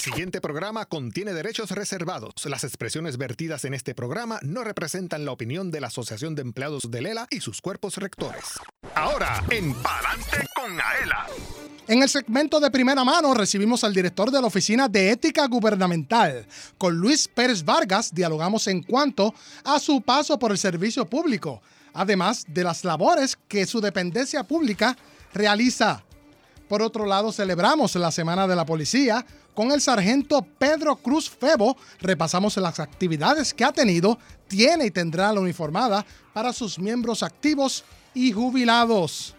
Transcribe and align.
siguiente 0.00 0.40
programa 0.40 0.86
contiene 0.86 1.34
derechos 1.34 1.70
reservados. 1.70 2.32
Las 2.46 2.64
expresiones 2.64 3.18
vertidas 3.18 3.64
en 3.66 3.74
este 3.74 3.94
programa 3.94 4.40
no 4.42 4.64
representan 4.64 5.26
la 5.26 5.32
opinión 5.32 5.70
de 5.70 5.80
la 5.80 5.88
Asociación 5.88 6.34
de 6.34 6.42
Empleados 6.42 6.90
de 6.90 7.02
Lela 7.02 7.26
y 7.30 7.40
sus 7.40 7.60
cuerpos 7.60 7.98
rectores. 7.98 8.44
Ahora, 8.94 9.44
en 9.50 9.74
Palante 9.74 10.48
con 10.54 10.72
Aela. 10.80 11.26
En 11.86 12.02
el 12.02 12.08
segmento 12.08 12.60
de 12.60 12.70
primera 12.70 13.04
mano 13.04 13.34
recibimos 13.34 13.84
al 13.84 13.92
director 13.92 14.30
de 14.30 14.40
la 14.40 14.46
Oficina 14.46 14.88
de 14.88 15.10
Ética 15.10 15.46
Gubernamental. 15.46 16.46
Con 16.78 16.96
Luis 16.96 17.28
Pérez 17.28 17.62
Vargas 17.64 18.14
dialogamos 18.14 18.66
en 18.68 18.82
cuanto 18.82 19.34
a 19.64 19.78
su 19.78 20.00
paso 20.00 20.38
por 20.38 20.50
el 20.50 20.58
servicio 20.58 21.04
público, 21.04 21.60
además 21.92 22.46
de 22.48 22.64
las 22.64 22.84
labores 22.84 23.36
que 23.48 23.66
su 23.66 23.80
dependencia 23.80 24.44
pública 24.44 24.96
realiza. 25.34 26.04
Por 26.70 26.82
otro 26.82 27.04
lado, 27.04 27.32
celebramos 27.32 27.96
la 27.96 28.12
Semana 28.12 28.46
de 28.46 28.54
la 28.54 28.64
Policía. 28.64 29.26
Con 29.54 29.72
el 29.72 29.80
sargento 29.80 30.46
Pedro 30.56 30.94
Cruz 30.94 31.28
Febo 31.28 31.76
repasamos 32.00 32.56
las 32.58 32.78
actividades 32.78 33.52
que 33.52 33.64
ha 33.64 33.72
tenido, 33.72 34.16
tiene 34.46 34.86
y 34.86 34.92
tendrá 34.92 35.32
la 35.32 35.40
uniformada 35.40 36.06
para 36.32 36.52
sus 36.52 36.78
miembros 36.78 37.24
activos 37.24 37.82
y 38.14 38.30
jubilados. 38.30 39.34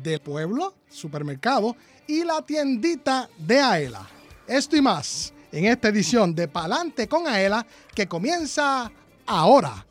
del 0.03 0.21
pueblo, 0.21 0.73
supermercado 0.89 1.75
y 2.07 2.23
la 2.23 2.41
tiendita 2.41 3.29
de 3.37 3.59
Aela. 3.59 4.07
Esto 4.47 4.77
y 4.77 4.81
más 4.81 5.33
en 5.51 5.65
esta 5.65 5.89
edición 5.89 6.33
de 6.35 6.47
Palante 6.47 7.07
con 7.07 7.27
Aela 7.27 7.65
que 7.93 8.07
comienza 8.07 8.91
ahora. 9.25 9.85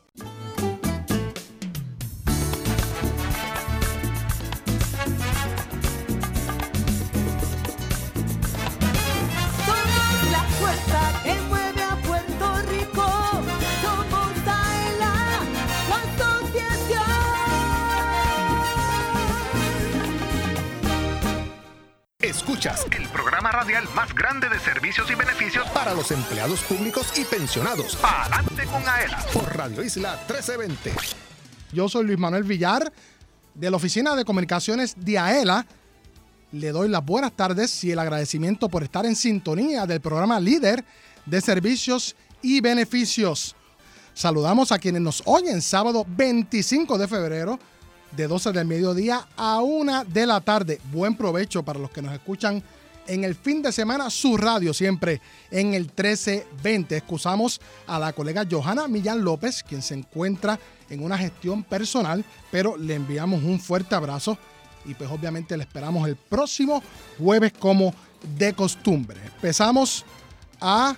Escuchas 22.25 22.87
el 22.97 23.07
programa 23.09 23.51
radial 23.51 23.87
más 23.93 24.15
grande 24.15 24.49
de 24.49 24.57
servicios 24.57 25.11
y 25.11 25.13
beneficios 25.13 25.63
para 25.69 25.93
los 25.93 26.09
empleados 26.09 26.59
públicos 26.61 27.13
y 27.19 27.23
pensionados. 27.23 27.95
Palante 27.97 28.65
con 28.65 28.81
Aela 28.89 29.23
por 29.31 29.55
Radio 29.55 29.83
Isla 29.83 30.13
1320. 30.27 30.91
Yo 31.71 31.87
soy 31.87 32.07
Luis 32.07 32.17
Manuel 32.17 32.41
Villar 32.41 32.91
de 33.53 33.69
la 33.69 33.77
Oficina 33.77 34.15
de 34.15 34.25
Comunicaciones 34.25 34.95
de 34.97 35.19
AELA. 35.19 35.67
Le 36.51 36.71
doy 36.71 36.89
las 36.89 37.05
buenas 37.05 37.31
tardes 37.31 37.83
y 37.83 37.91
el 37.91 37.99
agradecimiento 37.99 38.69
por 38.69 38.81
estar 38.81 39.05
en 39.05 39.15
sintonía 39.15 39.85
del 39.85 40.01
programa 40.01 40.39
líder 40.39 40.83
de 41.27 41.41
servicios 41.41 42.15
y 42.41 42.59
beneficios. 42.59 43.55
Saludamos 44.15 44.71
a 44.71 44.79
quienes 44.79 45.03
nos 45.03 45.21
oyen 45.27 45.61
sábado 45.61 46.03
25 46.07 46.97
de 46.97 47.07
febrero 47.07 47.59
de 48.11 48.27
12 48.27 48.51
del 48.51 48.65
mediodía 48.65 49.27
a 49.35 49.61
1 49.61 50.05
de 50.05 50.25
la 50.25 50.41
tarde. 50.41 50.79
Buen 50.91 51.15
provecho 51.15 51.63
para 51.63 51.79
los 51.79 51.91
que 51.91 52.01
nos 52.01 52.13
escuchan 52.13 52.63
en 53.07 53.23
el 53.23 53.35
fin 53.35 53.61
de 53.61 53.71
semana, 53.71 54.09
su 54.09 54.37
radio 54.37 54.73
siempre 54.73 55.21
en 55.51 55.73
el 55.73 55.83
1320. 55.83 56.97
Excusamos 56.97 57.61
a 57.87 57.99
la 57.99 58.13
colega 58.13 58.45
Johanna 58.49 58.87
Millán 58.87 59.23
López, 59.23 59.63
quien 59.63 59.81
se 59.81 59.93
encuentra 59.93 60.59
en 60.89 61.03
una 61.03 61.17
gestión 61.17 61.63
personal, 61.63 62.23
pero 62.51 62.77
le 62.77 62.95
enviamos 62.95 63.43
un 63.43 63.59
fuerte 63.59 63.95
abrazo 63.95 64.37
y 64.85 64.93
pues 64.93 65.09
obviamente 65.09 65.57
le 65.57 65.63
esperamos 65.63 66.07
el 66.07 66.15
próximo 66.15 66.81
jueves 67.17 67.53
como 67.53 67.93
de 68.37 68.53
costumbre. 68.53 69.19
Empezamos 69.35 70.05
a 70.59 70.95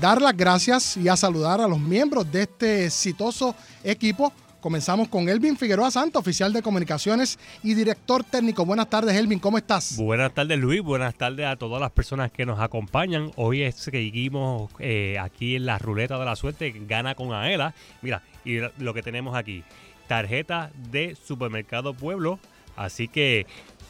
dar 0.00 0.20
las 0.20 0.36
gracias 0.36 0.96
y 0.96 1.08
a 1.08 1.16
saludar 1.16 1.60
a 1.60 1.68
los 1.68 1.78
miembros 1.78 2.30
de 2.30 2.42
este 2.42 2.86
exitoso 2.86 3.54
equipo. 3.84 4.32
Comenzamos 4.60 5.08
con 5.08 5.28
Elvin 5.28 5.56
Figueroa 5.56 5.90
Santa, 5.90 6.18
oficial 6.18 6.52
de 6.52 6.62
comunicaciones 6.62 7.38
y 7.62 7.74
director 7.74 8.24
técnico. 8.24 8.64
Buenas 8.64 8.90
tardes, 8.90 9.14
Elvin, 9.14 9.38
¿cómo 9.38 9.58
estás? 9.58 9.96
Buenas 9.96 10.32
tardes 10.32 10.58
Luis, 10.58 10.82
buenas 10.82 11.14
tardes 11.14 11.46
a 11.46 11.56
todas 11.56 11.80
las 11.80 11.92
personas 11.92 12.32
que 12.32 12.46
nos 12.46 12.58
acompañan. 12.58 13.30
Hoy 13.36 13.62
es, 13.62 13.76
seguimos 13.76 14.70
eh, 14.78 15.18
aquí 15.20 15.56
en 15.56 15.66
la 15.66 15.78
ruleta 15.78 16.18
de 16.18 16.24
la 16.24 16.36
suerte, 16.36 16.74
gana 16.86 17.14
con 17.14 17.32
Aela. 17.32 17.74
Mira, 18.02 18.22
y 18.44 18.58
lo 18.78 18.94
que 18.94 19.02
tenemos 19.02 19.36
aquí, 19.36 19.62
tarjeta 20.06 20.70
de 20.90 21.16
Supermercado 21.16 21.94
Pueblo. 21.94 22.38
Así 22.76 23.08
que 23.08 23.46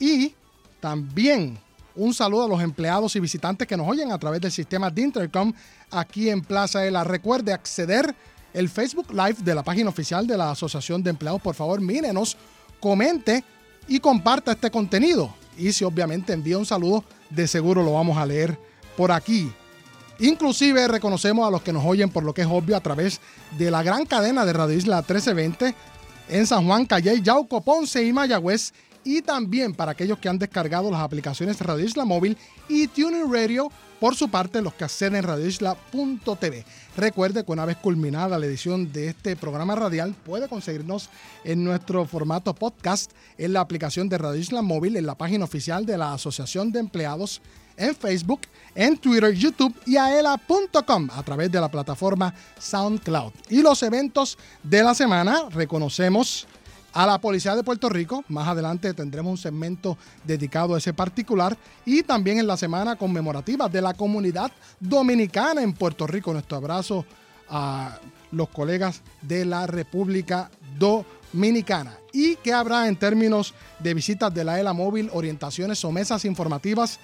y 0.00 0.34
también 0.80 1.58
un 1.94 2.14
saludo 2.14 2.44
a 2.44 2.48
los 2.48 2.62
empleados 2.62 3.16
y 3.16 3.20
visitantes 3.20 3.66
que 3.66 3.76
nos 3.76 3.88
oyen 3.88 4.12
a 4.12 4.18
través 4.18 4.40
del 4.40 4.52
sistema 4.52 4.88
de 4.90 5.02
Intercom 5.02 5.52
aquí 5.90 6.30
en 6.30 6.42
Plaza 6.42 6.86
Ela. 6.86 7.02
Recuerde 7.02 7.52
acceder 7.52 8.14
el 8.54 8.68
Facebook 8.68 9.10
Live 9.10 9.38
de 9.40 9.54
la 9.54 9.64
página 9.64 9.90
oficial 9.90 10.26
de 10.26 10.36
la 10.36 10.52
Asociación 10.52 11.02
de 11.02 11.10
Empleados. 11.10 11.42
Por 11.42 11.56
favor, 11.56 11.80
mírenos, 11.80 12.36
comente 12.78 13.42
y 13.88 13.98
comparta 13.98 14.52
este 14.52 14.70
contenido. 14.70 15.34
Y 15.56 15.72
si 15.72 15.84
obviamente 15.84 16.32
envía 16.32 16.56
un 16.56 16.66
saludo, 16.66 17.04
de 17.30 17.48
seguro 17.48 17.82
lo 17.82 17.94
vamos 17.94 18.16
a 18.16 18.24
leer 18.24 18.56
por 18.96 19.10
aquí. 19.10 19.50
Inclusive 20.20 20.88
reconocemos 20.88 21.46
a 21.46 21.50
los 21.50 21.62
que 21.62 21.72
nos 21.72 21.84
oyen 21.84 22.10
por 22.10 22.24
lo 22.24 22.34
que 22.34 22.42
es 22.42 22.48
obvio 22.50 22.76
a 22.76 22.80
través 22.80 23.20
de 23.56 23.70
la 23.70 23.82
gran 23.82 24.04
cadena 24.04 24.44
de 24.44 24.52
Radio 24.52 24.76
Isla 24.76 24.96
1320 24.98 25.74
en 26.28 26.46
San 26.46 26.66
Juan, 26.66 26.86
Calle, 26.86 27.22
Yauco, 27.22 27.60
Ponce 27.60 28.04
y 28.04 28.12
Mayagüez 28.12 28.72
y 29.08 29.22
también 29.22 29.72
para 29.72 29.92
aquellos 29.92 30.18
que 30.18 30.28
han 30.28 30.38
descargado 30.38 30.90
las 30.90 31.00
aplicaciones 31.00 31.58
Radio 31.62 31.86
Isla 31.86 32.04
Móvil 32.04 32.36
y 32.68 32.88
Tuning 32.88 33.32
Radio, 33.32 33.72
por 33.98 34.14
su 34.14 34.28
parte 34.28 34.60
los 34.60 34.74
que 34.74 34.84
acceden 34.84 35.22
radioisla.tv. 35.22 36.66
Recuerde 36.94 37.42
que 37.42 37.50
una 37.50 37.64
vez 37.64 37.78
culminada 37.78 38.38
la 38.38 38.44
edición 38.44 38.92
de 38.92 39.08
este 39.08 39.34
programa 39.34 39.74
radial, 39.74 40.14
puede 40.26 40.46
conseguirnos 40.46 41.08
en 41.42 41.64
nuestro 41.64 42.04
formato 42.04 42.54
podcast 42.54 43.12
en 43.38 43.54
la 43.54 43.60
aplicación 43.60 44.10
de 44.10 44.18
Radio 44.18 44.38
Isla 44.38 44.60
Móvil, 44.60 44.94
en 44.94 45.06
la 45.06 45.14
página 45.14 45.46
oficial 45.46 45.86
de 45.86 45.96
la 45.96 46.12
Asociación 46.12 46.70
de 46.70 46.80
Empleados, 46.80 47.40
en 47.78 47.96
Facebook, 47.96 48.42
en 48.74 48.98
Twitter, 48.98 49.32
YouTube 49.32 49.74
y 49.86 49.96
aela.com 49.96 51.08
a 51.14 51.22
través 51.22 51.50
de 51.50 51.60
la 51.62 51.70
plataforma 51.70 52.34
SoundCloud. 52.58 53.32
Y 53.48 53.62
los 53.62 53.82
eventos 53.82 54.36
de 54.62 54.82
la 54.82 54.94
semana 54.94 55.44
reconocemos 55.50 56.46
a 56.92 57.06
la 57.06 57.20
Policía 57.20 57.54
de 57.54 57.62
Puerto 57.62 57.88
Rico. 57.88 58.24
Más 58.28 58.48
adelante 58.48 58.94
tendremos 58.94 59.30
un 59.30 59.38
segmento 59.38 59.96
dedicado 60.24 60.74
a 60.74 60.78
ese 60.78 60.92
particular. 60.92 61.56
Y 61.84 62.02
también 62.02 62.38
en 62.38 62.46
la 62.46 62.56
semana 62.56 62.96
conmemorativa 62.96 63.68
de 63.68 63.80
la 63.80 63.94
comunidad 63.94 64.50
dominicana 64.80 65.62
en 65.62 65.72
Puerto 65.72 66.06
Rico. 66.06 66.32
Nuestro 66.32 66.56
abrazo 66.56 67.04
a 67.48 67.98
los 68.32 68.48
colegas 68.48 69.02
de 69.22 69.44
la 69.44 69.66
República 69.66 70.50
Dominicana. 70.78 71.96
¿Y 72.12 72.36
qué 72.36 72.52
habrá 72.52 72.88
en 72.88 72.96
términos 72.96 73.54
de 73.78 73.94
visitas 73.94 74.32
de 74.32 74.44
la 74.44 74.58
ELA 74.60 74.72
móvil, 74.72 75.10
orientaciones 75.12 75.84
o 75.84 75.92
mesas 75.92 76.24
informativas? 76.24 76.98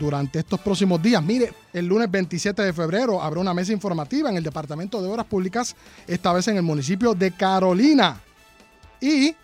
durante 0.00 0.40
estos 0.40 0.58
próximos 0.60 1.00
días. 1.00 1.22
Mire, 1.22 1.52
el 1.72 1.86
lunes 1.86 2.10
27 2.10 2.60
de 2.60 2.72
febrero 2.72 3.22
habrá 3.22 3.40
una 3.40 3.54
mesa 3.54 3.72
informativa 3.72 4.28
en 4.28 4.36
el 4.36 4.42
Departamento 4.42 5.00
de 5.00 5.08
Obras 5.08 5.26
Públicas, 5.26 5.76
esta 6.06 6.32
vez 6.32 6.48
en 6.48 6.56
el 6.56 6.62
municipio 6.62 7.14
de 7.14 7.30
Carolina. 7.30 8.20
Y 9.00 9.34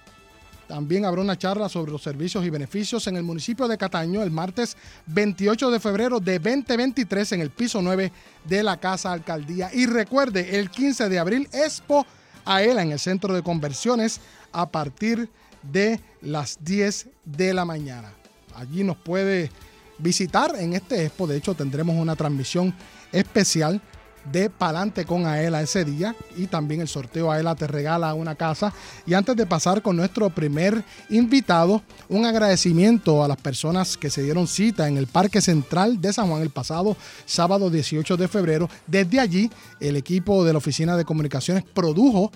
también 0.73 1.05
habrá 1.05 1.21
una 1.21 1.37
charla 1.37 1.69
sobre 1.69 1.93
los 1.93 2.03
servicios 2.03 2.45
y 2.45 2.51
beneficios 2.51 3.07
en 3.07 3.17
el 3.17 3.23
municipio 3.23 3.69
de 3.69 3.77
Cataño 3.77 4.23
el 4.23 4.31
martes 4.31 4.77
28 5.07 5.71
de 5.71 5.81
febrero 5.81 6.19
de 6.19 6.39
2023 6.39 7.33
en 7.33 7.41
el 7.43 7.51
piso 7.51 7.83
9 7.83 8.11
de 8.45 8.63
la 8.63 8.79
Casa 8.79 9.13
Alcaldía. 9.13 9.71
Y 9.75 9.85
recuerde, 9.85 10.59
el 10.59 10.71
15 10.71 11.11
de 11.11 11.19
abril, 11.19 11.49
Expo 11.53 12.07
Aela 12.47 12.83
en 12.83 12.93
el 12.93 12.99
Centro 12.99 13.35
de 13.35 13.43
Conversiones 13.43 14.21
a 14.51 14.71
partir 14.71 15.29
de 15.63 16.01
las 16.23 16.57
10 16.65 17.09
de 17.25 17.53
la 17.53 17.67
mañana. 17.67 18.13
Allí 18.55 18.83
nos 18.83 18.97
puede 18.97 19.51
visitar 19.99 20.55
en 20.59 20.73
este 20.73 21.05
Expo. 21.05 21.27
De 21.27 21.37
hecho, 21.37 21.55
tendremos 21.55 21.97
una 21.97 22.17
transmisión 22.17 22.75
especial 23.13 23.83
de 24.31 24.51
Palante 24.51 25.05
con 25.05 25.27
Aela 25.27 25.63
ese 25.63 25.85
día 25.85 26.15
y 26.37 26.47
también 26.47 26.81
el 26.81 26.89
sorteo 26.89 27.31
Aela 27.31 27.55
te 27.55 27.67
regala 27.67 28.15
una 28.15 28.35
casa. 28.35 28.73
Y 29.07 29.15
antes 29.15 29.37
de 29.37 29.47
pasar 29.47 29.83
con 29.83 29.97
nuestro 29.97 30.31
primer 30.31 30.85
invitado, 31.11 31.83
un 32.09 32.25
agradecimiento 32.25 33.25
a 33.25 33.29
las 33.29 33.37
personas 33.37 33.97
que 33.97 34.11
se 34.11 34.23
dieron 34.23 34.47
cita 34.47 34.89
en 34.89 34.97
el 34.97 35.07
Parque 35.07 35.41
Central 35.41 36.01
de 36.01 36.13
San 36.13 36.29
Juan 36.29 36.43
el 36.43 36.51
pasado 36.51 36.97
sábado 37.25 37.71
18 37.71 38.17
de 38.17 38.29
febrero. 38.29 38.69
Desde 38.87 39.21
allí, 39.21 39.51
el 39.81 39.97
equipo 39.97 40.45
de 40.45 40.53
la 40.53 40.59
Oficina 40.59 40.97
de 40.97 41.05
Comunicaciones 41.05 41.65
produjo 41.65 42.31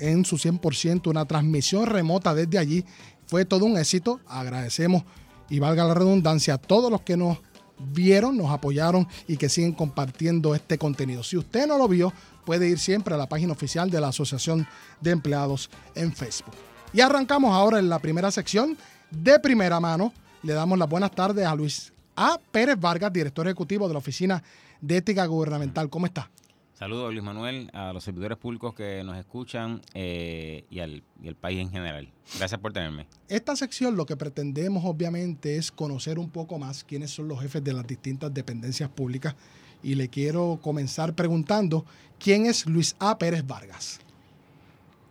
en 0.00 0.24
su 0.24 0.36
100% 0.36 1.08
una 1.08 1.24
transmisión 1.24 1.86
remota 1.86 2.34
desde 2.34 2.58
allí. 2.58 2.84
Fue 3.26 3.44
todo 3.44 3.64
un 3.64 3.78
éxito. 3.78 4.20
Agradecemos 4.26 5.04
y 5.48 5.58
valga 5.58 5.84
la 5.84 5.94
redundancia 5.94 6.54
a 6.54 6.58
todos 6.58 6.90
los 6.90 7.02
que 7.02 7.16
nos 7.16 7.38
vieron, 7.78 8.36
nos 8.36 8.50
apoyaron 8.50 9.06
y 9.26 9.36
que 9.36 9.48
siguen 9.48 9.72
compartiendo 9.72 10.54
este 10.54 10.78
contenido. 10.78 11.22
Si 11.22 11.36
usted 11.36 11.66
no 11.66 11.78
lo 11.78 11.88
vio, 11.88 12.12
puede 12.44 12.68
ir 12.68 12.78
siempre 12.78 13.14
a 13.14 13.18
la 13.18 13.28
página 13.28 13.52
oficial 13.52 13.90
de 13.90 14.00
la 14.00 14.08
Asociación 14.08 14.66
de 15.00 15.10
Empleados 15.10 15.70
en 15.94 16.12
Facebook. 16.12 16.54
Y 16.92 17.00
arrancamos 17.00 17.52
ahora 17.52 17.78
en 17.78 17.88
la 17.88 17.98
primera 17.98 18.30
sección 18.30 18.76
de 19.10 19.38
primera 19.38 19.80
mano. 19.80 20.12
Le 20.42 20.52
damos 20.52 20.78
las 20.78 20.88
buenas 20.88 21.10
tardes 21.10 21.46
a 21.46 21.54
Luis 21.54 21.92
A. 22.16 22.38
Pérez 22.52 22.78
Vargas, 22.78 23.12
director 23.12 23.46
ejecutivo 23.46 23.88
de 23.88 23.94
la 23.94 23.98
Oficina 23.98 24.42
de 24.80 24.98
Ética 24.98 25.26
Gubernamental. 25.26 25.88
¿Cómo 25.88 26.06
está? 26.06 26.30
Saludos, 26.74 27.12
Luis 27.12 27.22
Manuel, 27.22 27.70
a 27.72 27.92
los 27.92 28.02
servidores 28.02 28.36
públicos 28.36 28.74
que 28.74 29.04
nos 29.04 29.16
escuchan 29.16 29.80
eh, 29.94 30.64
y, 30.68 30.80
al, 30.80 31.04
y 31.22 31.28
al 31.28 31.36
país 31.36 31.60
en 31.60 31.70
general. 31.70 32.08
Gracias 32.36 32.60
por 32.60 32.72
tenerme. 32.72 33.06
Esta 33.28 33.54
sección 33.54 33.96
lo 33.96 34.06
que 34.06 34.16
pretendemos 34.16 34.84
obviamente 34.84 35.56
es 35.56 35.70
conocer 35.70 36.18
un 36.18 36.30
poco 36.30 36.58
más 36.58 36.82
quiénes 36.82 37.12
son 37.12 37.28
los 37.28 37.40
jefes 37.40 37.62
de 37.62 37.72
las 37.72 37.86
distintas 37.86 38.34
dependencias 38.34 38.90
públicas 38.90 39.36
y 39.84 39.94
le 39.94 40.08
quiero 40.08 40.58
comenzar 40.60 41.14
preguntando 41.14 41.84
quién 42.18 42.46
es 42.46 42.66
Luis 42.66 42.96
A. 42.98 43.18
Pérez 43.18 43.46
Vargas. 43.46 44.00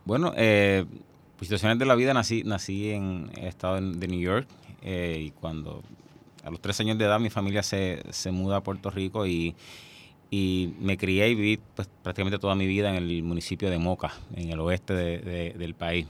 Bueno, 0.04 0.34
eh, 0.36 0.86
por 1.38 1.46
situaciones 1.46 1.80
de 1.80 1.86
la 1.86 1.96
vida 1.96 2.14
nací, 2.14 2.44
nací 2.44 2.90
en 2.90 3.32
el 3.38 3.48
estado 3.48 3.80
de, 3.80 4.08
New 4.10 4.20
York 4.20 4.50
eh, 4.82 5.28
y 5.28 5.32
cuando 5.32 5.82
a 6.44 6.50
los 6.50 6.60
tres 6.60 6.78
años 6.82 6.98
de 6.98 7.06
edad 7.06 7.22
mi 7.22 7.30
familia 7.30 7.64
se, 7.64 8.04
se 8.10 8.32
muda 8.32 8.58
a 8.58 8.64
Puerto 8.64 8.90
Rico 8.90 9.26
y, 9.26 9.56
y 10.36 10.74
me 10.80 10.98
crié 10.98 11.30
y 11.30 11.36
viví 11.36 11.60
pues, 11.76 11.88
prácticamente 12.02 12.40
toda 12.40 12.56
mi 12.56 12.66
vida 12.66 12.90
en 12.90 12.96
el 12.96 13.22
municipio 13.22 13.70
de 13.70 13.78
Moca, 13.78 14.14
en 14.36 14.50
el 14.50 14.60
oeste 14.62 14.94
de- 14.96 15.20
de- 15.20 15.52
del 15.52 15.76
país, 15.76 16.08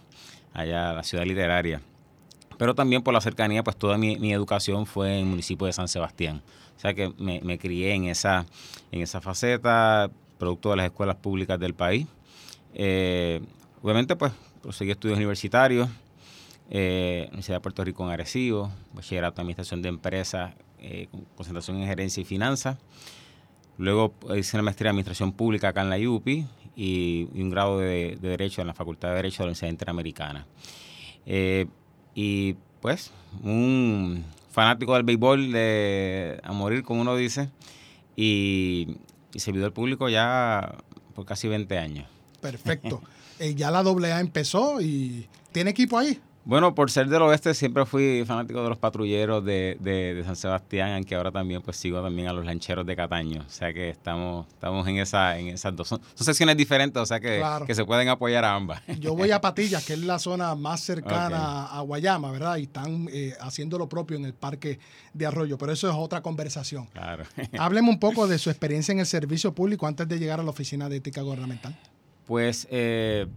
allá 0.54 0.94
la 0.94 1.04
ciudad 1.04 1.26
literaria. 1.26 1.82
Pero 2.58 2.74
también 2.74 3.02
por 3.02 3.14
la 3.14 3.20
cercanía, 3.20 3.64
pues 3.66 3.76
toda 3.76 3.98
mi, 3.98 4.16
mi 4.18 4.32
educación 4.32 4.86
fue 4.86 5.12
en 5.16 5.20
el 5.20 5.26
municipio 5.26 5.68
de 5.68 5.74
San 5.74 5.90
Sebastián. 5.90 6.42
O 6.78 6.80
sea 6.80 6.94
que 6.94 7.12
me, 7.18 7.42
me 7.42 7.58
crié 7.58 7.96
en 7.96 8.06
esa, 8.06 8.46
en 8.94 9.02
esa 9.02 9.20
faceta, 9.20 10.10
producto 10.38 10.70
de 10.70 10.78
las 10.78 10.86
escuelas 10.86 11.18
públicas 11.18 11.60
del 11.60 11.74
país. 11.74 12.08
Eh, 12.76 13.42
obviamente, 13.82 14.16
pues 14.16 14.32
proseguí 14.62 14.92
estudios 14.92 15.18
universitarios, 15.18 15.90
eh, 16.70 17.26
Universidad 17.28 17.58
de 17.58 17.62
Puerto 17.62 17.84
Rico 17.84 18.06
en 18.06 18.12
Arecibo, 18.12 18.72
bachillerato 18.94 19.42
en 19.42 19.46
Administración 19.46 19.82
de 19.82 19.90
Empresas, 19.90 20.54
eh, 20.80 21.08
con 21.12 21.26
concentración 21.36 21.78
en 21.82 21.88
Gerencia 21.88 22.22
y 22.22 22.26
Finanzas. 22.26 22.78
Luego 23.78 24.14
hice 24.38 24.58
una 24.58 24.64
maestría 24.64 24.90
en 24.90 24.94
Administración 24.94 25.32
Pública 25.34 25.70
acá 25.70 25.82
en 25.82 25.90
la 25.90 25.98
UPI 25.98 26.46
y, 26.76 27.28
un 27.34 27.50
grado 27.50 27.80
de, 27.80 28.18
de 28.22 28.30
Derecho 28.30 28.62
en 28.62 28.68
la 28.68 28.74
Facultad 28.74 29.10
de 29.10 29.16
Derecho 29.16 29.38
de 29.38 29.40
la 29.40 29.46
Universidad 29.48 29.72
Interamericana. 29.72 30.46
Eh, 31.26 31.68
y 32.16 32.56
pues, 32.82 33.12
un 33.44 34.24
fanático 34.52 34.94
del 34.94 35.04
béisbol 35.04 35.52
de, 35.52 36.40
a 36.44 36.54
morir, 36.54 36.84
como 36.84 37.02
uno 37.02 37.16
dice, 37.16 37.50
y, 38.16 38.98
y 39.34 39.40
servidor 39.40 39.74
público 39.74 40.10
ya 40.10 40.76
por 41.16 41.26
casi 41.26 41.48
20 41.48 41.78
años. 41.78 42.08
Perfecto. 42.42 43.02
Eh, 43.40 43.56
ya 43.56 43.72
la 43.72 43.80
AA 43.80 44.20
empezó 44.20 44.80
y 44.80 45.28
tiene 45.52 45.72
equipo 45.72 45.98
ahí. 45.98 46.20
Bueno, 46.46 46.76
por 46.76 46.92
ser 46.92 47.08
del 47.08 47.22
oeste 47.22 47.54
siempre 47.54 47.86
fui 47.86 48.26
fanático 48.28 48.62
de 48.62 48.68
los 48.68 48.78
patrulleros 48.78 49.46
de, 49.46 49.78
de- 49.80 50.14
de 50.16 50.24
San 50.26 50.36
Sebastián, 50.36 50.92
aunque 50.92 51.16
ahora 51.16 51.32
también 51.32 51.62
pues 51.62 51.78
sigo 51.78 52.02
también 52.02 52.28
a 52.28 52.34
los 52.34 52.44
lancheros 52.46 52.86
de 52.86 52.98
Cataño. 52.98 53.46
O 53.48 53.50
sea 53.50 53.72
que 53.74 53.90
estamos, 53.90 54.46
estamos 54.48 54.86
en 54.90 54.98
esa, 54.98 55.38
en 55.40 55.48
esas 55.48 55.74
dos. 55.74 55.88
Son, 55.88 56.02
son 56.14 56.26
secciones 56.26 56.58
diferentes, 56.58 57.02
o 57.02 57.06
sea 57.06 57.22
que, 57.22 57.38
Claro. 57.38 57.66
que 57.66 57.74
se 57.74 57.86
pueden 57.86 58.10
apoyar 58.10 58.44
a 58.44 58.56
ambas. 58.56 58.82
Yo 59.00 59.16
voy 59.16 59.32
a 59.32 59.40
Patillas, 59.42 59.86
que 59.86 59.94
es 59.94 60.00
la 60.00 60.20
zona 60.20 60.54
más 60.56 60.82
cercana 60.82 61.66
a 61.68 61.80
Guayama, 61.80 62.30
¿verdad? 62.32 62.58
Y 62.58 62.64
están 62.64 63.08
eh, 63.14 63.34
haciendo 63.40 63.78
lo 63.78 63.88
propio 63.88 64.18
en 64.18 64.26
el 64.26 64.34
parque 64.34 64.80
de 65.14 65.26
Arroyo, 65.26 65.58
pero 65.58 65.72
eso 65.72 65.88
es 65.90 65.96
otra 65.96 66.22
conversación. 66.22 66.88
Claro. 66.88 67.24
Hábleme 67.58 67.90
un 67.90 68.00
poco 68.00 68.28
de 68.28 68.38
su 68.38 68.50
experiencia 68.50 68.92
en 68.92 69.00
el 69.00 69.06
servicio 69.06 69.54
público 69.54 69.88
antes 69.88 70.10
de 70.10 70.20
llegar 70.20 70.42
a 70.42 70.44
la 70.44 70.50
Oficina 70.50 70.90
de 70.90 70.98
Ética 70.98 71.22
Gubernamental. 71.22 71.74
Pues 72.26 72.68
eh, 72.72 73.28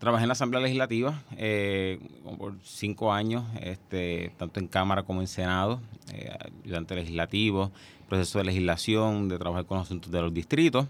trabajé 0.00 0.24
en 0.24 0.28
la 0.28 0.32
Asamblea 0.32 0.62
Legislativa 0.62 1.22
eh, 1.36 2.00
por 2.38 2.54
cinco 2.64 3.12
años, 3.12 3.44
este, 3.60 4.32
tanto 4.38 4.58
en 4.58 4.66
Cámara 4.66 5.04
como 5.04 5.20
en 5.20 5.28
Senado, 5.28 5.80
eh, 6.12 6.32
ayudante 6.64 6.96
legislativo, 6.96 7.70
proceso 8.08 8.38
de 8.38 8.46
legislación, 8.46 9.28
de 9.28 9.38
trabajar 9.38 9.66
con 9.66 9.78
los 9.78 9.86
asuntos 9.86 10.10
de 10.10 10.20
los 10.22 10.34
distritos. 10.34 10.86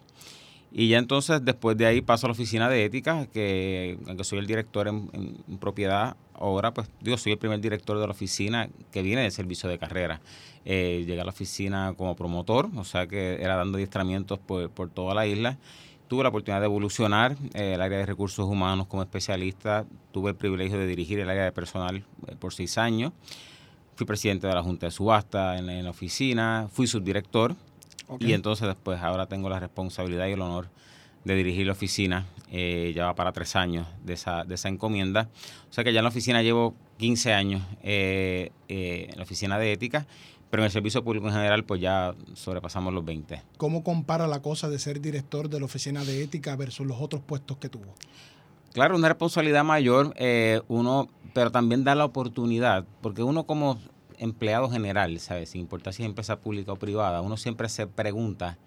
Y 0.72 0.88
ya 0.88 0.98
entonces, 0.98 1.44
después 1.44 1.76
de 1.76 1.86
ahí, 1.86 2.00
paso 2.00 2.26
a 2.26 2.28
la 2.28 2.32
oficina 2.32 2.68
de 2.68 2.84
ética, 2.84 3.26
que 3.26 3.98
aunque 4.06 4.22
soy 4.22 4.38
el 4.38 4.46
director 4.46 4.86
en 4.86 5.58
propiedad, 5.58 6.16
ahora 6.40 6.72
pues 6.72 6.88
digo, 7.00 7.16
soy 7.18 7.32
el 7.32 7.38
primer 7.38 7.60
director 7.60 7.98
de 7.98 8.06
la 8.06 8.12
oficina 8.12 8.68
que 8.90 9.02
viene 9.02 9.22
del 9.22 9.32
servicio 9.32 9.68
de 9.68 9.78
carrera. 9.78 10.20
Eh, 10.64 11.04
llegué 11.06 11.20
a 11.20 11.24
la 11.24 11.30
oficina 11.30 11.94
como 11.96 12.16
promotor, 12.16 12.68
o 12.76 12.84
sea 12.84 13.06
que 13.06 13.42
era 13.42 13.56
dando 13.56 13.76
adiestramientos 13.76 14.38
por, 14.38 14.70
por 14.70 14.90
toda 14.90 15.14
la 15.14 15.26
isla. 15.26 15.58
Tuve 16.10 16.24
la 16.24 16.30
oportunidad 16.30 16.58
de 16.58 16.66
evolucionar 16.66 17.36
eh, 17.54 17.74
el 17.74 17.80
área 17.80 17.98
de 17.98 18.04
recursos 18.04 18.44
humanos 18.48 18.88
como 18.88 19.00
especialista. 19.02 19.86
Tuve 20.10 20.30
el 20.30 20.36
privilegio 20.36 20.76
de 20.76 20.84
dirigir 20.88 21.20
el 21.20 21.30
área 21.30 21.44
de 21.44 21.52
personal 21.52 22.02
eh, 22.26 22.34
por 22.36 22.52
seis 22.52 22.78
años. 22.78 23.12
Fui 23.94 24.04
presidente 24.08 24.48
de 24.48 24.54
la 24.54 24.60
Junta 24.64 24.86
de 24.86 24.90
Subasta 24.90 25.56
en, 25.56 25.66
la- 25.66 25.74
en 25.78 25.84
la 25.84 25.90
oficina. 25.90 26.66
Fui 26.72 26.88
subdirector. 26.88 27.54
Ok. 28.08 28.22
Y 28.22 28.32
entonces 28.32 28.66
después 28.66 29.00
ahora 29.00 29.26
tengo 29.26 29.48
la 29.48 29.60
responsabilidad 29.60 30.26
y 30.26 30.32
el 30.32 30.40
honor 30.40 30.68
de 31.22 31.36
dirigir 31.36 31.66
la 31.66 31.72
oficina. 31.74 32.26
Eh, 32.50 32.92
ya 32.92 33.04
va 33.06 33.14
para 33.14 33.30
tres 33.30 33.54
años 33.54 33.86
de 34.02 34.14
esa, 34.14 34.42
de 34.42 34.56
esa 34.56 34.68
encomienda. 34.68 35.28
O 35.70 35.72
sea 35.72 35.84
que 35.84 35.92
ya 35.92 36.00
en 36.00 36.04
la 36.06 36.08
oficina 36.10 36.42
llevo 36.42 36.74
15 36.98 37.34
años 37.34 37.62
eh, 37.84 38.50
eh, 38.68 39.06
en 39.12 39.16
la 39.16 39.22
oficina 39.22 39.60
de 39.60 39.72
ética, 39.72 40.08
pero 40.50 40.62
en 40.62 40.66
el 40.66 40.72
servicio 40.72 41.02
público 41.04 41.28
en 41.28 41.32
general 41.32 41.64
pues 41.64 41.80
ya 41.80 42.14
sobrepasamos 42.34 42.92
los 42.92 43.04
20. 43.04 43.42
¿Cómo 43.56 43.84
compara 43.84 44.26
la 44.26 44.42
cosa 44.42 44.68
de 44.68 44.78
ser 44.78 45.00
director 45.00 45.48
de 45.48 45.60
la 45.60 45.66
Oficina 45.66 46.04
de 46.04 46.22
Ética 46.22 46.56
versus 46.56 46.86
los 46.86 47.00
otros 47.00 47.22
puestos 47.22 47.56
que 47.58 47.68
tuvo? 47.68 47.94
Claro, 48.72 48.96
una 48.96 49.08
responsabilidad 49.08 49.64
mayor, 49.64 50.14
eh, 50.16 50.60
uno, 50.68 51.08
pero 51.34 51.50
también 51.50 51.82
da 51.82 51.94
la 51.94 52.04
oportunidad, 52.04 52.84
porque 53.00 53.22
uno 53.22 53.44
como 53.44 53.78
empleado 54.18 54.70
general, 54.70 55.18
¿sabes? 55.18 55.50
Sin 55.50 55.62
importar 55.62 55.92
si 55.92 56.02
es 56.02 56.06
empresa 56.06 56.38
pública 56.38 56.72
o 56.72 56.76
privada, 56.76 57.20
uno 57.20 57.36
siempre 57.36 57.68
se 57.68 57.86
pregunta, 57.86 58.58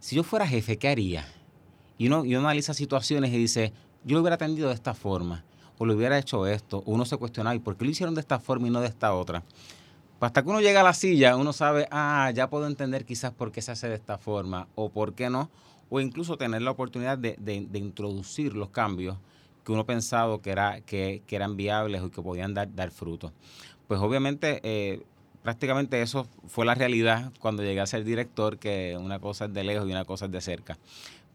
si 0.00 0.16
yo 0.16 0.24
fuera 0.24 0.46
jefe, 0.46 0.78
¿qué 0.78 0.88
haría? 0.88 1.26
Y 1.98 2.08
uno, 2.08 2.24
y 2.24 2.34
uno 2.34 2.46
analiza 2.48 2.74
situaciones 2.74 3.32
y 3.32 3.38
dice, 3.38 3.72
yo 4.04 4.14
lo 4.14 4.20
hubiera 4.20 4.34
atendido 4.34 4.68
de 4.68 4.74
esta 4.74 4.94
forma, 4.94 5.44
o 5.78 5.86
lo 5.86 5.94
hubiera 5.94 6.18
hecho 6.18 6.46
esto, 6.46 6.78
o 6.78 6.92
uno 6.92 7.04
se 7.04 7.16
cuestiona, 7.16 7.54
¿y 7.54 7.60
por 7.60 7.76
qué 7.76 7.84
lo 7.84 7.90
hicieron 7.90 8.14
de 8.14 8.20
esta 8.20 8.40
forma 8.40 8.66
y 8.66 8.70
no 8.70 8.80
de 8.80 8.88
esta 8.88 9.14
otra? 9.14 9.44
Hasta 10.20 10.42
que 10.42 10.48
uno 10.48 10.60
llega 10.60 10.80
a 10.80 10.84
la 10.84 10.94
silla, 10.94 11.36
uno 11.36 11.52
sabe, 11.52 11.86
ah, 11.90 12.30
ya 12.34 12.48
puedo 12.48 12.66
entender 12.66 13.04
quizás 13.04 13.32
por 13.32 13.52
qué 13.52 13.60
se 13.60 13.72
hace 13.72 13.88
de 13.88 13.94
esta 13.96 14.16
forma, 14.18 14.66
o 14.74 14.88
por 14.88 15.12
qué 15.14 15.28
no, 15.28 15.50
o 15.90 16.00
incluso 16.00 16.36
tener 16.38 16.62
la 16.62 16.70
oportunidad 16.70 17.18
de, 17.18 17.36
de- 17.38 17.78
introducir 17.78 18.54
los 18.54 18.70
cambios 18.70 19.18
que 19.64 19.72
uno 19.72 19.84
pensado 19.84 20.40
que, 20.40 20.50
era, 20.50 20.80
que, 20.80 21.22
que 21.26 21.36
eran 21.36 21.56
viables 21.56 22.00
o 22.00 22.10
que 22.10 22.22
podían 22.22 22.54
dar, 22.54 22.74
dar 22.74 22.90
fruto. 22.90 23.32
Pues 23.88 24.00
obviamente, 24.00 24.60
eh, 24.62 25.02
prácticamente 25.42 26.00
eso 26.00 26.26
fue 26.48 26.64
la 26.64 26.74
realidad 26.74 27.30
cuando 27.38 27.62
llegué 27.62 27.80
a 27.80 27.86
ser 27.86 28.02
director, 28.04 28.58
que 28.58 28.96
una 28.98 29.18
cosa 29.18 29.44
es 29.44 29.52
de 29.52 29.64
lejos 29.64 29.86
y 29.86 29.92
una 29.92 30.04
cosa 30.04 30.26
es 30.26 30.32
de 30.32 30.40
cerca. 30.40 30.78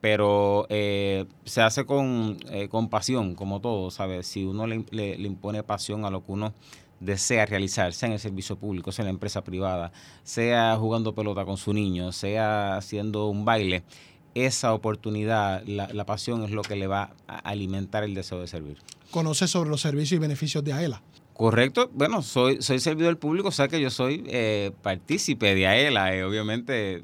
Pero 0.02 0.66
eh, 0.70 1.26
se 1.46 1.62
hace 1.62 1.86
con, 1.86 2.38
eh, 2.50 2.68
con 2.68 2.90
pasión, 2.90 3.36
como 3.36 3.62
todo, 3.62 3.92
¿sabes? 3.92 4.26
Si 4.26 4.44
uno 4.44 4.66
le- 4.66 4.84
le 4.92 5.28
impone 5.28 5.62
pasión 5.62 6.04
a 6.06 6.10
lo 6.10 6.26
que 6.26 6.32
uno 6.32 6.54
desea 7.02 7.46
realizar, 7.46 7.94
sea 7.94 8.08
en 8.08 8.14
el 8.14 8.20
servicio 8.20 8.56
público, 8.56 8.92
sea 8.92 9.04
en 9.04 9.08
la 9.08 9.12
empresa 9.12 9.44
privada, 9.44 9.92
sea 10.24 10.78
jugando 10.78 11.14
pelota 11.14 11.44
con 11.44 11.58
su 11.58 11.74
niño, 11.74 12.14
sea 12.14 12.78
haciendo 12.78 13.28
un 13.28 13.44
baile, 13.44 13.84
esa 14.34 14.74
oportunidad, 14.74 15.64
la, 15.66 15.88
la 15.88 16.06
pasión 16.06 16.44
es 16.44 16.52
lo 16.52 16.62
que 16.62 16.78
le 16.78 16.88
va 16.88 17.14
a 17.28 17.40
alimentar 17.40 18.04
el 18.04 18.14
deseo 18.14 18.40
de 18.40 18.48
servir. 18.48 18.78
Conoce 19.10 19.48
sobre 19.48 19.70
los 19.70 19.82
servicios 19.82 20.18
y 20.18 20.22
beneficios 20.22 20.64
de 20.64 20.72
AELA. 20.72 21.02
Correcto, 21.34 21.90
bueno, 21.94 22.22
soy, 22.22 22.62
soy 22.62 22.80
servidor 22.80 23.18
público, 23.18 23.50
o 23.50 23.52
sea 23.52 23.68
que 23.68 23.82
yo 23.82 23.90
soy 23.90 24.24
eh, 24.28 24.72
partícipe 24.82 25.56
de 25.56 25.68
AELA, 25.68 26.16
eh, 26.16 26.24
obviamente 26.24 27.04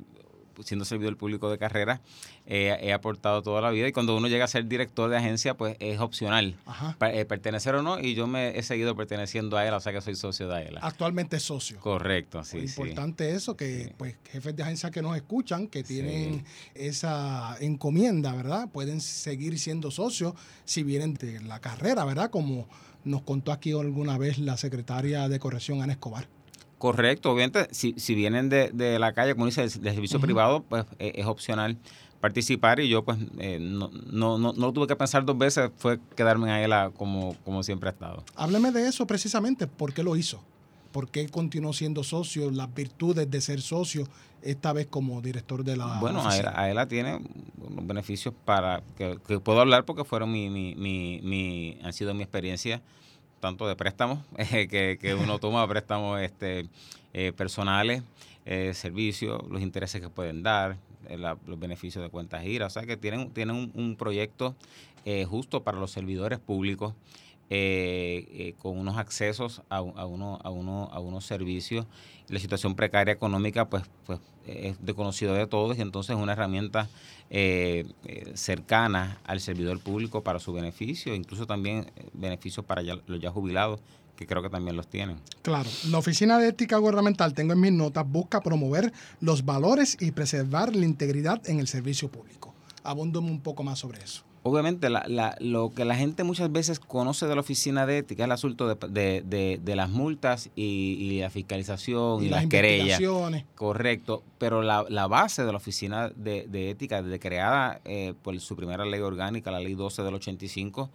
siendo 0.63 0.85
servidor 0.85 1.17
público 1.17 1.49
de 1.49 1.57
carrera, 1.57 2.01
eh, 2.49 2.77
he 2.81 2.93
aportado 2.93 3.41
toda 3.43 3.59
la 3.61 3.69
vida 3.71 3.87
y 3.87 3.91
cuando 3.91 4.15
uno 4.15 4.27
llega 4.29 4.45
a 4.45 4.47
ser 4.47 4.65
director 4.67 5.09
de 5.09 5.17
agencia, 5.17 5.55
pues 5.55 5.75
es 5.79 5.99
opcional 5.99 6.55
pa- 6.97 7.11
eh, 7.13 7.25
pertenecer 7.25 7.75
o 7.75 7.81
no 7.83 7.99
y 7.99 8.15
yo 8.15 8.25
me 8.25 8.57
he 8.57 8.63
seguido 8.63 8.95
perteneciendo 8.95 9.57
a 9.57 9.61
AELA, 9.61 9.77
o 9.77 9.79
sea 9.81 9.91
que 9.91 9.99
soy 10.01 10.15
socio 10.15 10.47
de 10.47 10.55
AELA. 10.55 10.79
Actualmente 10.81 11.35
es 11.37 11.43
socio. 11.43 11.79
Correcto, 11.81 12.43
sí, 12.45 12.67
sí. 12.67 12.81
Importante 12.81 13.31
eso, 13.35 13.57
que 13.57 13.85
Sí. 13.85 13.91
pues 13.97 14.15
jefes 14.31 14.55
de 14.55 14.63
agencia 14.63 14.89
que 14.91 15.01
nos 15.01 15.15
escuchan, 15.17 15.67
que 15.67 15.79
Sí. 15.83 15.95
tienen 15.95 16.45
esa 16.73 17.57
encomienda, 17.59 18.33
¿verdad? 18.33 18.69
Pueden 18.71 19.01
seguir 19.01 19.59
siendo 19.59 19.91
socios 19.91 20.33
si 20.63 20.83
vienen 20.83 21.13
de 21.15 21.41
la 21.41 21.59
carrera, 21.59 22.05
¿verdad? 22.05 22.29
Como 22.29 22.67
nos 23.03 23.23
contó 23.23 23.51
aquí 23.51 23.71
alguna 23.71 24.17
vez 24.17 24.37
la 24.37 24.57
secretaria 24.57 25.27
de 25.27 25.39
corrección, 25.39 25.81
Ana 25.81 25.93
Escobar. 25.93 26.27
Correcto, 26.77 27.31
obviamente, 27.31 27.67
si, 27.71 27.95
si 27.97 28.13
vienen 28.13 28.49
de, 28.49 28.69
de 28.71 28.99
la 28.99 29.11
calle, 29.13 29.33
como 29.33 29.47
dice, 29.47 29.61
del 29.61 29.71
servicio 29.95 30.19
privado, 30.19 30.61
pues 30.61 30.85
eh, 30.99 31.13
es 31.15 31.25
opcional 31.25 31.75
participar 32.19 32.79
y 32.79 32.89
yo 32.89 33.03
pues 33.03 33.17
eh, 33.39 33.59
no, 33.61 33.89
no, 34.11 34.37
no, 34.37 34.53
no 34.53 34.67
lo 34.67 34.73
tuve 34.73 34.87
que 34.87 34.95
pensar 34.95 35.25
dos 35.25 35.37
veces, 35.37 35.69
fue 35.77 35.99
quedarme 36.15 36.45
en 36.47 36.51
AELA 36.53 36.91
como, 36.97 37.35
como 37.45 37.63
siempre 37.63 37.89
ha 37.89 37.93
estado. 37.93 38.23
Hábleme 38.35 38.71
de 38.71 38.87
eso 38.87 39.05
precisamente, 39.05 39.67
¿por 39.67 39.93
qué 39.93 40.03
lo 40.03 40.15
hizo? 40.15 40.41
¿Por 40.91 41.09
qué 41.09 41.27
continuó 41.29 41.73
siendo 41.73 42.03
socio? 42.03 42.49
Las 42.49 42.73
virtudes 42.73 43.29
de 43.29 43.41
ser 43.41 43.61
socio, 43.61 44.07
esta 44.41 44.73
vez 44.73 44.87
como 44.87 45.21
director 45.21 45.63
de 45.63 45.77
la 45.77 45.99
Bueno. 45.99 46.21
AELA, 46.27 46.51
AELA 46.55 46.87
tiene 46.87 47.19
unos 47.57 47.85
beneficios 47.85 48.33
para 48.45 48.81
que, 48.97 49.19
que 49.27 49.39
puedo 49.39 49.59
hablar 49.59 49.85
porque 49.85 50.03
fueron 50.03 50.31
mi, 50.31 50.49
mi, 50.49 50.73
mi, 50.75 51.19
mi- 51.21 51.77
han 51.83 51.93
sido 51.93 52.13
mi 52.13 52.23
experiencia 52.23 52.81
tanto 53.39 53.67
de 53.67 53.75
préstamos 53.75 54.19
eh, 54.37 54.67
que, 54.67 54.97
que 54.99 55.13
uno 55.13 55.37
toma 55.39 55.67
préstamos 55.67 56.19
este 56.21 56.67
eh, 57.13 57.31
personales, 57.33 58.01
eh, 58.45 58.73
servicios, 58.73 59.41
los 59.49 59.61
intereses 59.61 60.01
que 60.01 60.09
pueden 60.09 60.41
dar, 60.41 60.77
los 61.15 61.59
beneficios 61.59 62.03
de 62.03 62.09
cuentas 62.09 62.43
giras, 62.43 62.73
o 62.73 62.79
sea 62.79 62.87
que 62.87 62.97
tienen, 62.97 63.31
tienen 63.31 63.71
un, 63.73 63.95
proyecto 63.95 64.55
eh, 65.05 65.25
justo 65.25 65.63
para 65.63 65.79
los 65.79 65.91
servidores 65.91 66.39
públicos 66.39 66.93
eh, 67.49 68.27
eh, 68.31 68.53
con 68.59 68.77
unos 68.77 68.97
accesos 68.97 69.61
a, 69.69 69.77
a, 69.77 69.81
uno, 70.05 70.39
a, 70.43 70.49
uno, 70.49 70.89
a 70.91 70.99
unos 70.99 71.25
servicios. 71.25 71.85
La 72.27 72.39
situación 72.39 72.75
precaria 72.75 73.13
económica 73.13 73.69
pues, 73.69 73.83
pues 74.05 74.19
es 74.45 74.83
de 74.85 74.93
conocido 74.93 75.33
de 75.33 75.47
todos 75.47 75.77
y 75.77 75.81
entonces 75.81 76.15
es 76.15 76.21
una 76.21 76.33
herramienta 76.33 76.89
cercana 78.33 79.19
al 79.25 79.41
servidor 79.41 79.79
público 79.81 80.23
para 80.23 80.39
su 80.39 80.53
beneficio, 80.53 81.13
incluso 81.13 81.45
también 81.45 81.91
beneficios 82.13 82.65
para 82.65 82.81
los 82.81 83.19
ya 83.19 83.31
jubilados, 83.31 83.81
que 84.17 84.27
creo 84.27 84.41
que 84.41 84.49
también 84.49 84.75
los 84.75 84.87
tienen. 84.87 85.17
Claro, 85.43 85.69
la 85.89 85.97
Oficina 85.99 86.37
de 86.39 86.49
Ética 86.49 86.77
Gubernamental, 86.77 87.33
tengo 87.33 87.53
en 87.53 87.61
mis 87.61 87.71
notas, 87.71 88.05
busca 88.05 88.41
promover 88.41 88.91
los 89.21 89.45
valores 89.45 89.95
y 90.01 90.11
preservar 90.11 90.75
la 90.75 90.83
integridad 90.85 91.41
en 91.47 91.59
el 91.59 91.67
servicio 91.67 92.09
público. 92.09 92.53
Abúndome 92.83 93.29
un 93.31 93.39
poco 93.41 93.63
más 93.63 93.79
sobre 93.79 94.03
eso. 94.03 94.23
Obviamente, 94.43 94.89
la- 94.89 95.03
la- 95.09 95.35
lo 95.41 95.71
que 95.73 95.83
la 95.83 95.95
gente 95.97 96.23
muchas 96.23 96.49
veces 96.49 96.79
conoce 96.79 97.25
de 97.27 97.35
la 97.35 97.41
oficina 97.41 97.85
de 97.85 97.97
ética 97.97 98.23
es 98.23 98.25
el 98.27 98.31
asunto 98.31 98.73
de, 98.73 98.87
de- 98.87 99.21
de- 99.27 99.59
de 99.61 99.75
las 99.75 99.89
multas 99.89 100.49
y, 100.55 100.63
y 101.01 101.19
la 101.19 101.29
fiscalización 101.29 102.23
y, 102.23 102.27
y 102.27 102.29
las 102.29 102.43
las 102.43 102.49
querellas. 102.49 102.97
Correcto, 103.55 104.23
pero 104.37 104.61
la, 104.61 104.85
la 104.87 105.07
base 105.07 105.43
de 105.43 105.51
la 105.51 105.57
Oficina 105.57 106.09
de, 106.15 106.47
de 106.47 106.69
Ética, 106.69 107.01
desde 107.01 107.19
creada 107.19 107.81
eh, 107.83 108.13
por 108.23 108.39
su 108.39 108.55
primera 108.55 108.85
ley 108.85 109.01
orgánica, 109.01 109.51
la 109.51 109.59
Ley 109.59 109.73
12 109.75 110.01
del 110.03 110.13
85, 110.13 110.89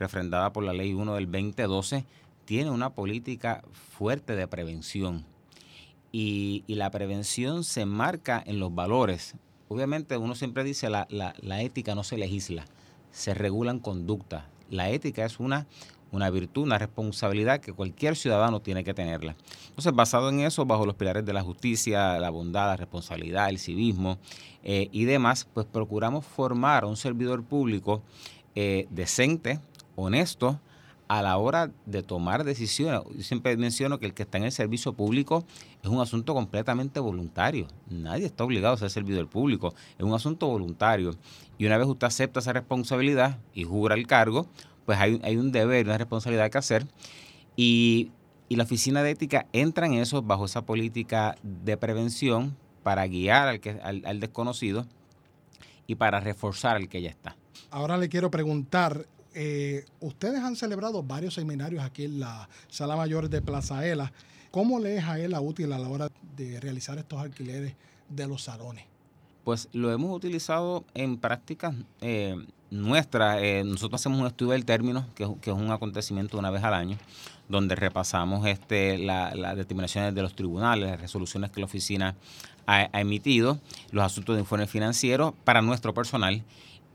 refrendada 0.00 0.52
por 0.52 0.64
la 0.64 0.72
Ley 0.72 0.92
1 0.92 1.14
del 1.14 1.26
2012, 1.30 2.04
tiene 2.46 2.70
una 2.70 2.90
política 2.90 3.62
fuerte 3.72 4.34
de 4.36 4.48
prevención. 4.48 5.26
Y, 6.12 6.64
la 6.68 6.90
prevención 6.90 7.64
se 7.64 7.84
marca 7.84 8.42
en 8.46 8.58
los 8.58 8.74
valores. 8.74 9.34
Obviamente 9.68 10.16
uno 10.16 10.34
siempre 10.34 10.64
dice 10.64 10.88
la, 10.88 11.06
la, 11.10 11.62
ética 11.62 11.94
no 11.94 12.04
se 12.04 12.16
legisla, 12.16 12.64
se 13.10 13.34
regulan 13.34 13.80
conductas. 13.80 14.44
La 14.70 14.88
ética 14.88 15.26
es 15.26 15.40
una, 15.40 15.66
una 16.12 16.30
virtud, 16.30 16.62
una 16.62 16.78
responsabilidad 16.78 17.60
que 17.60 17.72
cualquier 17.72 18.16
ciudadano 18.16 18.60
tiene 18.60 18.84
que 18.84 18.94
tenerla. 18.94 19.36
Entonces, 19.68 19.92
basado 19.92 20.30
en 20.30 20.40
eso, 20.40 20.64
bajo 20.64 20.86
los 20.86 20.94
pilares 20.94 21.26
de 21.26 21.32
la 21.32 21.42
justicia, 21.42 22.18
la 22.18 22.30
bondad, 22.30 22.68
la 22.68 22.76
responsabilidad, 22.76 23.50
el 23.50 23.58
civismo 23.58 24.18
eh, 24.62 24.88
y 24.92 25.04
demás, 25.04 25.46
pues 25.52 25.66
procuramos 25.66 26.24
formar 26.24 26.84
a 26.84 26.86
un 26.86 26.96
servidor 26.96 27.44
público 27.44 28.02
eh, 28.54 28.86
decente, 28.90 29.60
honesto, 29.96 30.60
a 31.08 31.22
la 31.22 31.36
hora 31.38 31.70
de 31.84 32.02
tomar 32.02 32.44
decisiones. 32.44 33.00
Yo 33.14 33.22
siempre 33.22 33.56
menciono 33.56 33.98
que 33.98 34.06
el 34.06 34.14
que 34.14 34.24
está 34.24 34.38
en 34.38 34.44
el 34.44 34.52
servicio 34.52 34.92
público 34.92 35.44
es 35.82 35.88
un 35.88 36.00
asunto 36.00 36.34
completamente 36.34 37.00
voluntario. 37.00 37.68
Nadie 37.88 38.26
está 38.26 38.44
obligado 38.44 38.74
a 38.74 38.78
ser 38.78 38.90
servidor 38.90 39.28
público. 39.28 39.74
Es 39.98 40.04
un 40.04 40.14
asunto 40.14 40.48
voluntario. 40.48 41.14
Y 41.58 41.66
una 41.66 41.78
vez 41.78 41.86
usted 41.86 42.06
acepta 42.06 42.40
esa 42.40 42.52
responsabilidad 42.52 43.38
y 43.54 43.64
jura 43.64 43.94
el 43.94 44.06
cargo, 44.06 44.46
pues 44.84 44.98
hay, 44.98 45.36
un 45.36 45.52
deber, 45.52 45.86
una 45.86 45.98
responsabilidad 45.98 46.50
que 46.50 46.58
hacer. 46.58 46.86
Y, 47.56 48.10
la 48.48 48.62
oficina 48.62 49.02
de 49.02 49.10
ética 49.10 49.46
entra 49.52 49.86
en 49.86 49.94
eso 49.94 50.22
bajo 50.22 50.44
esa 50.44 50.64
política 50.64 51.34
de 51.42 51.76
prevención 51.76 52.56
para 52.84 53.04
guiar 53.08 53.48
al, 53.48 53.58
que, 53.58 53.70
al, 53.82 54.02
al 54.06 54.20
desconocido 54.20 54.86
y 55.88 55.96
para 55.96 56.20
reforzar 56.20 56.76
al 56.76 56.88
que 56.88 57.02
ya 57.02 57.10
está. 57.10 57.36
Ahora 57.72 57.96
le 57.96 58.08
quiero 58.08 58.30
preguntar, 58.30 59.08
eh, 59.36 59.84
ustedes 60.00 60.40
han 60.40 60.56
celebrado 60.56 61.02
varios 61.02 61.34
seminarios 61.34 61.84
aquí 61.84 62.04
en 62.06 62.20
la 62.20 62.48
Sala 62.68 62.96
Mayor 62.96 63.28
de 63.28 63.42
Plaza 63.42 63.86
Ela. 63.86 64.12
¿Cómo 64.50 64.80
le 64.80 64.96
es 64.96 65.04
a 65.04 65.18
ELA 65.20 65.40
útil 65.40 65.72
a 65.72 65.78
la 65.78 65.88
hora 65.88 66.08
de 66.36 66.58
realizar 66.60 66.96
estos 66.96 67.20
alquileres 67.20 67.74
de 68.08 68.26
los 68.26 68.42
salones? 68.42 68.84
Pues 69.44 69.68
lo 69.72 69.92
hemos 69.92 70.16
utilizado 70.16 70.84
en 70.94 71.18
prácticas 71.18 71.74
eh, 72.00 72.36
nuestras. 72.70 73.38
Eh, 73.42 73.62
nosotros 73.64 74.00
hacemos 74.00 74.18
un 74.20 74.26
estudio 74.26 74.52
del 74.52 74.64
término, 74.64 75.06
que 75.14 75.24
es, 75.24 75.48
un 75.52 75.70
acontecimiento 75.70 76.38
una 76.38 76.50
vez 76.50 76.64
al 76.64 76.74
año, 76.74 76.96
donde 77.48 77.76
repasamos 77.76 78.46
este, 78.46 78.98
la- 78.98 79.34
las 79.34 79.56
determinaciones 79.56 80.14
de 80.14 80.22
los 80.22 80.34
tribunales, 80.34 80.88
las 80.90 81.00
resoluciones 81.00 81.50
que 81.50 81.60
la 81.60 81.66
oficina 81.66 82.16
ha, 82.66 82.88
ha 82.92 83.00
emitido, 83.00 83.60
los 83.92 84.04
asuntos 84.04 84.34
de 84.36 84.40
informe 84.40 84.66
financiero 84.66 85.34
para 85.44 85.60
nuestro 85.62 85.92
personal. 85.94 86.42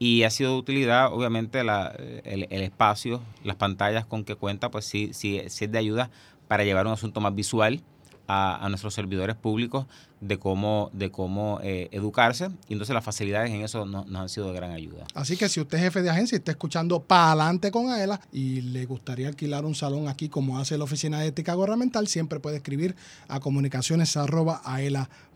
Y 0.03 0.23
ha 0.23 0.31
sido 0.31 0.53
de 0.53 0.57
utilidad, 0.57 1.13
obviamente, 1.13 1.59
el, 1.59 2.43
espacio, 2.49 3.21
las 3.43 3.55
pantallas 3.55 4.03
con 4.03 4.23
que 4.23 4.33
cuenta, 4.33 4.71
pues 4.71 4.83
sí, 4.83 5.11
sí, 5.13 5.39
sí 5.47 5.65
es 5.65 5.71
de 5.71 5.77
ayuda 5.77 6.09
para 6.47 6.63
llevar 6.63 6.87
un 6.87 6.93
asunto 6.93 7.21
más 7.21 7.35
visual 7.35 7.83
a, 8.27 8.65
nuestros 8.69 8.95
servidores 8.95 9.35
públicos 9.35 9.85
de 10.19 10.39
cómo, 10.39 10.89
de 10.93 11.11
cómo 11.11 11.59
eh, 11.61 11.87
educarse. 11.91 12.49
Y 12.67 12.73
entonces 12.73 12.95
las 12.95 13.03
facilidades 13.03 13.51
en 13.51 13.61
eso 13.61 13.85
no- 13.85 14.03
nos 14.05 14.21
han 14.23 14.29
sido 14.29 14.47
de 14.47 14.53
gran 14.53 14.71
ayuda. 14.71 15.05
Así 15.13 15.37
que 15.37 15.47
si 15.49 15.59
usted 15.59 15.77
es 15.77 15.83
jefe 15.83 16.01
de 16.01 16.09
agencia 16.09 16.35
y 16.35 16.39
está 16.39 16.49
escuchando 16.49 17.03
para 17.03 17.33
adelante 17.33 17.69
con 17.69 17.91
AELA 17.91 18.21
y 18.31 18.61
le 18.61 18.85
gustaría 18.85 19.27
alquilar 19.27 19.65
un 19.65 19.75
salón 19.75 20.07
aquí 20.07 20.29
como 20.29 20.57
hace 20.57 20.79
la 20.79 20.85
Oficina 20.85 21.19
de 21.19 21.27
Ética 21.27 21.53
Gubernamental, 21.53 22.07
siempre 22.07 22.39
puede 22.39 22.55
escribir 22.57 22.95
a 23.27 23.39
comunicaciones.aela.com. 23.39 25.30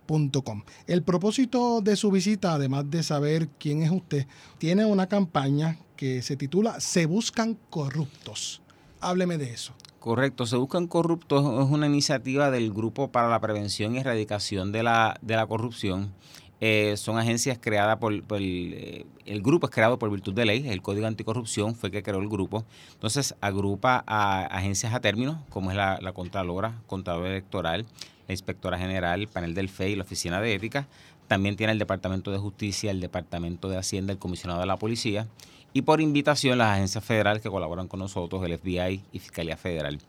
El 0.88 1.04
propósito 1.04 1.82
de 1.82 1.96
su 1.96 2.12
visita, 2.12 2.54
además 2.54 2.90
de 2.90 3.04
saber 3.04 3.50
quién 3.60 3.82
es 3.82 3.92
usted, 3.92 4.28
tiene 4.58 4.86
una 4.86 5.08
campaña 5.08 5.78
que 5.96 6.22
se 6.22 6.36
titula 6.36 6.80
Se 6.80 7.06
buscan 7.06 7.58
corruptos. 7.70 8.62
Hábleme 9.02 9.38
de 9.38 9.54
eso. 9.54 9.74
Correcto, 10.00 10.46
Se 10.46 10.56
Buscan 10.56 10.86
Corruptos 10.86 11.42
es 11.44 11.72
una 11.72 11.88
iniciativa 11.88 12.52
del 12.52 12.72
Grupo 12.72 13.12
para 13.12 13.28
la 13.28 13.40
Prevención 13.40 13.96
y 13.96 13.98
Erradicación 13.98 14.72
de 14.72 14.84
la, 14.84 15.18
de 15.24 15.36
la 15.36 15.48
Corrupción. 15.48 16.14
Eh, 16.62 16.96
son 16.96 17.18
agencias 17.18 17.58
creadas 17.60 17.98
por, 17.98 18.14
eh, 18.14 19.06
el 19.26 19.42
grupo 19.42 19.66
es 19.66 19.74
creado 19.74 19.98
por 19.98 20.12
virtud 20.12 20.34
de 20.34 20.46
ley, 20.46 20.70
el 20.70 20.82
Código 20.82 21.08
Anticorrupción 21.08 21.74
fue 21.74 21.90
que 21.90 22.04
creó 22.04 22.20
el 22.20 22.30
grupo. 22.30 22.66
Entonces 22.94 23.36
agrupa 23.42 24.04
a 24.06 24.46
agencias 24.46 24.94
a 24.94 25.00
término, 25.00 25.44
como 25.50 25.72
es 25.72 25.78
la, 25.78 25.98
la 26.00 26.14
Contralora, 26.14 26.82
Contralora 26.86 27.30
Electoral, 27.30 27.88
la 28.28 28.34
Inspectora 28.34 28.78
General, 28.78 29.20
el 29.20 29.28
Panel 29.28 29.54
del 29.54 29.70
FEI, 29.70 29.96
la 29.96 30.04
Oficina 30.04 30.42
de 30.42 30.54
Ética. 30.54 30.88
También 31.28 31.56
tiene 31.56 31.74
el 31.74 31.80
Departamento 31.80 32.32
de 32.32 32.38
Justicia, 32.38 32.92
el 32.92 33.02
Departamento 33.02 33.70
de 33.70 33.78
Hacienda, 33.78 34.14
el 34.14 34.20
Comisionado 34.20 34.60
de 34.60 34.68
la 34.68 34.78
Policía. 34.78 35.28
Y 35.74 35.82
por 35.82 36.00
invitación 36.00 36.58
las 36.58 36.74
agencias 36.74 37.04
federales 37.04 37.42
que 37.42 37.50
colaboran 37.50 37.88
con 37.88 38.00
nosotros, 38.00 38.44
el 38.46 38.58
FBI 38.58 39.02
y 39.12 39.20
Fiscalía 39.20 39.58
Federal. 39.58 40.00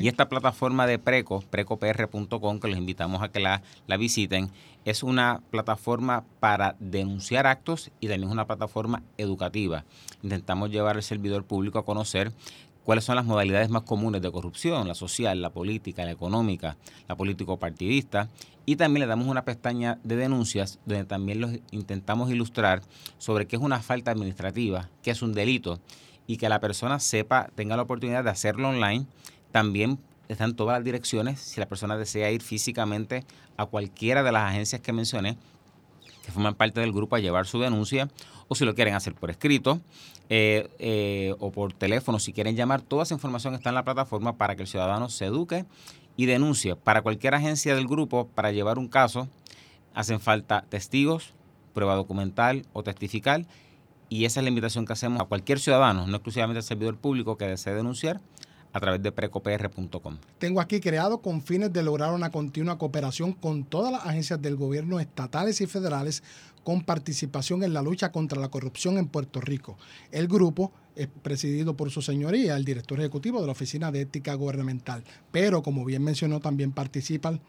Y 0.00 0.08
esta 0.08 0.28
plataforma 0.28 0.86
de 0.86 0.98
Preco, 0.98 1.42
precopr.com, 1.50 2.60
que 2.60 2.68
los 2.68 2.78
invitamos 2.78 3.22
a 3.22 3.28
que 3.28 3.40
la, 3.40 3.62
la 3.86 3.96
visiten, 3.96 4.50
es 4.84 5.02
una 5.02 5.40
plataforma 5.50 6.24
para 6.38 6.76
denunciar 6.78 7.46
actos 7.46 7.90
y 7.98 8.06
también 8.06 8.28
es 8.28 8.32
una 8.32 8.46
plataforma 8.46 9.02
educativa. 9.18 9.84
Intentamos 10.22 10.70
llevar 10.70 10.96
al 10.96 11.02
servidor 11.02 11.44
público 11.44 11.78
a 11.78 11.84
conocer 11.84 12.32
cuáles 12.84 13.04
son 13.04 13.16
las 13.16 13.24
modalidades 13.24 13.70
más 13.70 13.82
comunes 13.82 14.22
de 14.22 14.30
corrupción, 14.30 14.86
la 14.86 14.94
social, 14.94 15.40
la 15.40 15.50
política, 15.50 16.04
la 16.04 16.12
económica, 16.12 16.76
la 17.08 17.16
político-partidista. 17.16 18.28
Y 18.66 18.76
también 18.76 19.00
le 19.00 19.06
damos 19.06 19.26
una 19.26 19.44
pestaña 19.44 19.98
de 20.04 20.16
denuncias 20.16 20.78
donde 20.86 21.04
también 21.04 21.40
los 21.40 21.52
intentamos 21.70 22.30
ilustrar 22.30 22.82
sobre 23.18 23.46
qué 23.46 23.56
es 23.56 23.62
una 23.62 23.80
falta 23.80 24.10
administrativa, 24.10 24.90
qué 25.02 25.10
es 25.10 25.22
un 25.22 25.34
delito 25.34 25.80
y 26.26 26.36
que 26.36 26.48
la 26.48 26.60
persona 26.60 27.00
sepa, 27.00 27.50
tenga 27.54 27.76
la 27.76 27.82
oportunidad 27.82 28.24
de 28.24 28.30
hacerlo 28.30 28.68
online. 28.68 29.06
También 29.50 29.98
están 30.28 30.54
todas 30.54 30.78
las 30.78 30.84
direcciones 30.84 31.40
si 31.40 31.60
la 31.60 31.66
persona 31.66 31.96
desea 31.96 32.30
ir 32.30 32.42
físicamente 32.42 33.24
a 33.56 33.66
cualquiera 33.66 34.22
de 34.22 34.32
las 34.32 34.50
agencias 34.50 34.80
que 34.80 34.92
mencioné 34.92 35.36
que 36.24 36.32
forman 36.32 36.54
parte 36.54 36.80
del 36.80 36.92
grupo 36.92 37.16
a 37.16 37.20
llevar 37.20 37.46
su 37.46 37.58
denuncia 37.60 38.08
o 38.48 38.54
si 38.54 38.64
lo 38.64 38.74
quieren 38.74 38.94
hacer 38.94 39.14
por 39.14 39.30
escrito 39.30 39.80
eh, 40.28 40.70
eh, 40.78 41.34
o 41.38 41.52
por 41.52 41.72
teléfono, 41.72 42.18
si 42.18 42.32
quieren 42.32 42.56
llamar, 42.56 42.80
toda 42.80 43.02
esa 43.02 43.14
información 43.14 43.54
está 43.54 43.68
en 43.68 43.74
la 43.74 43.84
plataforma 43.84 44.36
para 44.36 44.56
que 44.56 44.62
el 44.62 44.68
ciudadano 44.68 45.08
se 45.08 45.26
eduque 45.26 45.66
y 46.16 46.26
denuncie. 46.26 46.76
Para 46.76 47.02
cualquier 47.02 47.34
agencia 47.34 47.74
del 47.74 47.86
grupo, 47.86 48.28
para 48.28 48.52
llevar 48.52 48.78
un 48.78 48.88
caso, 48.88 49.28
hacen 49.94 50.20
falta 50.20 50.64
testigos, 50.68 51.34
prueba 51.74 51.94
documental 51.94 52.64
o 52.72 52.82
testificar 52.82 53.44
y 54.08 54.24
esa 54.24 54.40
es 54.40 54.44
la 54.44 54.48
invitación 54.48 54.86
que 54.86 54.92
hacemos 54.92 55.20
a 55.20 55.24
cualquier 55.24 55.58
ciudadano, 55.58 56.06
no 56.06 56.16
exclusivamente 56.16 56.58
al 56.58 56.64
servidor 56.64 56.96
público 56.96 57.36
que 57.36 57.46
desee 57.46 57.74
denunciar, 57.74 58.20
a 58.74 58.80
través 58.80 59.02
de 59.02 59.12
precopr.com. 59.12 60.18
Tengo 60.38 60.60
aquí 60.60 60.80
creado 60.80 61.18
con 61.18 61.40
fines 61.40 61.72
de 61.72 61.82
lograr 61.82 62.12
una 62.12 62.30
continua 62.30 62.76
cooperación 62.76 63.32
con 63.32 63.64
todas 63.64 63.92
las 63.92 64.04
agencias 64.04 64.42
del 64.42 64.56
gobierno 64.56 65.00
estatales 65.00 65.60
y 65.60 65.66
federales 65.66 66.22
con 66.64 66.82
participación 66.82 67.62
en 67.62 67.72
la 67.72 67.82
lucha 67.82 68.10
contra 68.10 68.40
la 68.40 68.48
corrupción 68.48 68.98
en 68.98 69.06
Puerto 69.06 69.40
Rico. 69.40 69.78
El 70.10 70.26
grupo 70.26 70.72
es 70.96 71.08
presidido 71.22 71.76
por 71.76 71.90
su 71.90 72.02
señoría, 72.02 72.56
el 72.56 72.64
director 72.64 72.98
ejecutivo 72.98 73.40
de 73.40 73.46
la 73.46 73.52
Oficina 73.52 73.92
de 73.92 74.00
Ética 74.02 74.34
Gubernamental, 74.34 75.04
pero 75.30 75.62
como 75.62 75.84
bien 75.84 76.02
mencionó, 76.02 76.40
también 76.40 76.72
participan 76.72 77.40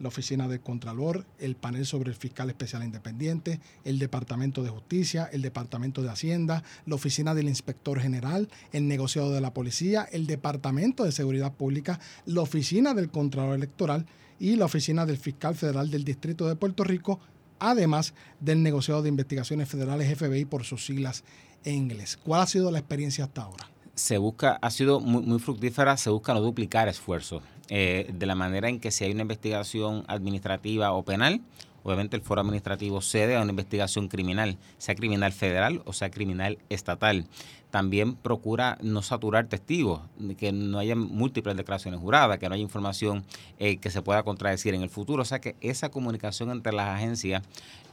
la 0.00 0.08
Oficina 0.08 0.48
del 0.48 0.60
Contralor, 0.60 1.26
el 1.38 1.56
panel 1.56 1.86
sobre 1.86 2.10
el 2.10 2.16
Fiscal 2.16 2.50
Especial 2.50 2.84
Independiente, 2.84 3.60
el 3.84 3.98
Departamento 3.98 4.62
de 4.62 4.70
Justicia, 4.70 5.28
el 5.32 5.42
Departamento 5.42 6.02
de 6.02 6.10
Hacienda, 6.10 6.62
la 6.86 6.94
Oficina 6.94 7.34
del 7.34 7.48
Inspector 7.48 8.00
General, 8.00 8.48
el 8.72 8.88
Negociado 8.88 9.32
de 9.32 9.40
la 9.40 9.54
Policía, 9.54 10.06
el 10.12 10.26
Departamento 10.26 11.04
de 11.04 11.12
Seguridad 11.12 11.52
Pública, 11.54 12.00
la 12.26 12.42
Oficina 12.42 12.94
del 12.94 13.10
Contralor 13.10 13.54
Electoral 13.54 14.06
y 14.38 14.56
la 14.56 14.64
Oficina 14.64 15.06
del 15.06 15.18
Fiscal 15.18 15.54
Federal 15.54 15.90
del 15.90 16.04
Distrito 16.04 16.48
de 16.48 16.56
Puerto 16.56 16.84
Rico, 16.84 17.20
además 17.58 18.14
del 18.40 18.62
Negociado 18.62 19.02
de 19.02 19.08
Investigaciones 19.08 19.68
Federales 19.68 20.18
FBI 20.18 20.44
por 20.44 20.64
sus 20.64 20.84
siglas 20.84 21.24
en 21.64 21.74
inglés. 21.74 22.18
¿Cuál 22.22 22.40
ha 22.40 22.46
sido 22.46 22.70
la 22.70 22.78
experiencia 22.78 23.24
hasta 23.24 23.42
ahora? 23.42 23.72
se 23.94 24.18
busca, 24.18 24.58
ha 24.60 24.70
sido 24.70 25.00
muy, 25.00 25.22
muy 25.22 25.38
fructífera, 25.38 25.96
se 25.96 26.10
busca 26.10 26.34
no 26.34 26.40
duplicar 26.40 26.88
esfuerzos. 26.88 27.42
Eh, 27.74 28.06
de 28.12 28.26
la 28.26 28.34
manera 28.34 28.68
en 28.68 28.80
que 28.80 28.90
si 28.90 29.02
hay 29.02 29.12
una 29.12 29.22
investigación 29.22 30.04
administrativa 30.06 30.92
o 30.92 31.04
penal, 31.04 31.40
obviamente 31.82 32.16
el 32.16 32.22
foro 32.22 32.42
administrativo 32.42 33.00
cede 33.00 33.34
a 33.34 33.40
una 33.40 33.48
investigación 33.48 34.08
criminal, 34.08 34.58
sea 34.76 34.94
criminal 34.94 35.32
federal 35.32 35.80
o 35.86 35.94
sea 35.94 36.10
criminal 36.10 36.58
estatal. 36.68 37.24
También 37.70 38.14
procura 38.14 38.76
no 38.82 39.00
saturar 39.00 39.46
testigos, 39.46 40.02
que 40.36 40.52
no 40.52 40.80
haya 40.80 40.94
múltiples 40.94 41.56
declaraciones 41.56 41.98
juradas, 41.98 42.36
que 42.36 42.46
no 42.46 42.56
haya 42.56 42.62
información 42.62 43.24
eh, 43.58 43.78
que 43.78 43.88
se 43.88 44.02
pueda 44.02 44.22
contradecir 44.22 44.74
en 44.74 44.82
el 44.82 44.90
futuro. 44.90 45.22
O 45.22 45.24
sea 45.24 45.40
que 45.40 45.56
esa 45.62 45.88
comunicación 45.88 46.50
entre 46.50 46.74
las 46.74 46.94
agencias, 46.94 47.42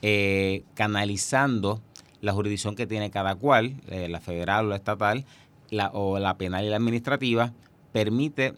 eh, 0.02 0.64
canalizando 0.74 1.80
la 2.20 2.34
jurisdicción 2.34 2.76
que 2.76 2.86
tiene 2.86 3.12
cada 3.12 3.36
cual, 3.36 3.76
la 3.88 4.20
federal 4.20 4.66
o 4.66 4.70
la 4.72 4.76
estatal, 4.76 5.24
o 5.94 6.20
la 6.20 6.38
penal 6.38 6.66
y 6.66 6.70
la 6.70 6.76
administrativa, 6.76 7.54
permite 7.94 8.56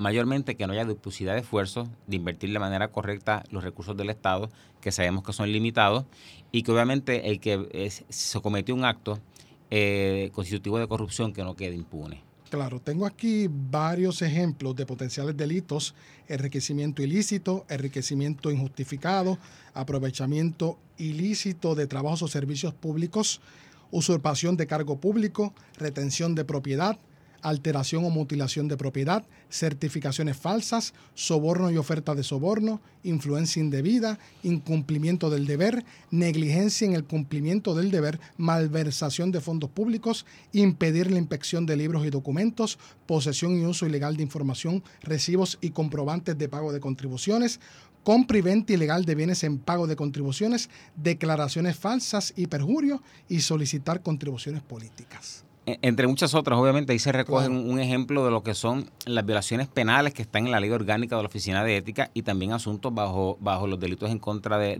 mayormente 0.00 0.56
que 0.56 0.66
no 0.66 0.72
haya 0.72 0.86
duplicidad 0.86 1.34
de 1.34 1.40
esfuerzos, 1.40 1.88
de 2.06 2.16
invertir 2.16 2.50
de 2.50 2.58
manera 2.58 2.88
correcta 2.88 3.44
los 3.50 3.62
recursos 3.62 3.94
del 3.96 4.08
Estado, 4.08 4.50
que 4.80 4.92
sabemos 4.92 5.22
que 5.22 5.34
son 5.34 5.52
limitados, 5.52 6.06
y 6.50 6.62
que 6.62 6.72
obviamente 6.72 7.28
el 7.28 7.38
que 7.38 7.90
se 8.08 8.40
cometió 8.40 8.74
un 8.74 8.86
acto 8.86 9.20
eh, 9.70 10.30
constitutivo 10.32 10.78
de 10.78 10.88
corrupción 10.88 11.34
que 11.34 11.44
no 11.44 11.54
quede 11.54 11.76
impune. 11.76 12.22
Claro, 12.48 12.80
tengo 12.80 13.04
aquí 13.04 13.46
varios 13.48 14.22
ejemplos 14.22 14.74
de 14.74 14.86
potenciales 14.86 15.36
delitos, 15.36 15.94
enriquecimiento 16.28 17.02
ilícito, 17.02 17.66
enriquecimiento 17.68 18.50
injustificado, 18.50 19.38
aprovechamiento 19.74 20.78
ilícito 20.96 21.74
de 21.74 21.86
trabajos 21.86 22.22
o 22.22 22.28
servicios 22.28 22.72
públicos, 22.72 23.42
usurpación 23.90 24.56
de 24.56 24.66
cargo 24.66 24.98
público, 24.98 25.52
retención 25.76 26.34
de 26.34 26.44
propiedad, 26.46 26.98
alteración 27.42 28.04
o 28.04 28.10
mutilación 28.10 28.68
de 28.68 28.76
propiedad, 28.76 29.24
certificaciones 29.50 30.36
falsas, 30.36 30.94
soborno 31.14 31.70
y 31.70 31.76
oferta 31.76 32.14
de 32.14 32.22
soborno, 32.22 32.80
influencia 33.02 33.60
indebida, 33.60 34.18
incumplimiento 34.42 35.30
del 35.30 35.46
deber, 35.46 35.84
negligencia 36.10 36.86
en 36.86 36.94
el 36.94 37.04
cumplimiento 37.04 37.74
del 37.74 37.90
deber, 37.90 38.20
malversación 38.36 39.32
de 39.32 39.40
fondos 39.40 39.70
públicos, 39.70 40.26
impedir 40.52 41.10
la 41.10 41.18
inspección 41.18 41.66
de 41.66 41.76
libros 41.76 42.06
y 42.06 42.10
documentos, 42.10 42.78
posesión 43.06 43.58
y 43.60 43.64
uso 43.64 43.86
ilegal 43.86 44.16
de 44.16 44.22
información, 44.22 44.82
recibos 45.02 45.58
y 45.60 45.70
comprobantes 45.70 46.36
de 46.38 46.48
pago 46.48 46.72
de 46.72 46.80
contribuciones, 46.80 47.60
compra 48.02 48.38
y 48.38 48.40
venta 48.40 48.72
ilegal 48.72 49.04
de 49.04 49.14
bienes 49.14 49.44
en 49.44 49.58
pago 49.58 49.86
de 49.86 49.96
contribuciones, 49.96 50.70
declaraciones 50.96 51.76
falsas 51.76 52.32
y 52.36 52.46
perjurio 52.46 53.02
y 53.28 53.40
solicitar 53.40 54.02
contribuciones 54.02 54.62
políticas. 54.62 55.44
E, 55.70 55.78
entre 55.82 56.08
muchas 56.08 56.34
otras, 56.34 56.58
obviamente, 56.58 56.92
ahí 56.92 56.98
se 56.98 57.12
recoge 57.12 57.48
un, 57.48 57.78
ejemplo 57.78 58.24
de 58.24 58.30
lo 58.32 58.42
que 58.42 58.54
son 58.54 58.90
las 59.06 59.24
violaciones 59.24 59.68
penales 59.68 60.12
que 60.12 60.22
están 60.22 60.46
en 60.46 60.52
la 60.52 60.58
ley 60.58 60.70
orgánica 60.70 61.16
de 61.16 61.22
la 61.22 61.28
Oficina 61.28 61.62
de 61.62 61.76
Ética 61.76 62.10
y 62.12 62.22
también 62.22 62.52
asuntos 62.52 62.92
bajo, 62.92 63.38
bajo 63.40 63.66
los 63.68 63.78
delitos 63.78 64.10
en 64.10 64.18
contra 64.18 64.58
de, 64.58 64.76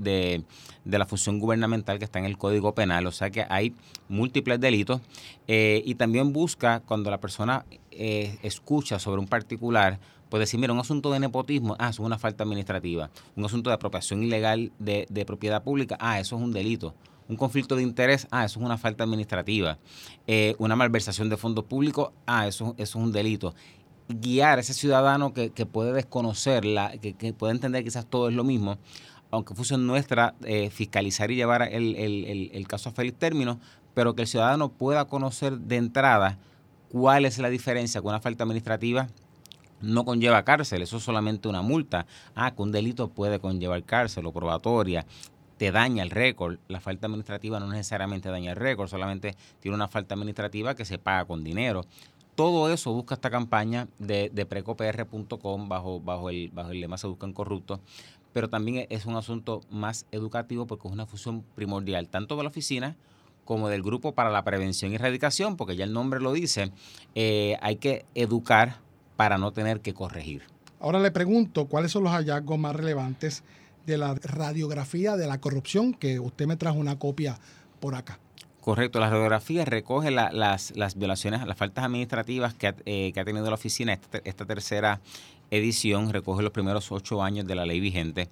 de, 0.85 0.98
la 0.98 1.07
función 1.07 1.38
gubernamental 1.38 1.98
que 1.98 2.05
está 2.05 2.18
en 2.18 2.24
el 2.24 2.37
Código 2.37 2.74
Penal. 2.74 3.07
O 3.07 3.12
sea 3.12 3.31
que 3.31 3.46
hay 3.48 3.74
múltiples 4.09 4.59
delitos 4.59 5.00
eh, 5.46 5.83
y 5.87 5.94
también 5.94 6.33
busca, 6.33 6.81
cuando 6.81 7.11
la 7.11 7.20
persona 7.20 7.64
eh, 7.92 8.38
escucha 8.42 8.98
sobre 8.98 9.20
un 9.20 9.29
particular, 9.29 10.00
pues 10.29 10.40
decir, 10.40 10.59
mira, 10.59 10.72
un 10.72 10.81
asunto 10.81 11.12
de 11.12 11.20
nepotismo, 11.20 11.76
ah, 11.79 11.90
eso 11.90 12.03
es 12.03 12.07
una 12.07 12.18
falta 12.18 12.42
administrativa. 12.42 13.11
Un 13.37 13.44
asunto 13.44 13.70
de 13.70 13.74
apropiación 13.74 14.24
ilegal 14.24 14.72
de, 14.81 15.07
de 15.09 15.24
propiedad 15.24 15.62
pública, 15.62 15.96
ah, 16.00 16.18
eso 16.18 16.37
es 16.37 16.42
un 16.42 16.53
delito 16.53 16.94
un 17.30 17.36
conflicto 17.36 17.76
de 17.76 17.82
interés, 17.84 18.26
ah, 18.32 18.44
eso 18.44 18.58
es 18.58 18.66
una 18.66 18.76
falta 18.76 19.04
administrativa. 19.04 19.78
Eh, 20.26 20.56
una 20.58 20.74
malversación 20.74 21.28
de 21.28 21.36
fondos 21.36 21.64
públicos, 21.64 22.10
ah, 22.26 22.48
eso, 22.48 22.74
es 22.76 22.96
un 22.96 23.12
delito. 23.12 23.54
Guiar 24.08 24.58
a 24.58 24.60
ese 24.62 24.74
ciudadano 24.74 25.32
que, 25.32 25.50
puede 25.66 25.92
desconocer, 25.92 26.64
la, 26.64 26.90
que, 26.98 27.32
puede 27.32 27.52
entender 27.52 27.82
que 27.82 27.90
quizás 27.90 28.06
todo 28.06 28.28
es 28.28 28.34
lo 28.34 28.42
mismo, 28.42 28.78
aunque 29.30 29.54
función 29.54 29.86
nuestra 29.86 30.34
eh, 30.42 30.70
fiscalizar 30.70 31.30
y 31.30 31.36
llevar 31.36 31.62
el, 31.62 32.66
caso 32.66 32.88
a 32.88 32.92
feliz 32.92 33.14
término, 33.14 33.60
pero 33.94 34.16
que 34.16 34.22
el 34.22 34.28
ciudadano 34.28 34.72
pueda 34.72 35.04
conocer 35.04 35.56
de 35.56 35.76
entrada 35.76 36.38
cuál 36.90 37.24
es 37.24 37.38
la 37.38 37.48
diferencia 37.48 38.02
con 38.02 38.10
una 38.10 38.20
falta 38.20 38.42
administrativa 38.42 39.06
no 39.80 40.04
conlleva 40.04 40.44
cárcel, 40.44 40.82
eso 40.82 40.98
es 40.98 41.02
solamente 41.02 41.48
una 41.48 41.62
multa. 41.62 42.04
Ah, 42.34 42.50
que 42.54 42.60
un 42.60 42.70
delito 42.70 43.08
puede 43.08 43.38
conllevar 43.38 43.82
cárcel 43.84 44.26
o 44.26 44.32
probatoria 44.32 45.06
te 45.61 45.73
daña 45.73 46.03
el 46.03 46.09
récord. 46.09 46.59
La 46.68 46.81
falta 46.81 47.07
administrativa 47.07 47.61
no 47.61 47.66
necesariamente 47.66 48.31
daña 48.31 48.53
el 48.53 48.57
récord, 48.57 48.88
solamente 48.88 49.37
tiene 49.61 49.75
una 49.75 49.88
falta 49.88 50.14
administrativa 50.14 50.75
que 50.75 50.87
se 50.87 50.96
paga 50.96 51.27
con 51.27 51.44
dinero. 51.44 51.83
Todo 52.35 52.73
eso 52.73 52.94
busca 52.94 53.14
esta 53.14 53.29
campaña 53.29 53.87
de, 53.99 54.31
de 54.33 54.46
precopr.com 54.46 55.68
bajo, 55.68 56.01
bajo, 56.01 56.31
el, 56.31 56.49
bajo 56.49 56.70
el 56.70 56.81
lema 56.81 56.96
Se 56.96 57.09
Buscan 57.09 57.35
Corruptos, 57.35 57.81
pero 58.33 58.49
también 58.49 58.87
es 58.88 59.05
un 59.05 59.16
asunto 59.16 59.61
más 59.68 60.07
educativo 60.12 60.66
porque 60.66 60.88
es 60.88 60.94
una 60.94 61.05
función 61.05 61.44
primordial, 61.55 62.09
tanto 62.09 62.38
de 62.38 62.42
la 62.42 62.49
oficina 62.49 62.96
como 63.44 63.68
del 63.68 63.83
grupo 63.83 64.14
para 64.14 64.31
la 64.31 64.42
prevención 64.42 64.92
y 64.92 64.94
erradicación, 64.94 65.59
porque 65.59 65.77
ya 65.77 65.85
el 65.85 65.92
nombre 65.92 66.20
lo 66.20 66.33
dice, 66.33 66.73
eh, 67.14 67.59
hay 67.61 67.77
que 67.77 68.07
educar 68.14 68.79
para 69.16 69.37
no 69.37 69.53
tener 69.53 69.83
que 69.83 69.92
corregir. 69.92 70.40
Ahora 70.79 71.01
le 71.01 71.11
pregunto, 71.11 71.66
¿cuáles 71.66 71.92
son 71.92 72.05
los 72.05 72.12
hallazgos 72.12 72.59
más 72.59 72.75
relevantes 72.75 73.44
de 73.86 73.98
la 73.98 74.14
radiografía 74.14 75.16
de 75.16 75.26
la 75.26 75.40
corrupción, 75.40 75.94
que 75.94 76.20
usted 76.20 76.46
me 76.46 76.56
trajo 76.56 76.78
una 76.78 76.98
copia 76.98 77.38
por 77.80 77.94
acá. 77.94 78.18
Correcto, 78.60 79.00
la 79.00 79.08
radiografía 79.08 79.64
recoge 79.64 80.10
las, 80.10 80.72
las, 80.76 80.94
violaciones, 80.94 81.46
las 81.46 81.56
faltas 81.56 81.84
administrativas 81.84 82.52
que 82.54 82.68
ha, 82.68 82.74
eh, 82.84 83.10
que 83.14 83.20
ha 83.20 83.24
tenido 83.24 83.46
la 83.48 83.54
oficina 83.54 83.94
esta, 83.94 84.20
esta, 84.24 84.44
tercera 84.44 85.00
edición, 85.50 86.12
recoge 86.12 86.42
los 86.42 86.52
primeros 86.52 86.92
ocho 86.92 87.22
años 87.22 87.46
de 87.46 87.54
la 87.54 87.64
ley 87.64 87.80
vigente 87.80 88.28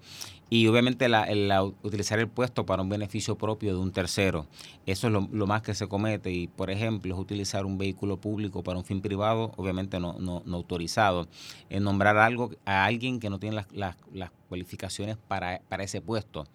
y 0.50 0.66
obviamente 0.66 1.08
la, 1.08 1.62
utilizar 1.82 2.18
el 2.18 2.28
puesto 2.28 2.64
para 2.64 2.82
un 2.82 2.88
beneficio 2.88 3.36
propio 3.36 3.74
de 3.74 3.80
un 3.80 3.92
tercero. 3.92 4.46
Eso 4.86 5.08
es 5.08 5.12
lo, 5.12 5.46
más 5.46 5.62
que 5.62 5.74
se 5.74 5.86
comete 5.88 6.30
y, 6.30 6.46
por 6.46 6.70
ejemplo, 6.70 7.14
es 7.14 7.20
utilizar 7.20 7.66
un 7.66 7.76
vehículo 7.76 8.16
público 8.16 8.62
para 8.62 8.78
un 8.78 8.84
fin 8.84 9.00
privado, 9.00 9.52
obviamente 9.56 10.00
no, 10.00 10.14
no, 10.18 10.42
no 10.46 10.56
autorizado. 10.56 11.28
Es 11.68 11.80
nombrar 11.82 12.16
algo 12.16 12.50
a 12.64 12.84
alguien 12.84 13.20
que 13.20 13.28
no 13.28 13.38
tiene 13.38 13.56
las, 13.56 13.96
las, 14.12 14.30
cualificaciones 14.48 15.18
para, 15.18 15.60
para, 15.68 15.84
ese 15.84 16.00
puesto. 16.00 16.46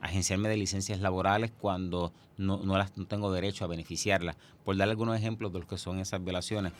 Agenciarme 0.00 0.48
de 0.48 0.56
licencias 0.56 1.00
laborales 1.00 1.52
cuando 1.56 2.12
no, 2.38 2.58
no, 2.64 2.78
las, 2.78 2.96
no 2.96 3.06
tengo 3.06 3.30
derecho 3.30 3.64
a 3.64 3.68
beneficiarlas. 3.68 4.36
Por 4.64 4.76
dar 4.76 4.88
algunos 4.88 5.16
ejemplos 5.16 5.52
de 5.52 5.60
lo 5.60 5.66
que 5.66 5.76
son 5.76 5.98
esas 5.98 6.24
violaciones 6.24 6.72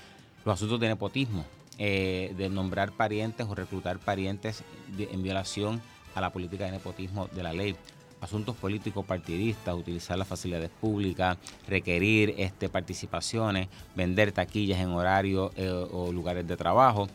los 0.45 0.55
asuntos 0.55 0.81
de 0.81 0.89
nepotismo, 0.89 1.45
eh, 1.79 2.35
de 2.37 2.49
nombrar 2.49 2.93
parientes 2.93 3.47
o 3.49 3.55
reclutar 3.55 3.99
parientes 3.99 4.65
en 4.99 5.23
violación 5.23 5.81
a 6.15 6.21
la 6.21 6.31
política 6.31 6.65
de 6.65 6.73
nepotismo 6.73 7.29
de 7.29 7.43
la 7.43 7.53
ley. 7.53 7.77
Asuntos 8.21 8.55
políticos 8.55 9.05
partidistas, 9.05 9.75
utilizar 9.75 10.17
las 10.17 10.29
facilidades 10.29 10.71
públicas, 10.71 11.39
requerir 11.67 12.35
este, 12.39 12.69
participaciones, 12.69 13.69
vender 13.97 14.31
taquillas 14.31 14.79
en 14.81 14.91
horario 14.91 15.53
eh, 15.57 15.69
o 15.69 16.13
lugares 16.13 16.47
de 16.47 16.57
trabajo. 16.57 17.09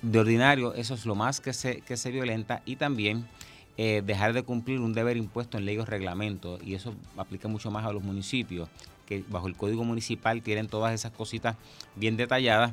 De 0.00 0.18
ordinario, 0.18 0.72
eso 0.74 0.94
es 0.94 1.04
lo 1.04 1.14
más 1.14 1.40
que 1.40 1.52
se, 1.52 1.82
que 1.82 1.96
se 1.96 2.10
violenta 2.10 2.62
y 2.64 2.76
también 2.76 3.26
eh, 3.78 4.02
dejar 4.04 4.32
de 4.32 4.42
cumplir 4.42 4.80
un 4.80 4.94
deber 4.94 5.18
impuesto 5.18 5.58
en 5.58 5.66
leyes 5.66 5.82
o 5.82 5.84
reglamentos, 5.84 6.62
y 6.62 6.74
eso 6.74 6.94
aplica 7.18 7.46
mucho 7.48 7.70
más 7.70 7.84
a 7.84 7.92
los 7.92 8.02
municipios, 8.02 8.70
que 9.04 9.22
bajo 9.28 9.48
el 9.48 9.54
código 9.54 9.84
municipal 9.84 10.40
tienen 10.40 10.68
todas 10.68 10.94
esas 10.94 11.12
cositas 11.12 11.56
bien 11.94 12.16
detalladas. 12.16 12.72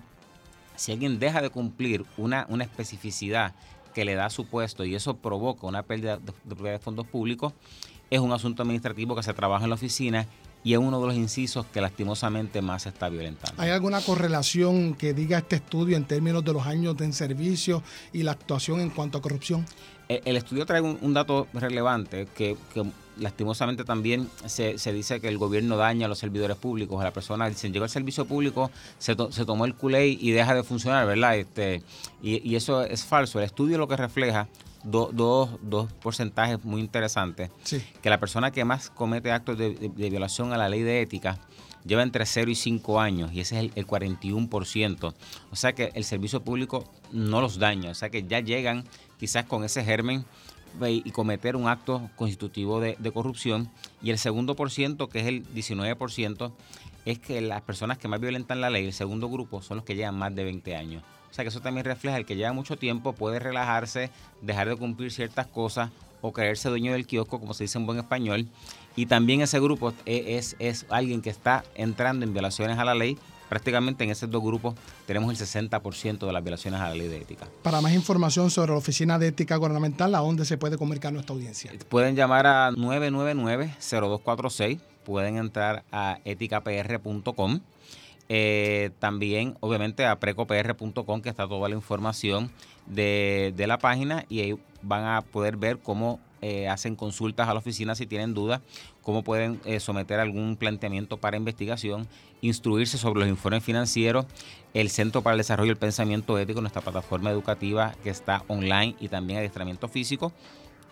Si 0.77 0.93
alguien 0.93 1.19
deja 1.19 1.41
de 1.41 1.49
cumplir 1.49 2.05
una, 2.17 2.45
una 2.47 2.63
especificidad 2.63 3.53
que 3.93 4.06
le 4.06 4.15
da 4.15 4.29
su 4.29 4.45
puesto 4.45 4.84
y 4.86 4.95
eso 4.95 5.15
provoca 5.15 5.67
una 5.67 5.84
pérdida 5.84 6.17
de, 6.17 6.34
de 6.43 6.71
de 6.71 6.79
fondos 6.79 7.08
públicos, 7.08 7.53
es 8.10 8.19
un 8.19 8.32
asunto 8.32 8.62
administrativo 8.63 9.15
que 9.15 9.23
se 9.23 9.34
trabaja 9.34 9.63
en 9.63 9.69
la 9.69 9.75
oficina 9.75 10.27
y 10.63 10.73
es 10.73 10.79
uno 10.79 10.99
de 11.01 11.08
los 11.08 11.15
incisos 11.15 11.65
que 11.65 11.82
lastimosamente 11.82 12.62
más 12.62 12.84
se 12.84 12.89
está 12.89 13.10
violentando. 13.10 13.62
¿Hay 13.62 13.69
alguna 13.69 14.01
correlación 14.01 14.95
que 14.95 15.13
diga 15.13 15.38
este 15.38 15.58
estudio 15.58 15.97
en 15.97 16.06
términos 16.06 16.43
de 16.43 16.53
los 16.53 16.65
años 16.65 16.95
de 16.95 17.12
servicio 17.12 17.84
y 18.13 18.23
la 18.23 18.32
actuación 18.32 18.79
en 18.79 18.89
cuanto 18.89 19.17
a 19.17 19.21
corrupción? 19.21 19.65
Eh, 20.09 20.21
El 20.25 20.35
estudio 20.37 20.65
trae 20.65 20.81
un, 20.81 20.97
un 21.01 21.13
dato 21.13 21.47
relevante 21.53 22.27
que, 22.35 22.57
que 22.73 22.83
lastimosamente 23.17 23.83
también 23.83 24.27
se, 24.45 24.77
se 24.77 24.91
dice 24.91 25.21
que 25.21 25.27
el 25.27 25.37
gobierno 25.37 25.77
daña 25.77 26.07
a 26.07 26.09
los 26.09 26.19
servidores 26.19 26.57
públicos, 26.57 26.99
a 26.99 27.03
la 27.03 27.11
persona, 27.11 27.47
dicen, 27.47 27.71
llegó 27.71 27.83
al 27.83 27.89
servicio 27.89 28.25
público, 28.25 28.71
se, 28.97 29.15
to- 29.15 29.31
se 29.31 29.45
tomó 29.45 29.65
el 29.65 29.75
culé 29.75 30.07
y 30.07 30.31
deja 30.31 30.53
de 30.55 30.63
funcionar, 30.63 31.05
¿verdad? 31.07 31.37
Este, 31.37 31.83
y, 32.21 32.47
y 32.47 32.55
eso 32.55 32.83
es 32.83 33.03
falso. 33.05 33.39
El 33.39 33.45
estudio 33.45 33.77
lo 33.77 33.87
que 33.87 33.95
refleja 33.97 34.47
do- 34.83 35.11
dos, 35.13 35.51
dos 35.61 35.91
porcentajes 35.93 36.63
muy 36.65 36.81
interesantes, 36.81 37.49
Sí. 37.63 37.81
que 38.01 38.09
la 38.09 38.19
persona 38.19 38.51
que 38.51 38.65
más 38.65 38.89
comete 38.89 39.31
actos 39.31 39.57
de, 39.57 39.75
de- 39.75 39.89
de 39.89 40.09
violación 40.09 40.51
a 40.51 40.57
la 40.57 40.67
ley 40.67 40.81
de 40.81 41.01
ética 41.01 41.37
lleva 41.85 42.01
entre 42.01 42.25
0 42.25 42.49
y 42.49 42.55
5 42.55 42.99
años 42.99 43.31
y 43.33 43.41
ese 43.41 43.57
es 43.57 43.63
el, 43.65 43.71
el 43.75 43.85
41%. 43.85 45.13
O 45.51 45.55
sea 45.55 45.73
que 45.73 45.91
el 45.93 46.03
servicio 46.03 46.41
público 46.41 46.85
no 47.11 47.41
los 47.41 47.59
daña, 47.59 47.91
o 47.91 47.95
sea 47.95 48.09
que 48.09 48.23
ya 48.23 48.39
llegan 48.39 48.85
quizás 49.23 49.45
con 49.45 49.63
ese 49.63 49.86
germen 49.86 50.25
y 50.86 51.12
cometer 51.12 51.55
un 51.55 51.69
acto 51.69 52.09
constitutivo 52.17 52.81
de, 52.81 53.12
corrupción. 53.13 53.69
Y 54.01 54.09
el 54.09 54.17
segundo 54.17 54.53
por 54.57 54.69
ciento, 54.69 55.07
que 55.07 55.21
es 55.21 55.27
el 55.27 55.47
19%, 55.53 56.51
es 57.05 57.19
que 57.19 57.39
las 57.39 57.62
personas 57.62 57.97
que 57.97 58.09
más 58.09 58.19
violentan 58.19 58.59
la 58.59 58.69
ley, 58.69 58.86
el 58.86 58.91
segundo 58.91 59.29
grupo, 59.29 59.62
son 59.62 59.77
los 59.77 59.86
que 59.86 59.95
llevan 59.95 60.17
más 60.17 60.36
de 60.36 60.43
20 60.43 60.75
años. 60.75 61.03
O 61.31 61.33
sea 61.33 61.45
que 61.45 61.49
eso 61.49 61.62
también 61.62 61.86
refleja 61.86 62.17
el 62.17 62.25
que 62.25 62.36
lleva 62.36 62.51
mucho 62.51 62.75
tiempo, 62.75 63.13
puede 63.13 63.39
relajarse, 63.39 64.09
dejar 64.41 64.67
de 64.67 64.75
cumplir 64.75 65.09
ciertas 65.09 65.47
cosas 65.47 65.89
o 66.19 66.33
creerse 66.33 66.67
dueño 66.67 66.91
del 66.91 67.07
kiosco, 67.07 67.39
como 67.39 67.53
se 67.53 67.63
dice 67.63 67.77
en 67.77 67.86
buen 67.86 67.99
español. 67.99 68.49
Y 68.97 69.05
también 69.05 69.39
ese 69.39 69.57
grupo 69.62 69.93
es 70.05 70.86
alguien 70.89 71.21
que 71.21 71.29
está 71.29 71.63
entrando 71.75 72.25
en 72.25 72.33
violaciones 72.33 72.77
a 72.77 72.83
la 72.83 72.93
ley. 72.93 73.17
Prácticamente 73.49 74.03
en 74.03 74.10
esos 74.10 74.29
dos 74.29 74.43
grupos 74.43 74.75
tenemos 75.06 75.32
el 75.32 75.38
60% 75.69 76.25
de 76.25 76.34
las 76.34 76.43
violaciones 76.43 76.82
a 76.82 76.89
la 76.89 76.95
ley 76.95 77.08
de 77.08 77.17
ética. 77.17 77.47
Para 77.62 77.79
más 77.82 77.93
información 77.93 78.49
sobre 78.49 78.71
la 78.71 78.77
Oficina 78.77 79.19
de 79.19 79.27
Ética 79.27 79.58
Gubernamental, 79.58 80.15
¿a 80.15 80.19
dónde 80.19 80.45
se 80.45 80.58
puede 80.58 80.77
comunicar 80.77 81.13
nuestra 81.13 81.36
audiencia? 81.36 81.71
Pueden 81.89 82.15
llamar 82.15 82.47
a 82.47 82.71
999-0246, 82.71 84.79
pueden 85.06 85.38
entrar 85.38 85.84
a 85.91 86.17
eticapr.com, 86.25 87.60
eh, 88.29 88.91
también 88.99 89.58
obviamente 89.60 90.06
a 90.06 90.17
precopr.com 90.19 91.21
que 91.21 91.29
está 91.29 91.47
toda 91.47 91.69
la 91.69 91.75
información 91.75 92.51
de, 92.86 93.53
de 93.56 93.67
la 93.67 93.77
página 93.77 94.25
y 94.29 94.39
ahí 94.39 94.58
van 94.82 95.06
a 95.06 95.21
poder 95.21 95.58
ver 95.58 95.77
cómo 95.79 96.19
eh, 96.43 96.67
hacen 96.67 96.95
consultas 96.95 97.47
a 97.47 97.53
la 97.53 97.60
oficina 97.60 97.95
si 97.95 98.06
tienen 98.06 98.34
dudas, 98.34 98.62
cómo 99.01 99.23
pueden 99.23 99.62
eh, 99.63 99.79
someter 99.79 100.19
algún 100.19 100.58
planteamiento 100.58 101.17
para 101.17 101.38
investigación, 101.38 102.08
instruirse 102.41 102.97
sobre 102.97 103.21
los 103.21 103.29
informes 103.29 103.63
financieros, 103.63 104.25
el 104.73 104.89
Centro 104.89 105.21
para 105.21 105.36
el 105.36 105.38
Desarrollo 105.38 105.69
del 105.69 105.77
Pensamiento 105.77 106.38
Ético, 106.38 106.60
nuestra 106.60 106.82
plataforma 106.82 107.32
educativa 107.32 107.95
que 108.03 108.10
está 108.10 108.43
online 108.47 108.95
y 108.99 109.08
también 109.08 109.39
adiestramiento 109.39 109.88
físico. 109.88 110.34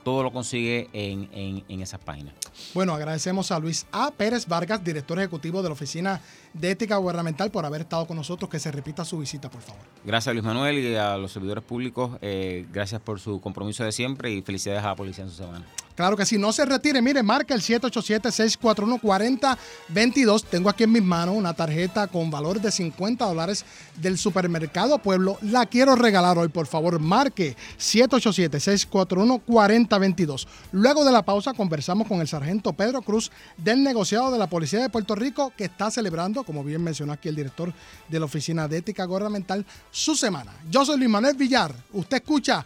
Todo 0.04 0.24
lo 0.24 0.32
consigue 0.32 0.90
en, 0.94 1.30
en- 1.32 1.64
en 1.68 1.82
esas 1.82 2.00
páginas. 2.00 2.34
Bueno, 2.74 2.94
agradecemos 2.94 3.52
a 3.52 3.60
Luis 3.60 3.86
A. 3.92 4.12
Pérez 4.12 4.48
Vargas, 4.48 4.84
director 4.84 5.18
ejecutivo 5.20 5.62
de 5.62 5.70
la 5.70 5.74
Oficina 5.74 6.20
de 6.54 6.72
Ética 6.72 6.98
Gubernamental, 6.98 7.50
por 7.52 7.66
haber 7.66 7.82
estado 7.82 8.06
con 8.08 8.18
nosotros. 8.18 8.50
Que 8.50 8.60
se 8.60 8.72
repita 8.72 9.06
su 9.06 9.18
visita, 9.20 9.50
por 9.50 9.62
favor. 9.62 9.82
Gracias 10.04 10.34
Luis 10.34 10.44
Manuel 10.46 10.80
y 10.80 10.96
a 10.96 11.18
los 11.18 11.32
servidores 11.32 11.64
públicos. 11.64 12.18
eh, 12.22 12.66
gracias 12.72 13.02
por 13.02 13.20
su 13.20 13.40
compromiso 13.42 13.84
de 13.84 13.92
siempre 13.92 14.32
y 14.32 14.42
felicidades 14.42 14.84
a 14.84 14.88
la 14.88 14.96
policía 14.96 15.24
en 15.24 15.30
su 15.30 15.38
semana. 15.38 15.66
Claro 16.02 16.18
que 16.18 16.26
sí, 16.26 16.40
no 16.40 16.52
se 16.52 16.66
retire. 16.66 17.00
Mire, 17.00 17.22
marca 17.22 17.54
el 17.54 17.62
787-641-4022. 17.62 20.44
Tengo 20.46 20.68
aquí 20.68 20.86
en 20.86 20.94
mis 20.94 21.04
manos 21.04 21.36
una 21.36 21.54
tarjeta 21.54 22.08
con 22.08 22.32
valor 22.32 22.60
de 22.60 22.72
50 22.72 23.24
dólares 23.24 23.64
del 23.98 24.18
supermercado 24.18 24.98
Pueblo. 24.98 25.38
La 25.44 25.68
quiero 25.68 25.96
regalar 25.96 26.40
hoy, 26.40 26.48
por 26.48 26.66
favor. 26.66 27.00
Marque 27.00 27.56
787-641-4022. 27.78 30.48
Luego 30.72 31.06
de 31.06 31.12
la 31.12 31.22
pausa 31.22 31.54
conversamos 31.54 32.08
con 32.08 32.20
el 32.20 32.28
sargento 32.28 32.74
Pedro 32.74 33.04
Cruz 33.04 33.32
del 33.58 33.84
negociado 33.84 34.32
de 34.32 34.40
la 34.40 34.48
Policía 34.48 34.80
de 34.80 34.90
Puerto 34.90 35.14
Rico 35.14 35.54
que 35.56 35.66
está 35.66 35.92
celebrando, 35.92 36.44
como 36.44 36.64
bien 36.64 36.84
mencionó 36.84 37.14
aquí 37.14 37.30
el 37.30 37.36
director 37.36 37.72
de 38.10 38.20
la 38.20 38.26
Oficina 38.26 38.68
de 38.68 38.78
Ética 38.78 39.06
Gubernamental, 39.06 39.64
su 39.92 40.16
semana. 40.16 40.52
Yo 40.68 40.84
soy 40.84 40.98
Luis 40.98 41.12
Manuel 41.12 41.36
Villar. 41.36 41.76
Usted 41.94 42.18
escucha 42.18 42.66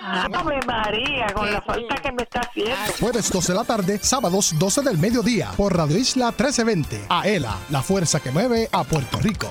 Ave 0.00 0.60
María, 0.66 1.26
con 1.34 1.52
la 1.52 1.60
falta 1.60 1.96
que 1.96 2.12
me 2.12 2.22
está 2.22 2.40
haciendo. 2.40 2.74
Jueves 2.98 3.30
12 3.30 3.52
de 3.52 3.58
la 3.58 3.64
tarde, 3.64 3.98
sábados 4.00 4.54
12 4.58 4.80
del 4.80 4.96
mediodía 4.96 5.50
por 5.54 5.76
Radio 5.76 5.98
Isla 5.98 6.28
1320. 6.28 7.02
Aela, 7.10 7.58
la 7.68 7.82
fuerza 7.82 8.20
que 8.20 8.30
mueve 8.30 8.70
a 8.72 8.84
Puerto 8.84 9.20
Rico. 9.20 9.50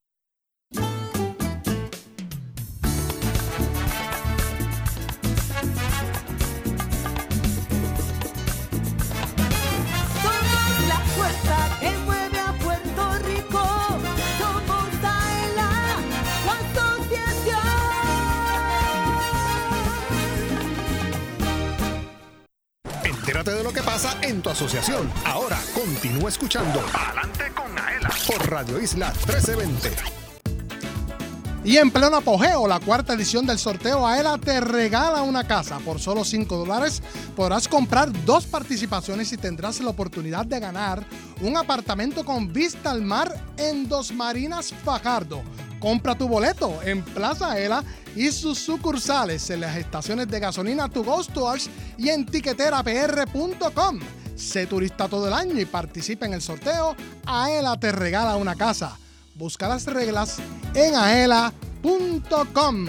Entérate 23.41 23.57
de 23.57 23.63
lo 23.63 23.73
que 23.73 23.81
pasa 23.81 24.15
en 24.21 24.39
tu 24.43 24.51
asociación. 24.51 25.11
Ahora 25.25 25.57
continúa 25.73 26.29
escuchando 26.29 26.79
Adelante 26.93 27.51
con 27.55 27.79
Aela 27.79 28.11
por 28.27 28.47
Radio 28.47 28.79
Isla 28.79 29.07
1320. 29.25 29.89
Y 31.63 31.77
en 31.77 31.89
pleno 31.89 32.17
apogeo, 32.17 32.67
la 32.67 32.79
cuarta 32.79 33.13
edición 33.13 33.47
del 33.47 33.57
sorteo 33.57 34.05
AELA 34.05 34.37
te 34.37 34.61
regala 34.61 35.23
una 35.23 35.47
casa. 35.47 35.79
Por 35.79 35.99
solo 35.99 36.23
5 36.23 36.55
dólares 36.55 37.01
podrás 37.35 37.67
comprar 37.67 38.11
dos 38.25 38.45
participaciones 38.45 39.33
y 39.33 39.37
tendrás 39.37 39.79
la 39.79 39.89
oportunidad 39.89 40.45
de 40.45 40.59
ganar 40.59 41.03
un 41.41 41.57
apartamento 41.57 42.23
con 42.23 42.53
vista 42.53 42.91
al 42.91 43.01
mar 43.01 43.35
en 43.57 43.89
Dos 43.89 44.11
Marinas 44.11 44.71
Fajardo. 44.85 45.41
Compra 45.79 46.13
tu 46.13 46.27
boleto 46.27 46.79
en 46.83 47.01
Plaza 47.01 47.53
AELA 47.53 47.83
y 48.15 48.31
sus 48.31 48.59
sucursales 48.59 49.49
en 49.49 49.61
las 49.61 49.77
estaciones 49.77 50.27
de 50.27 50.39
gasolina 50.39 50.89
To 50.89 51.23
Stores 51.23 51.69
y 51.97 52.09
en 52.09 52.25
tiqueterapr.com. 52.25 53.99
Sé 54.35 54.65
turista 54.65 55.07
todo 55.07 55.27
el 55.27 55.33
año 55.33 55.59
y 55.59 55.65
participa 55.65 56.25
en 56.25 56.33
el 56.33 56.41
sorteo. 56.41 56.95
AELA 57.25 57.79
te 57.79 57.91
regala 57.91 58.37
una 58.37 58.55
casa. 58.55 58.97
Busca 59.35 59.67
las 59.67 59.85
reglas 59.85 60.37
en 60.73 60.95
aela.com. 60.95 62.85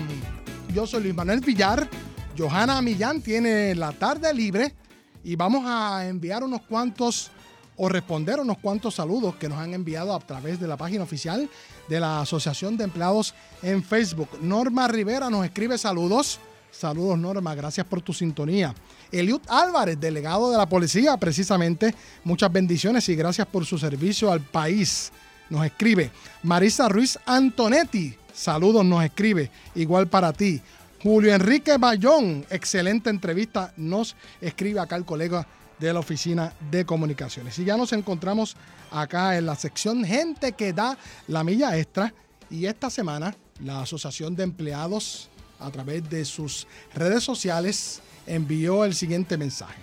Yo 0.75 0.87
soy 0.87 1.03
Luis 1.03 1.15
Manuel 1.15 1.41
Villar. 1.41 1.89
Johanna 2.37 2.81
Millán 2.81 3.21
tiene 3.21 3.75
la 3.75 3.93
tarde 3.93 4.33
libre 4.33 4.75
y 5.23 5.37
vamos 5.37 5.65
a 5.67 6.07
enviar 6.07 6.43
unos 6.43 6.63
cuantos 6.63 7.31
o 7.77 7.89
responder 7.89 8.41
unos 8.41 8.59
cuantos 8.59 8.95
saludos 8.95 9.37
que 9.37 9.49
nos 9.49 9.59
han 9.59 9.75
enviado 9.75 10.15
a 10.15 10.21
través 10.21 10.61
de 10.61 10.67
la 10.67 10.77
página 10.77 11.05
oficial 11.05 11.49
de 11.93 12.01
la 12.01 12.23
Asociación 12.23 12.79
de 12.79 12.85
Empleados 12.85 13.35
en 13.63 13.85
Facebook. 13.85 14.39
Norma 14.41 14.89
Rivera 14.89 15.29
nos 15.29 15.45
escribe 15.45 15.77
saludos. 15.77 16.41
Saludos 16.71 17.19
Norma, 17.19 17.55
gracias 17.55 17.87
por 17.87 18.01
tu 18.01 18.15
sintonía. 18.15 18.75
Eliud 19.11 19.43
Álvarez, 19.47 20.01
delegado 20.01 20.51
de 20.51 20.57
la 20.57 20.67
policía, 20.67 21.19
precisamente, 21.19 21.95
muchas 22.25 22.51
bendiciones 22.51 23.07
y 23.11 23.15
gracias 23.15 23.47
por 23.47 23.67
su 23.67 23.77
servicio 23.77 24.33
al 24.33 24.41
país 24.41 25.13
nos 25.51 25.67
escribe. 25.67 26.11
Marisa 26.43 26.89
Ruiz 26.89 27.19
Antonetti, 27.27 28.17
saludos, 28.33 28.87
nos 28.87 29.05
escribe. 29.05 29.51
Igual 29.75 30.07
para 30.07 30.33
ti. 30.33 30.63
Julio 31.03 31.35
Enrique 31.35 31.77
Bayón, 31.77 32.47
excelente 32.49 33.11
entrevista, 33.11 33.75
nos 33.77 34.17
escribe 34.41 34.81
acá 34.81 34.97
el 34.97 35.05
colega 35.05 35.47
de 35.79 35.93
la 35.93 35.99
Oficina 35.99 36.55
de 36.71 36.87
Comunicaciones. 36.87 37.59
Y 37.59 37.65
ya 37.65 37.77
nos 37.77 37.93
encontramos 37.93 38.57
acá 38.93 39.37
en 39.37 39.47
la 39.47 39.57
sección 39.57 40.05
Gente 40.05 40.53
que 40.53 40.73
da 40.73 40.97
la 41.29 41.45
milla 41.45 41.77
extra. 41.77 42.13
Y 42.51 42.67
esta 42.67 42.91
semana 42.91 43.35
la 43.61 43.83
Asociación 43.83 44.37
de 44.37 44.45
Empleados, 44.45 45.29
a 45.59 45.71
través 45.71 46.09
de 46.09 46.25
sus 46.25 46.67
redes 46.95 47.23
sociales, 47.23 48.01
envió 48.27 48.85
el 48.85 48.95
siguiente 48.95 49.37
mensaje. 49.37 49.81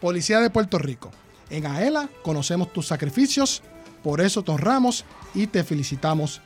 Policía 0.00 0.40
de 0.40 0.50
Puerto 0.50 0.78
Rico, 0.78 1.10
en 1.50 1.66
AELA 1.66 2.08
conocemos 2.22 2.72
tus 2.72 2.86
sacrificios, 2.86 3.62
por 4.02 4.20
eso 4.20 4.42
te 4.42 4.50
honramos 4.52 5.04
y 5.34 5.46
te 5.46 5.64
felicitamos 5.64 6.40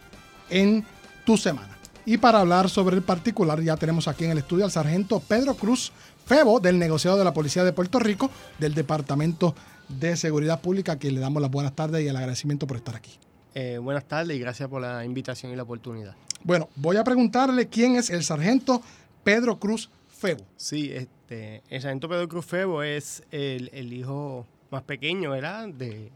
en 0.49 0.87
tu 1.25 1.37
semana. 1.37 1.77
Y 2.07 2.17
para 2.17 2.41
hablar 2.41 2.71
sobre 2.71 2.97
el 2.97 3.03
particular, 3.03 3.61
ya 3.61 3.77
tenemos 3.77 4.09
aquí 4.09 4.25
en 4.25 4.31
el 4.31 4.39
estudio 4.39 4.65
al 4.65 4.71
sargento 4.71 5.21
Pedro 5.21 5.55
Cruz 5.55 5.93
Febo, 6.25 6.61
del 6.61 6.79
negociado 6.79 7.19
de 7.19 7.25
la 7.25 7.35
Policía 7.35 7.65
de 7.65 7.73
Puerto 7.73 7.99
Rico, 7.99 8.31
del 8.59 8.75
Departamento 8.75 9.55
de 9.89 10.17
Seguridad 10.17 10.61
Pública, 10.61 10.93
a 10.93 10.99
quien 10.99 11.15
le 11.15 11.21
damos 11.21 11.41
las 11.43 11.51
buenas 11.51 11.75
tardes 11.75 12.05
y 12.05 12.09
el 12.09 12.17
agradecimiento 12.17 12.67
por 12.67 12.77
estar 12.77 12.97
aquí. 12.97 13.13
Eh, 13.55 13.79
buenas 13.79 14.05
tardes 14.05 14.37
y 14.37 14.41
gracias 14.41 14.69
por 14.69 14.83
la 14.83 15.05
invitación 15.05 15.53
y 15.53 15.57
la 15.57 15.63
oportunidad. 15.63 16.15
Bueno, 16.45 16.69
voy 16.77 16.97
a 16.97 17.05
preguntarle 17.05 17.67
quién 17.69 17.97
es 17.97 18.11
el 18.11 18.23
sargento 18.23 18.83
Pedro 19.25 19.59
Cruz 19.59 19.91
Febo. 20.09 20.45
Sí, 20.57 20.93
este, 20.93 21.63
el 21.69 21.83
sargento 21.83 22.09
Pedro 22.09 22.29
Cruz 22.29 22.47
Febo 22.47 22.83
es 22.83 23.25
el, 23.31 23.71
el 23.73 23.93
hijo 23.93 24.47
más 24.71 24.83
pequeño, 24.83 25.31
¿verdad? 25.31 25.69
De, 25.69 26.11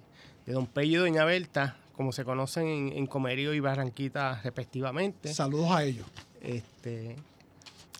de 0.47 0.53
don 0.53 0.67
Pello 0.67 1.07
y 1.07 1.11
doña 1.11 1.25
Berta, 1.25 1.77
como 1.97 2.13
se 2.13 2.25
conocen 2.25 2.67
en, 2.69 2.93
en 2.93 3.07
Comerío 3.07 3.55
y 3.55 3.61
Barranquita 3.61 4.41
respectivamente. 4.45 5.33
Saludos 5.35 5.71
a 5.73 5.85
ellos. 5.85 6.07
Este, 6.41 7.17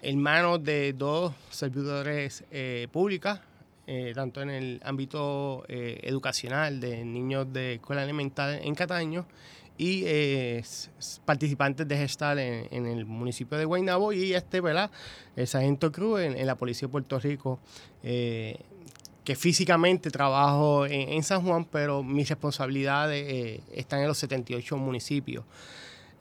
hermanos 0.03 0.63
de 0.63 0.93
dos 0.93 1.33
servidores 1.51 2.45
eh, 2.51 2.89
públicas, 2.93 3.41
eh, 3.87 4.13
tanto 4.15 4.41
en 4.43 4.51
el 4.51 4.81
ámbito 4.85 5.65
eh, 5.69 6.01
educacional 6.05 6.81
de 6.81 7.05
niños 7.05 7.53
de 7.53 7.75
escuela 7.75 8.03
elemental 8.05 8.61
en 8.63 8.75
Cataño 8.75 9.27
y 9.79 10.05
eh, 10.07 10.63
participantes 11.25 11.89
de 11.89 11.97
gestal 11.97 12.39
en, 12.39 12.69
en 12.71 12.87
el 12.87 13.05
municipio 13.07 13.59
de 13.59 13.65
Guaynabo 13.65 14.13
y 14.13 14.35
este, 14.35 14.61
¿verdad? 14.61 14.91
El 15.35 15.47
sargento 15.47 15.91
Cruz 15.91 16.21
en, 16.21 16.37
en 16.37 16.47
la 16.47 16.55
Policía 16.57 16.87
de 16.89 16.93
Puerto 16.93 17.19
Rico, 17.19 17.59
eh, 18.03 18.57
que 19.25 19.35
físicamente 19.35 20.11
trabajo 20.11 20.85
en, 20.87 21.09
en 21.11 21.23
San 21.23 21.43
Juan, 21.43 21.65
pero 21.65 22.03
mis 22.03 22.29
responsabilidades 22.29 23.25
eh, 23.29 23.61
están 23.75 24.01
en 24.01 24.09
los 24.09 24.19
78 24.19 24.77
municipios. 24.77 25.45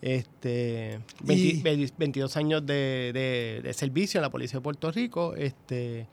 Este, 0.01 0.99
20 1.23 1.33
Y- 1.57 1.61
20 1.61 1.93
22 1.97 2.37
años 2.37 2.65
de, 2.65 3.11
de- 3.13 3.61
de 3.63 3.73
servicio 3.73 4.17
en 4.17 4.23
la 4.23 4.29
Policía 4.31 4.59
de 4.59 4.63
Puerto 4.63 4.91
Rico. 4.91 5.35
Este, 5.35 6.07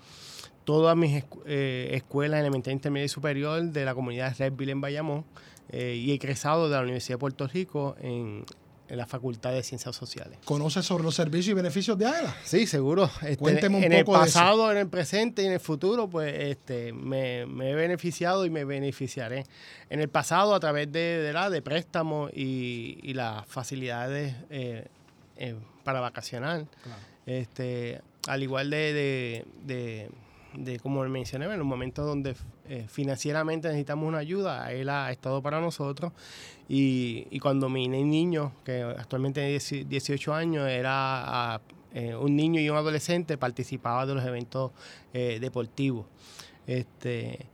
todas 0.68 0.94
mis 0.98 1.24
eh, 1.46 1.88
escuelas 1.94 2.40
elemental, 2.40 2.74
intermedia 2.74 3.06
y 3.06 3.08
superior 3.08 3.62
de 3.62 3.84
la 3.86 3.94
comunidad 3.94 4.36
de 4.36 4.50
Redville 4.50 4.72
en 4.72 4.82
Bayamón 4.82 5.24
eh, 5.70 5.94
y 5.98 6.12
egresado 6.12 6.68
de 6.68 6.76
la 6.76 6.82
Universidad 6.82 7.14
de 7.14 7.18
Puerto 7.20 7.46
Rico 7.46 7.96
en, 8.02 8.44
en 8.86 8.96
la 8.98 9.06
Facultad 9.06 9.50
de 9.52 9.62
Ciencias 9.62 9.96
Sociales. 9.96 10.38
¿Conoce 10.44 10.82
sobre 10.82 11.04
los 11.04 11.14
servicios 11.14 11.52
y 11.52 11.54
beneficios 11.54 11.96
de 11.96 12.04
AELA? 12.04 12.36
Sí, 12.44 12.66
seguro. 12.66 13.04
Este, 13.22 13.38
Cuénteme 13.38 13.78
un 13.78 13.84
en 13.84 14.04
poco 14.04 14.16
el 14.18 14.24
de 14.24 14.28
eso. 14.28 14.38
pasado, 14.40 14.70
en 14.70 14.76
el 14.76 14.88
presente 14.88 15.42
y 15.42 15.46
en 15.46 15.52
el 15.52 15.60
futuro, 15.60 16.06
pues 16.10 16.34
este, 16.38 16.92
me, 16.92 17.46
me 17.46 17.70
he 17.70 17.74
beneficiado 17.74 18.44
y 18.44 18.50
me 18.50 18.66
beneficiaré. 18.66 19.44
En 19.88 20.00
el 20.00 20.10
pasado, 20.10 20.54
a 20.54 20.60
través 20.60 20.92
de, 20.92 21.00
de, 21.22 21.32
la, 21.32 21.48
de 21.48 21.62
préstamos 21.62 22.30
y, 22.34 22.98
y 23.02 23.14
las 23.14 23.46
facilidades 23.46 24.34
eh, 24.50 24.84
eh, 25.38 25.54
para 25.82 26.00
vacacionar. 26.00 26.66
Este, 27.24 28.02
al 28.26 28.42
igual 28.42 28.68
de, 28.68 28.92
de, 28.92 29.44
de- 29.64 30.10
de, 30.54 30.78
como 30.78 31.02
mencioné, 31.04 31.46
en 31.46 31.58
los 31.58 31.66
momentos 31.66 32.06
donde 32.06 32.34
eh, 32.68 32.86
financieramente 32.88 33.68
necesitamos 33.68 34.08
una 34.08 34.18
ayuda, 34.18 34.72
él 34.72 34.88
ha 34.88 35.10
estado 35.10 35.42
para 35.42 35.60
nosotros. 35.60 36.12
Y, 36.68 37.26
y 37.30 37.38
cuando 37.38 37.68
mi 37.68 37.88
niño, 37.88 38.52
que 38.64 38.82
actualmente 38.82 39.40
tiene 39.40 39.50
10 39.50 39.88
18 39.88 40.34
años, 40.34 40.68
era 40.68 41.54
ah, 41.54 41.60
eh, 41.94 42.14
un 42.14 42.36
niño 42.36 42.60
y 42.60 42.68
un 42.68 42.76
adolescente, 42.76 43.38
participaba 43.38 44.06
de 44.06 44.14
los 44.14 44.24
eventos 44.24 44.72
eh, 45.12 45.38
deportivos. 45.40 46.06
Este, 46.66 47.46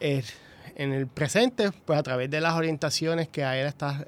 en 0.00 0.92
el 0.92 1.06
presente, 1.06 1.70
pues 1.84 1.98
a 1.98 2.02
través 2.02 2.30
de 2.30 2.40
las 2.40 2.54
orientaciones 2.54 3.28
que 3.28 3.44
a 3.44 3.58
él 3.58 3.66
está 3.66 4.06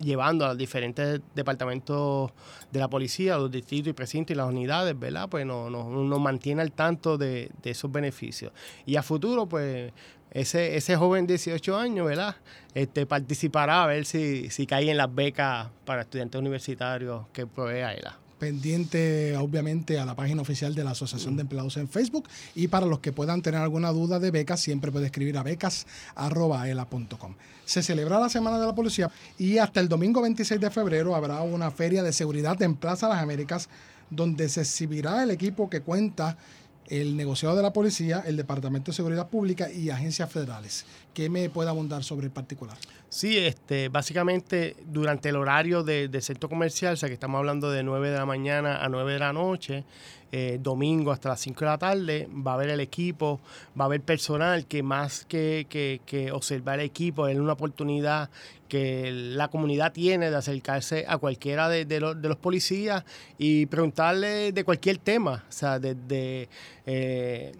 llevando 0.00 0.44
a 0.44 0.48
los 0.48 0.58
diferentes 0.58 1.20
departamentos 1.34 2.30
de 2.72 2.80
la 2.80 2.88
policía, 2.88 3.36
los 3.36 3.50
distritos 3.50 3.90
y 3.90 3.92
precintos 3.92 4.34
y 4.34 4.36
las 4.36 4.48
unidades, 4.48 4.98
¿verdad? 4.98 5.28
Pues 5.28 5.46
nos, 5.46 5.70
nos, 5.70 5.86
nos 5.86 6.20
mantiene 6.20 6.62
al 6.62 6.72
tanto 6.72 7.16
de, 7.16 7.50
de 7.62 7.70
esos 7.70 7.90
beneficios. 7.90 8.52
Y 8.86 8.96
a 8.96 9.02
futuro, 9.02 9.46
pues 9.46 9.92
ese, 10.34 10.76
ese 10.76 10.96
joven 10.96 11.26
de 11.26 11.34
18 11.34 11.78
años, 11.78 12.06
¿verdad? 12.06 12.36
Este, 12.74 13.06
participará 13.06 13.84
a 13.84 13.86
ver 13.86 14.04
si, 14.04 14.50
si 14.50 14.66
cae 14.66 14.90
en 14.90 14.96
las 14.96 15.14
becas 15.14 15.68
para 15.84 16.02
estudiantes 16.02 16.38
universitarios 16.38 17.26
que 17.32 17.46
provee 17.46 17.82
AELA. 17.82 18.18
Pendiente 18.44 19.34
obviamente 19.38 19.98
a 19.98 20.04
la 20.04 20.14
página 20.14 20.42
oficial 20.42 20.74
de 20.74 20.84
la 20.84 20.90
Asociación 20.90 21.34
de 21.34 21.40
Empleados 21.40 21.78
en 21.78 21.88
Facebook 21.88 22.28
y 22.54 22.68
para 22.68 22.84
los 22.84 22.98
que 22.98 23.10
puedan 23.10 23.40
tener 23.40 23.58
alguna 23.58 23.90
duda 23.90 24.18
de 24.18 24.30
becas 24.30 24.60
siempre 24.60 24.92
puede 24.92 25.06
escribir 25.06 25.38
a 25.38 25.42
becas.aela.com. 25.42 27.34
Se 27.64 27.82
celebra 27.82 28.20
la 28.20 28.28
Semana 28.28 28.60
de 28.60 28.66
la 28.66 28.74
Policía 28.74 29.10
y 29.38 29.56
hasta 29.56 29.80
el 29.80 29.88
domingo 29.88 30.20
26 30.20 30.60
de 30.60 30.70
febrero 30.70 31.16
habrá 31.16 31.40
una 31.40 31.70
feria 31.70 32.02
de 32.02 32.12
seguridad 32.12 32.60
en 32.60 32.74
Plaza 32.74 33.08
Las 33.08 33.22
Américas 33.22 33.70
donde 34.10 34.50
se 34.50 34.60
exhibirá 34.60 35.22
el 35.22 35.30
equipo 35.30 35.70
que 35.70 35.80
cuenta 35.80 36.36
el 36.88 37.16
negociado 37.16 37.56
de 37.56 37.62
la 37.62 37.72
policía, 37.72 38.22
el 38.26 38.36
Departamento 38.36 38.90
de 38.90 38.96
Seguridad 38.96 39.28
Pública 39.28 39.72
y 39.72 39.88
agencias 39.88 40.30
federales. 40.30 40.84
¿Qué 41.14 41.30
me 41.30 41.48
puede 41.48 41.68
abundar 41.70 42.02
sobre 42.02 42.26
el 42.26 42.32
particular? 42.32 42.76
Sí, 43.08 43.38
este, 43.38 43.88
básicamente 43.88 44.74
durante 44.86 45.28
el 45.28 45.36
horario 45.36 45.84
de- 45.84 46.08
del 46.08 46.20
centro 46.22 46.48
comercial, 46.48 46.94
o 46.94 46.96
sea 46.96 47.08
que 47.08 47.14
estamos 47.14 47.38
hablando 47.38 47.70
de 47.70 47.84
9 47.84 48.10
de 48.10 48.18
la 48.18 48.26
mañana 48.26 48.84
a 48.84 48.88
9 48.88 49.12
de 49.12 49.18
la 49.20 49.32
noche, 49.32 49.84
eh, 50.32 50.58
domingo 50.60 51.12
hasta 51.12 51.28
las 51.28 51.40
5 51.40 51.60
de 51.60 51.66
la 51.66 51.78
tarde, 51.78 52.28
va 52.44 52.50
a 52.50 52.54
haber 52.54 52.70
el 52.70 52.80
equipo, 52.80 53.40
va 53.78 53.84
a 53.84 53.86
haber 53.86 54.00
personal 54.00 54.66
que 54.66 54.82
más 54.82 55.24
que, 55.26 55.66
que, 55.70 56.32
observar 56.32 56.80
el 56.80 56.86
equipo, 56.86 57.28
es 57.28 57.38
una 57.38 57.52
oportunidad 57.52 58.28
que 58.68 59.12
la 59.12 59.46
comunidad 59.46 59.92
tiene 59.92 60.30
de 60.30 60.36
acercarse 60.36 61.04
a 61.06 61.18
cualquiera 61.18 61.68
de, 61.68 61.84
de 61.84 62.00
los, 62.00 62.20
de 62.20 62.28
los 62.28 62.38
policías 62.38 63.04
y 63.38 63.66
preguntarle 63.66 64.50
de 64.50 64.64
cualquier 64.64 64.98
tema, 64.98 65.44
o 65.48 65.52
sea, 65.52 65.78
desde... 65.78 66.48
eh, 66.86 67.52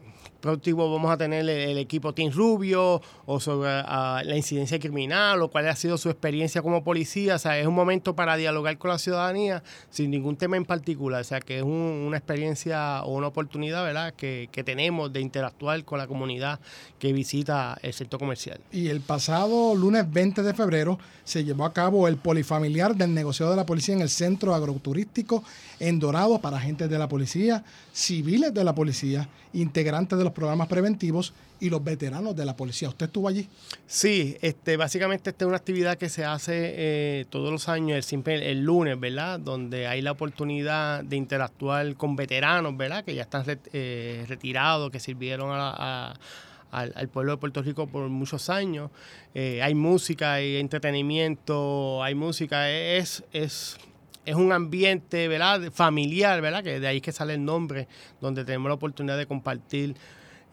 productivo 0.45 0.93
vamos 0.93 1.11
a 1.11 1.17
tener 1.17 1.49
el, 1.49 1.79
equipo 1.79 2.13
Team 2.13 2.31
Rubio 2.31 3.01
o 3.25 3.41
sobre 3.41 3.71
la 3.71 4.37
incidencia 4.37 4.79
criminal 4.79 5.41
o 5.41 5.49
cuál 5.51 5.67
ha 5.69 5.75
sido 5.75 5.97
su 5.97 6.11
experiencia 6.11 6.61
como 6.61 6.85
policía. 6.85 7.37
O 7.37 7.39
sea, 7.39 7.59
es 7.59 7.67
un 7.67 7.75
momento 7.75 8.15
para 8.15 8.37
dialogar 8.37 8.77
con 8.77 8.91
la 8.91 8.99
ciudadanía 8.99 9.63
sin 9.89 10.11
ningún 10.11 10.37
tema 10.37 10.59
en 10.59 10.67
particular. 10.67 11.23
O 11.23 11.25
sea, 11.25 11.41
que 11.41 11.57
es 11.57 11.63
un- 11.63 12.05
una 12.07 12.19
experiencia 12.19 13.03
o 13.05 13.15
una 13.15 13.29
oportunidad, 13.29 13.83
¿verdad?, 13.85 14.13
que, 14.15 14.51
que 14.53 14.63
tenemos 14.63 15.11
de 15.15 15.23
interactuar 15.23 15.83
con 15.85 15.99
la 15.99 16.07
comunidad 16.07 16.61
que 16.99 17.15
visita 17.15 17.79
el 17.81 17.95
sector 17.95 18.21
comercial. 18.21 18.61
Y 18.71 18.89
el 18.89 19.01
pasado 19.01 19.75
lunes 19.75 20.05
20 20.13 20.43
de 20.43 20.53
febrero 20.53 20.99
se 21.25 21.43
llevó 21.43 21.65
a 21.65 21.73
cabo 21.73 22.07
el 22.07 22.19
polifamiliar 22.19 22.95
del 22.95 23.15
negociado 23.15 23.51
de 23.53 23.57
la 23.57 23.65
policía 23.65 23.95
en 23.95 24.03
el 24.03 24.11
centro 24.11 24.55
agroturístico 24.55 25.43
en 25.81 25.99
Dorado 25.99 26.39
para 26.39 26.59
agentes 26.59 26.91
de 26.91 26.99
la 26.99 27.09
policía, 27.09 27.65
civiles 27.95 28.53
de 28.53 28.63
la 28.63 28.75
policía, 28.75 29.27
integrantes 29.55 30.19
de 30.19 30.25
los 30.25 30.34
programas 30.35 30.69
preventivos 30.69 31.33
y 31.61 31.71
los 31.71 31.83
veteranos 31.83 32.37
de 32.37 32.45
la 32.45 32.57
policía. 32.57 32.89
¿Usted 32.89 33.07
estuvo 33.07 33.29
allí? 33.29 33.49
Sí, 33.87 34.37
este, 34.43 34.77
básicamente 34.77 35.31
esta 35.31 35.45
es 35.45 35.49
una 35.49 35.57
actividad 35.57 35.97
que 35.97 36.09
se 36.09 36.25
hace 36.25 36.53
eh, 36.55 37.25
todos 37.31 37.51
los 37.51 37.69
años, 37.69 38.13
el, 38.13 38.61
lunes, 38.63 39.01
¿verdad? 39.01 39.41
Donde 39.41 39.87
hay 39.87 40.03
la 40.03 40.13
oportunidad 40.13 41.03
de 41.05 41.17
interactuar 41.17 41.95
con 41.97 42.17
veteranos, 42.17 42.77
¿verdad? 42.77 43.05
Que 43.05 43.15
ya 43.15 43.23
están 43.23 43.45
eh, 43.73 44.25
retirados, 44.29 44.91
que 44.91 45.01
sirvieron 45.01 45.51
al, 45.53 47.09
pueblo 47.09 47.33
de 47.33 47.39
Puerto 47.39 47.63
Rico 47.63 47.87
por 47.87 48.09
muchos 48.09 48.51
años. 48.51 48.91
Eh, 49.35 49.63
hay 49.63 49.75
música, 49.75 50.35
hay 50.35 50.57
entretenimiento, 50.57 52.03
hay 52.03 52.15
música, 52.15 52.71
es... 52.71 53.25
es 53.33 53.79
es 54.27 54.37
un 54.37 54.53
ambiente, 54.53 55.29
¿verdad? 55.29 55.71
Familiar, 55.71 56.41
¿verdad? 56.41 56.65
Que 56.65 56.81
de 56.81 56.87
ahí 56.87 57.01
que 57.01 57.13
sale 57.13 57.35
el 57.35 57.45
nombre, 57.45 57.89
donde 58.21 58.45
tenemos 58.45 58.69
la 58.69 58.75
oportunidad 58.75 59.19
de 59.19 59.27
compartir 59.27 59.97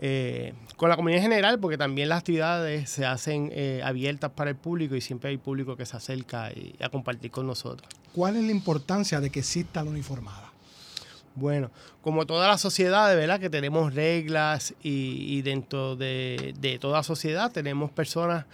eh, 0.04 0.54
con 0.78 0.90
la 0.90 0.96
comunidad 0.96 1.24
en 1.24 1.30
general, 1.30 1.60
porque 1.60 1.78
también 1.78 2.10
las 2.10 2.20
actividades 2.20 2.90
se 2.90 3.06
hacen 3.06 3.52
eh, 3.54 3.82
abiertas 3.84 4.32
para 4.32 4.50
el 4.50 4.56
público 4.56 4.96
y 4.96 5.02
siempre 5.02 5.30
hay 5.30 5.38
público 5.38 5.78
que 5.78 5.86
se 5.86 5.96
acerca 5.96 6.52
y, 6.52 6.76
a 6.82 6.90
compartir 6.90 7.30
con 7.30 7.46
nosotros. 7.46 7.88
¿Cuál 8.12 8.36
es 8.36 8.44
la 8.44 8.52
importancia 8.52 9.22
de 9.22 9.30
que 9.30 9.42
exista 9.42 9.84
la 9.84 9.92
uniformada? 9.92 10.52
Bueno, 11.36 11.70
como 12.02 12.26
toda 12.26 12.48
la 12.48 12.58
sociedad, 12.58 13.16
¿verdad? 13.16 13.40
Que 13.40 13.52
tenemos 13.52 13.94
reglas 13.94 14.74
y, 14.82 15.38
y 15.38 15.44
dentro 15.44 15.96
de, 15.96 16.56
de 16.60 16.80
toda 16.80 17.04
sociedad 17.04 17.52
tenemos 17.52 17.92
personas 17.92 18.46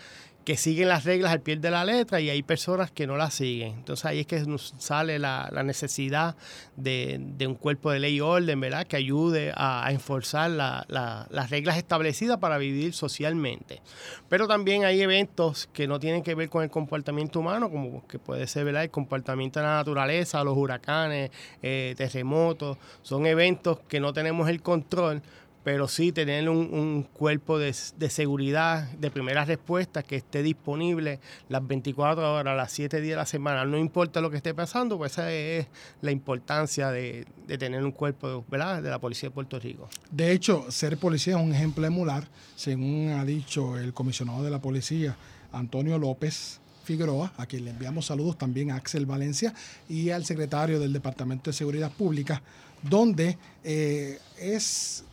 que 0.47 0.55
siguen 0.55 0.87
las 0.87 1.03
reglas 1.03 1.33
al 1.33 1.41
pie 1.41 1.57
de 1.57 1.69
la 1.69 1.83
letra 1.83 2.21
y 2.21 2.29
hay 2.29 2.41
personas 2.41 2.89
que 2.89 3.05
no 3.05 3.17
las 3.17 3.33
siguen. 3.33 3.73
Entonces 3.73 4.05
ahí 4.05 4.21
es 4.21 4.27
que 4.27 4.39
nos 4.45 4.73
sale 4.77 5.19
la, 5.19 5.51
necesidad 5.65 6.37
de, 6.77 7.19
un 7.45 7.55
cuerpo 7.55 7.91
de 7.91 7.99
ley 7.99 8.15
y 8.15 8.21
orden, 8.21 8.57
¿verdad? 8.61 8.87
Que 8.87 8.95
ayude 8.95 9.51
a, 9.53 9.85
enforzar 9.91 10.49
la- 10.51 10.85
la- 10.87 11.27
las 11.31 11.49
reglas 11.49 11.75
establecidas 11.75 12.37
para 12.37 12.57
vivir 12.57 12.93
socialmente. 12.93 13.81
Pero 14.29 14.47
también 14.47 14.85
hay 14.85 15.01
eventos 15.01 15.67
que 15.73 15.85
no 15.85 15.99
tienen 15.99 16.23
que 16.23 16.33
ver 16.33 16.47
con 16.47 16.63
el 16.63 16.69
comportamiento 16.69 17.41
humano, 17.41 17.69
como 17.69 18.07
que 18.07 18.17
puede 18.17 18.47
ser 18.47 18.63
¿verdad? 18.63 18.83
el 18.83 18.89
comportamiento 18.89 19.59
de 19.59 19.65
la 19.65 19.75
naturaleza, 19.75 20.45
los 20.45 20.55
huracanes, 20.55 21.29
eh, 21.61 21.93
terremotos. 21.97 22.77
Son 23.01 23.25
eventos 23.25 23.79
que 23.89 23.99
no 23.99 24.13
tenemos 24.13 24.47
el 24.47 24.61
control, 24.61 25.21
pero 25.63 25.87
sí 25.87 26.11
tener 26.11 26.47
un, 26.49 27.03
cuerpo 27.03 27.59
de, 27.59 27.73
seguridad, 27.73 28.89
de 28.91 29.11
primera 29.11 29.43
respuesta, 29.43 30.03
que 30.03 30.15
esté 30.15 30.41
disponible 30.41 31.19
las 31.49 31.67
24 31.67 32.35
horas, 32.35 32.55
las 32.55 32.71
7 32.71 33.01
días 33.01 33.11
de 33.11 33.17
la 33.17 33.25
semana. 33.25 33.65
No 33.65 33.77
importa 33.77 34.21
lo 34.21 34.29
que 34.29 34.37
esté 34.37 34.53
pasando, 34.53 34.97
pues 34.97 35.13
esa 35.13 35.31
es 35.31 35.67
la 36.01 36.11
importancia 36.11 36.89
de, 36.91 37.25
de 37.47 37.57
tener 37.57 37.83
un 37.83 37.91
cuerpo 37.91 38.45
¿verdad? 38.47 38.81
de 38.81 38.89
la 38.89 38.99
Policía 38.99 39.29
de 39.29 39.35
Puerto 39.35 39.59
Rico. 39.59 39.89
De 40.09 40.31
hecho, 40.31 40.71
ser 40.71 40.97
policía 40.97 41.37
es 41.37 41.43
un 41.43 41.53
ejemplo 41.53 41.85
emular, 41.85 42.27
según 42.55 43.09
ha 43.09 43.25
dicho 43.25 43.77
el 43.77 43.93
comisionado 43.93 44.43
de 44.43 44.49
la 44.49 44.61
policía, 44.61 45.17
Antonio 45.51 45.97
López 45.97 46.59
Figueroa, 46.87 47.33
a 47.35 47.45
quien 47.45 47.65
le 47.65 47.71
enviamos 47.71 48.05
saludos 48.05 48.37
también 48.37 48.71
a 48.71 48.75
Axel 48.75 49.05
Valencia 49.05 49.53
y 49.89 50.09
al 50.11 50.23
secretario 50.23 50.79
del 50.79 50.93
Departamento 50.93 51.49
de 51.49 51.53
Seguridad 51.53 51.91
Pública, 51.91 52.41
donde 52.81 53.37
eh, 53.65 54.19
es, 54.39 55.03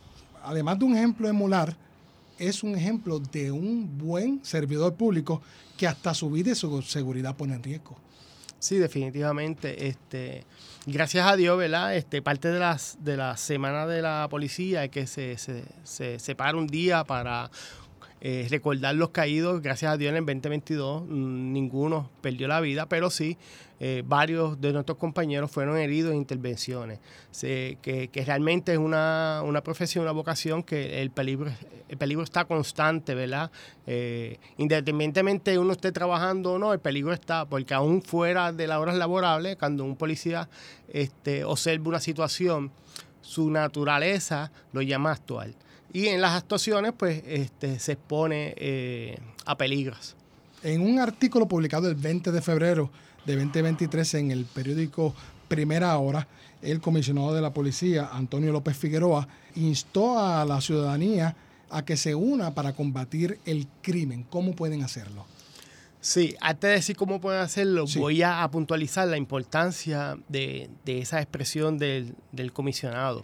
además 0.45 0.79
de 0.79 0.85
un 0.85 0.95
ejemplo 0.95 1.27
emular, 1.27 1.75
es 2.37 2.63
un 2.63 2.75
ejemplo 2.75 3.19
de 3.19 3.51
un 3.51 3.97
buen 3.97 4.43
servidor 4.43 4.93
público 4.95 5.41
que 5.77 5.87
hasta 5.87 6.13
su 6.13 6.29
vida 6.29 6.51
y 6.51 6.55
su 6.55 6.81
seguridad 6.81 7.35
pone 7.35 7.55
en 7.55 7.63
riesgo. 7.63 7.95
Sí, 8.59 8.77
definitivamente. 8.77 9.87
Este, 9.87 10.43
gracias 10.85 11.27
a 11.27 11.35
Dios, 11.35 11.57
¿verdad? 11.57 11.95
Este, 11.95 12.21
parte 12.21 12.47
de 12.47 12.59
las 12.59 12.97
de 13.01 13.17
la 13.17 13.37
semana 13.37 13.85
de 13.85 14.01
la 14.01 14.27
policía 14.29 14.83
es 14.83 14.91
que 14.91 15.07
se, 15.07 15.37
se, 15.37 15.63
se 15.83 16.19
separa 16.19 16.57
un 16.57 16.67
día 16.67 17.03
para 17.03 17.51
eh, 18.27 18.47
recordar 18.49 18.95
los 18.95 19.11
caídos. 19.11 19.61
Gracias 19.61 19.93
a 19.93 19.97
Dios 19.97 20.09
en 20.09 20.17
el 20.17 20.25
2022 20.25 21.03
mm, 21.03 21.53
ninguno 21.53 22.09
perdió 22.21 22.47
la 22.47 22.59
vida, 22.59 22.89
pero 22.89 23.11
sí 23.11 23.37
eh, 23.79 24.01
varios 24.03 24.59
de 24.59 24.73
nuestros 24.73 24.97
compañeros 24.97 25.51
fueron 25.51 25.77
heridos 25.77 26.11
en 26.11 26.17
intervenciones. 26.17 26.97
Se- 27.29 27.77
que, 27.83 28.09
realmente 28.25 28.71
es 28.71 28.79
una, 28.79 29.43
una 29.45 29.61
profesión, 29.61 30.01
una 30.05 30.11
vocación 30.11 30.63
que 30.63 31.03
el 31.03 31.11
peligro, 31.11 31.51
el 31.87 31.97
peligro 31.97 32.23
está 32.23 32.45
constante, 32.45 33.13
¿verdad? 33.13 33.51
Eh, 33.85 34.39
independientemente 34.57 35.59
uno 35.59 35.73
esté 35.73 35.91
trabajando 35.91 36.53
o 36.53 36.57
no, 36.57 36.73
el 36.73 36.79
peligro 36.79 37.13
está, 37.13 37.45
porque 37.45 37.75
aún 37.75 38.01
fuera 38.01 38.51
de 38.51 38.65
las 38.65 38.79
horas 38.79 38.95
laborables, 38.95 39.55
cuando 39.57 39.83
un 39.83 39.97
policía 39.97 40.49
este, 40.87 41.43
observa 41.43 41.89
una 41.89 41.99
situación, 41.99 42.71
su 43.21 43.51
naturaleza 43.51 44.51
lo 44.73 44.81
llama 44.81 45.11
a 45.11 45.13
actuar. 45.13 45.49
Y 45.95 46.09
en 46.09 46.19
las 46.19 46.31
actuaciones, 46.33 46.91
pues, 46.91 47.23
este, 47.25 47.79
se 47.79 47.93
expone 47.93 48.53
eh, 48.57 49.17
a 49.45 49.55
peligros. 49.55 50.17
En 50.61 50.81
un 50.81 50.99
artículo 50.99 51.47
publicado 51.47 51.87
el 51.87 51.95
20 51.95 52.33
de 52.33 52.41
febrero 52.41 52.91
de 53.25 53.37
2023 53.37 54.15
en 54.15 54.31
el 54.31 54.43
periódico 54.43 55.15
Primera 55.47 55.97
Hora, 55.97 56.27
el 56.61 56.81
comisionado 56.81 57.33
de 57.33 57.41
la 57.41 57.53
policía, 57.53 58.09
Antonio 58.11 58.51
López 58.51 58.75
Figueroa, 58.75 59.25
instó 59.55 60.19
a 60.19 60.43
la 60.43 60.59
ciudadanía 60.59 61.37
a 61.69 61.85
que 61.85 61.95
se 61.95 62.13
una 62.13 62.53
para 62.53 62.73
combatir 62.73 63.39
el 63.45 63.65
crimen. 63.81 64.25
¿Cómo 64.29 64.53
pueden 64.53 64.83
hacerlo? 64.83 65.25
Sí, 66.01 66.35
antes 66.41 66.69
de 66.71 66.75
decir 66.75 66.97
cómo 66.97 67.21
pueden 67.21 67.39
hacerlo, 67.39 67.87
Sí. 67.87 67.99
voy 67.99 68.21
a, 68.21 68.45
puntualizar 68.51 69.07
la 69.07 69.15
importancia 69.15 70.17
de, 70.27 70.69
de 70.83 70.99
esa 70.99 71.21
expresión 71.21 71.77
del, 71.77 72.15
del 72.33 72.51
comisionado. 72.51 73.23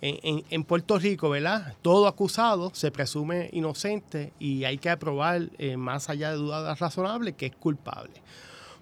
En, 0.00 0.64
Puerto 0.64 0.98
Rico, 0.98 1.30
¿verdad? 1.30 1.74
Todo 1.82 2.06
acusado 2.06 2.70
se 2.74 2.90
presume 2.90 3.48
inocente 3.52 4.32
y 4.38 4.64
hay 4.64 4.78
que 4.78 4.90
aprobar, 4.90 5.48
eh, 5.58 5.76
más 5.76 6.10
allá 6.10 6.30
de 6.30 6.36
dudas 6.36 6.78
razonables, 6.78 7.34
que 7.34 7.46
es 7.46 7.56
culpable. 7.56 8.12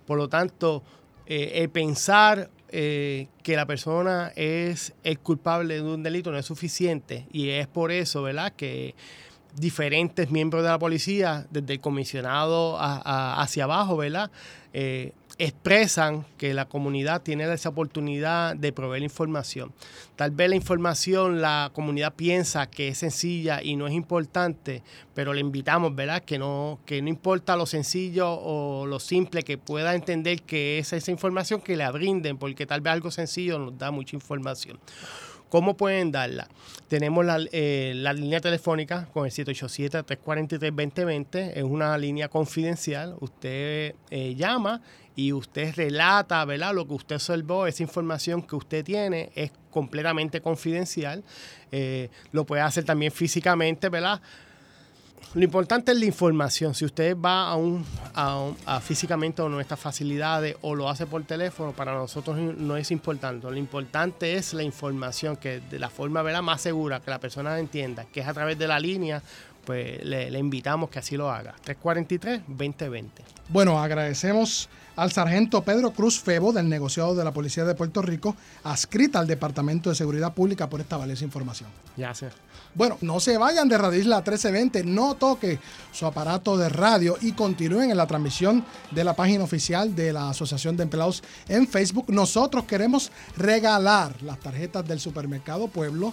Por 0.06 0.18
lo 0.18 0.28
tanto, 0.28 0.82
eh, 1.26 1.68
pensar 1.72 2.50
eh, 2.76 3.28
que 3.44 3.54
la 3.54 3.66
persona 3.66 4.32
es, 4.34 4.94
es 5.04 5.18
culpable 5.18 5.76
de 5.76 5.82
un 5.82 6.02
delito 6.02 6.32
no 6.32 6.38
es 6.38 6.44
suficiente 6.44 7.24
y 7.30 7.50
es 7.50 7.68
por 7.68 7.92
eso, 7.92 8.22
¿verdad? 8.22 8.52
Que 8.56 8.96
diferentes 9.54 10.28
miembros 10.28 10.64
de 10.64 10.70
la 10.70 10.78
policía, 10.80 11.46
desde 11.50 11.74
el 11.74 11.80
comisionado 11.80 12.76
hacia 12.80 13.62
abajo, 13.62 13.96
¿verdad? 13.96 14.28
Eh, 14.72 15.12
expresan 15.38 16.24
que 16.38 16.54
la 16.54 16.66
comunidad 16.66 17.22
tiene 17.22 17.52
esa 17.52 17.70
oportunidad 17.70 18.56
de 18.56 18.72
proveer 18.72 19.02
información. 19.02 19.72
Tal 20.16 20.30
vez 20.30 20.48
la 20.48 20.56
información 20.56 21.40
la 21.40 21.70
comunidad 21.74 22.14
piensa 22.14 22.68
que 22.70 22.88
es 22.88 22.98
sencilla 22.98 23.62
y 23.62 23.76
no 23.76 23.86
es 23.86 23.94
importante, 23.94 24.82
pero 25.14 25.32
le 25.32 25.40
invitamos, 25.40 25.94
¿verdad? 25.94 26.22
Que 26.22 26.38
no, 26.38 26.78
que 26.86 27.02
no 27.02 27.08
importa 27.08 27.56
lo 27.56 27.66
sencillo 27.66 28.30
o 28.30 28.86
lo 28.86 29.00
simple, 29.00 29.42
que 29.42 29.58
pueda 29.58 29.94
entender 29.94 30.42
que 30.42 30.78
es 30.78 30.92
esa 30.92 31.10
información 31.10 31.60
que 31.60 31.76
le 31.76 31.90
brinden, 31.90 32.38
porque 32.38 32.66
tal 32.66 32.80
vez 32.80 32.92
algo 32.92 33.10
sencillo 33.10 33.58
nos 33.58 33.76
da 33.76 33.90
mucha 33.90 34.16
información. 34.16 34.78
¿Cómo 35.54 35.76
pueden 35.76 36.10
darla? 36.10 36.48
Tenemos 36.88 37.24
la, 37.24 37.38
eh, 37.52 37.92
la 37.94 38.12
línea 38.12 38.40
telefónica 38.40 39.06
con 39.12 39.24
el 39.24 39.30
787-343-2020. 39.30 41.52
Es 41.54 41.62
una 41.62 41.96
línea 41.96 42.28
confidencial. 42.28 43.14
Usted 43.20 43.94
eh, 44.10 44.34
llama 44.34 44.82
y 45.14 45.32
usted 45.32 45.72
relata, 45.76 46.44
¿verdad? 46.44 46.74
Lo 46.74 46.88
que 46.88 46.94
usted 46.94 47.14
observó, 47.14 47.68
esa 47.68 47.84
información 47.84 48.42
que 48.42 48.56
usted 48.56 48.84
tiene 48.84 49.30
es 49.36 49.52
completamente 49.70 50.40
confidencial. 50.40 51.22
Eh, 51.70 52.10
lo 52.32 52.44
puede 52.44 52.62
hacer 52.62 52.82
también 52.82 53.12
físicamente, 53.12 53.88
¿verdad? 53.90 54.20
Lo 55.34 55.42
importante 55.42 55.90
es 55.90 55.98
la 55.98 56.04
información. 56.04 56.74
Si 56.76 56.84
usted 56.84 57.16
va 57.16 57.48
a 57.48 57.56
un, 57.56 57.84
a, 58.14 58.80
físicamente 58.80 59.42
a 59.42 59.48
nuestras 59.48 59.80
facilidades 59.80 60.56
o 60.62 60.76
lo 60.76 60.88
hace 60.88 61.06
por 61.06 61.24
teléfono, 61.24 61.72
para 61.72 61.92
nosotros 61.92 62.36
no 62.36 62.76
es 62.76 62.92
importante. 62.92 63.50
Lo 63.50 63.56
importante 63.56 64.34
es 64.34 64.54
la 64.54 64.62
información, 64.62 65.36
que 65.36 65.58
de 65.58 65.80
la 65.80 65.90
forma 65.90 66.22
¿verdad? 66.22 66.42
más 66.42 66.60
segura, 66.60 67.00
que 67.00 67.10
la 67.10 67.18
persona 67.18 67.58
entienda, 67.58 68.04
que 68.12 68.20
es 68.20 68.28
a 68.28 68.32
través 68.32 68.56
de 68.60 68.68
la 68.68 68.78
línea, 68.78 69.22
pues 69.64 70.04
le, 70.04 70.30
le 70.30 70.38
invitamos 70.38 70.88
que 70.88 71.00
así 71.00 71.16
lo 71.16 71.28
haga. 71.28 71.56
343-2020. 71.66 73.08
Bueno, 73.48 73.82
agradecemos 73.82 74.68
al 74.96 75.12
sargento 75.12 75.62
Pedro 75.62 75.92
Cruz 75.92 76.20
Febo 76.20 76.52
del 76.52 76.68
negociado 76.68 77.14
de 77.14 77.24
la 77.24 77.32
Policía 77.32 77.64
de 77.64 77.74
Puerto 77.74 78.02
Rico, 78.02 78.36
adscrita 78.62 79.18
al 79.18 79.26
Departamento 79.26 79.90
de 79.90 79.96
Seguridad 79.96 80.34
Pública 80.34 80.68
por 80.68 80.80
esta 80.80 80.96
valiosa 80.96 81.24
información. 81.24 81.70
Ya 81.96 82.14
sé. 82.14 82.30
Bueno, 82.74 82.98
no 83.02 83.20
se 83.20 83.38
vayan 83.38 83.68
de 83.68 83.78
Radio 83.78 84.00
Isla 84.00 84.16
1320, 84.16 84.84
no 84.84 85.14
toque 85.14 85.60
su 85.92 86.06
aparato 86.06 86.56
de 86.56 86.68
radio 86.68 87.16
y 87.20 87.32
continúen 87.32 87.90
en 87.90 87.96
la 87.96 88.06
transmisión 88.06 88.64
de 88.90 89.04
la 89.04 89.14
página 89.14 89.44
oficial 89.44 89.94
de 89.94 90.12
la 90.12 90.30
Asociación 90.30 90.76
de 90.76 90.82
Empleados 90.82 91.22
en 91.48 91.68
Facebook. 91.68 92.06
Nosotros 92.08 92.64
queremos 92.64 93.12
regalar 93.36 94.20
las 94.22 94.40
tarjetas 94.40 94.86
del 94.86 94.98
Supermercado 94.98 95.68
Pueblo 95.68 96.12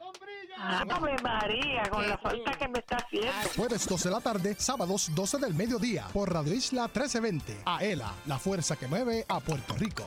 Ave 0.57 1.17
María, 1.23 1.83
con 1.91 2.09
la 2.09 2.19
falta 2.19 2.53
que 2.53 2.69
me 2.69 2.79
está 2.79 2.97
haciendo. 2.97 3.33
Jueves 3.57 3.89
12 3.89 4.09
de 4.09 4.15
la 4.15 4.21
tarde, 4.21 4.55
sábados 4.59 5.11
12 5.15 5.39
del 5.39 5.55
mediodía 5.55 6.07
por 6.13 6.33
Radio 6.33 6.55
Isla 6.55 6.83
1320. 6.85 7.63
Aela, 7.67 8.15
la 8.27 8.39
fuerza 8.39 8.77
que 8.77 8.87
mueve 8.87 9.25
a 9.29 9.41
Puerto 9.41 9.75
Rico. 9.75 10.07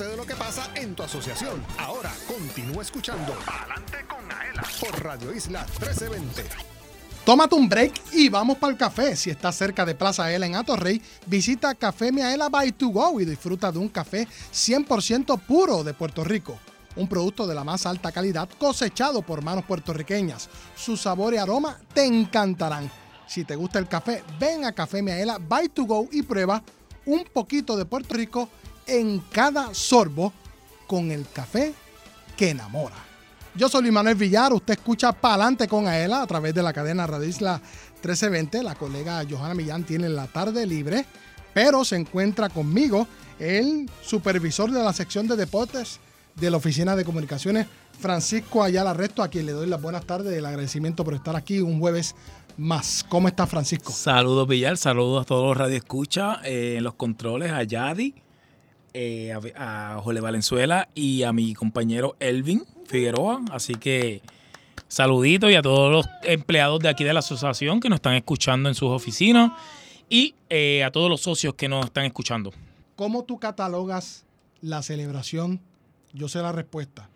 Entérate 0.00 0.16
de 0.16 0.16
lo 0.16 0.26
que 0.26 0.34
pasa 0.34 0.70
en 0.76 0.94
tu 0.94 1.02
asociación. 1.02 1.62
Ahora 1.78 2.10
continúa 2.26 2.82
escuchando 2.82 3.34
Adelante 3.46 3.98
con 4.08 4.32
Aela 4.32 4.62
por 4.80 5.04
Radio 5.04 5.34
Isla 5.34 5.66
1320. 5.78 6.44
Tómate 7.26 7.54
un 7.54 7.68
break 7.68 8.00
y 8.12 8.30
vamos 8.30 8.56
para 8.56 8.72
el 8.72 8.78
café. 8.78 9.14
Si 9.14 9.28
estás 9.28 9.56
cerca 9.56 9.84
de 9.84 9.94
Plaza 9.94 10.24
Aela 10.24 10.46
en 10.46 10.54
Atorrey, 10.54 11.02
visita 11.26 11.74
Café 11.74 12.12
Miaela 12.12 12.48
by 12.48 12.72
To 12.72 12.88
Go 12.88 13.20
y 13.20 13.26
disfruta 13.26 13.70
de 13.70 13.78
un 13.78 13.90
café 13.90 14.26
100% 14.52 15.38
puro 15.40 15.84
de 15.84 15.92
Puerto 15.92 16.24
Rico. 16.24 16.58
Un 16.96 17.06
producto 17.06 17.46
de 17.46 17.54
la 17.54 17.64
más 17.64 17.84
alta 17.84 18.10
calidad 18.10 18.48
cosechado 18.58 19.20
por 19.20 19.42
manos 19.42 19.64
puertorriqueñas. 19.64 20.48
Su 20.76 20.96
sabor 20.96 21.34
y 21.34 21.36
aroma 21.36 21.78
te 21.92 22.06
encantarán. 22.06 22.90
Si 23.26 23.44
te 23.44 23.54
gusta 23.54 23.78
el 23.78 23.86
café, 23.86 24.24
ven 24.38 24.64
a 24.64 24.72
Café 24.72 25.02
Miaela 25.02 25.36
by 25.38 25.68
To 25.68 25.84
Go 25.84 26.08
y 26.10 26.22
prueba 26.22 26.62
un 27.04 27.24
poquito 27.24 27.76
de 27.76 27.84
Puerto 27.84 28.14
Rico 28.14 28.48
en 28.90 29.20
cada 29.30 29.72
sorbo 29.72 30.32
con 30.86 31.10
el 31.12 31.26
café 31.32 31.72
que 32.36 32.50
enamora. 32.50 32.96
Yo 33.54 33.68
soy 33.68 33.82
Luis 33.82 33.92
Manuel 33.92 34.16
Villar, 34.16 34.52
usted 34.52 34.74
escucha 34.74 35.12
Pa'lante 35.12 35.68
con 35.68 35.86
Aela 35.86 36.22
a 36.22 36.26
través 36.26 36.54
de 36.54 36.62
la 36.62 36.72
cadena 36.72 37.06
Radio 37.06 37.28
Isla 37.28 37.60
1320. 37.94 38.62
La 38.62 38.74
colega 38.74 39.24
Johanna 39.28 39.54
Millán 39.54 39.84
tiene 39.84 40.08
la 40.08 40.26
tarde 40.26 40.66
libre, 40.66 41.04
pero 41.52 41.84
se 41.84 41.96
encuentra 41.96 42.48
conmigo 42.48 43.06
el 43.38 43.88
supervisor 44.02 44.70
de 44.70 44.82
la 44.82 44.92
sección 44.92 45.26
de 45.26 45.36
deportes 45.36 46.00
de 46.36 46.50
la 46.50 46.56
Oficina 46.56 46.96
de 46.96 47.04
Comunicaciones, 47.04 47.66
Francisco 47.98 48.62
Ayala 48.62 48.94
Resto, 48.94 49.22
a 49.22 49.28
quien 49.28 49.46
le 49.46 49.52
doy 49.52 49.68
las 49.68 49.82
buenas 49.82 50.04
tardes 50.06 50.32
y 50.32 50.38
el 50.38 50.46
agradecimiento 50.46 51.04
por 51.04 51.14
estar 51.14 51.36
aquí 51.36 51.60
un 51.60 51.80
jueves 51.80 52.14
más. 52.56 53.04
¿Cómo 53.08 53.28
está 53.28 53.46
Francisco? 53.46 53.92
Saludos 53.92 54.48
Villar, 54.48 54.76
saludos 54.76 55.22
a 55.22 55.24
todos 55.26 55.48
los 55.48 55.56
radioescuchas 55.56 56.38
eh, 56.44 56.76
en 56.78 56.84
los 56.84 56.94
controles, 56.94 57.52
a 57.52 57.62
Yadi, 57.62 58.14
eh, 58.94 59.32
a, 59.56 59.94
a 59.96 60.20
Valenzuela 60.20 60.88
y 60.94 61.22
a 61.24 61.32
mi 61.32 61.54
compañero 61.54 62.16
Elvin 62.20 62.64
Figueroa. 62.86 63.42
Así 63.50 63.74
que 63.74 64.22
saluditos 64.88 65.50
y 65.50 65.56
a 65.56 65.62
todos 65.62 65.92
los 65.92 66.06
empleados 66.22 66.80
de 66.80 66.88
aquí 66.88 67.04
de 67.04 67.12
la 67.12 67.20
asociación 67.20 67.80
que 67.80 67.88
nos 67.88 67.96
están 67.96 68.14
escuchando 68.14 68.68
en 68.68 68.74
sus 68.74 68.90
oficinas 68.90 69.52
y 70.08 70.34
eh, 70.48 70.82
a 70.84 70.90
todos 70.90 71.10
los 71.10 71.20
socios 71.20 71.54
que 71.54 71.68
nos 71.68 71.86
están 71.86 72.04
escuchando. 72.04 72.52
¿Cómo 72.96 73.24
tú 73.24 73.38
catalogas 73.38 74.24
la 74.62 74.82
celebración? 74.82 75.60
Yo 76.12 76.28
sé 76.28 76.40
la 76.40 76.52
respuesta. 76.52 77.09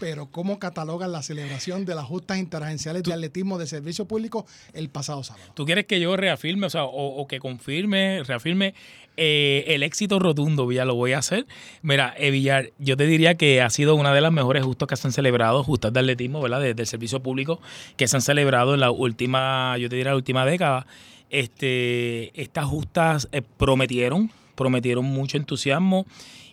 Pero 0.00 0.26
¿cómo 0.30 0.58
catalogas 0.58 1.08
la 1.10 1.22
celebración 1.22 1.84
de 1.84 1.94
las 1.94 2.04
justas 2.06 2.38
interagenciales 2.38 3.02
de 3.02 3.12
atletismo 3.12 3.58
de 3.58 3.66
servicio 3.66 4.06
público 4.06 4.46
el 4.72 4.88
pasado 4.88 5.22
sábado? 5.22 5.44
¿Tú 5.54 5.64
quieres 5.66 5.86
que 5.86 6.00
yo 6.00 6.16
reafirme, 6.16 6.66
o 6.66 6.70
sea, 6.70 6.84
o, 6.84 7.20
o 7.20 7.26
que 7.26 7.38
confirme, 7.38 8.22
reafirme 8.24 8.74
eh, 9.16 9.64
el 9.68 9.82
éxito 9.82 10.18
rotundo, 10.18 10.66
Villar? 10.66 10.86
Lo 10.86 10.94
voy 10.94 11.12
a 11.12 11.18
hacer. 11.18 11.46
Mira, 11.82 12.14
eh, 12.16 12.30
Villar, 12.30 12.70
yo 12.78 12.96
te 12.96 13.06
diría 13.06 13.36
que 13.36 13.60
ha 13.60 13.68
sido 13.70 13.94
una 13.94 14.14
de 14.14 14.20
las 14.22 14.32
mejores 14.32 14.64
justas 14.64 14.88
que 14.88 14.96
se 14.96 15.06
han 15.08 15.12
celebrado, 15.12 15.62
justas 15.62 15.92
de 15.92 16.00
atletismo, 16.00 16.40
¿verdad? 16.40 16.60
De- 16.60 16.74
del 16.74 16.86
servicio 16.86 17.20
público, 17.22 17.60
que 17.96 18.08
se 18.08 18.16
han 18.16 18.22
celebrado 18.22 18.74
en 18.74 18.80
la 18.80 18.90
última, 18.90 19.76
yo 19.78 19.88
te 19.88 19.96
diría, 19.96 20.12
la 20.12 20.16
última 20.16 20.46
década. 20.46 20.86
Este, 21.28 22.40
estas 22.40 22.64
justas 22.66 23.28
eh, 23.32 23.42
prometieron, 23.56 24.30
prometieron 24.56 25.04
mucho 25.04 25.36
entusiasmo 25.36 26.04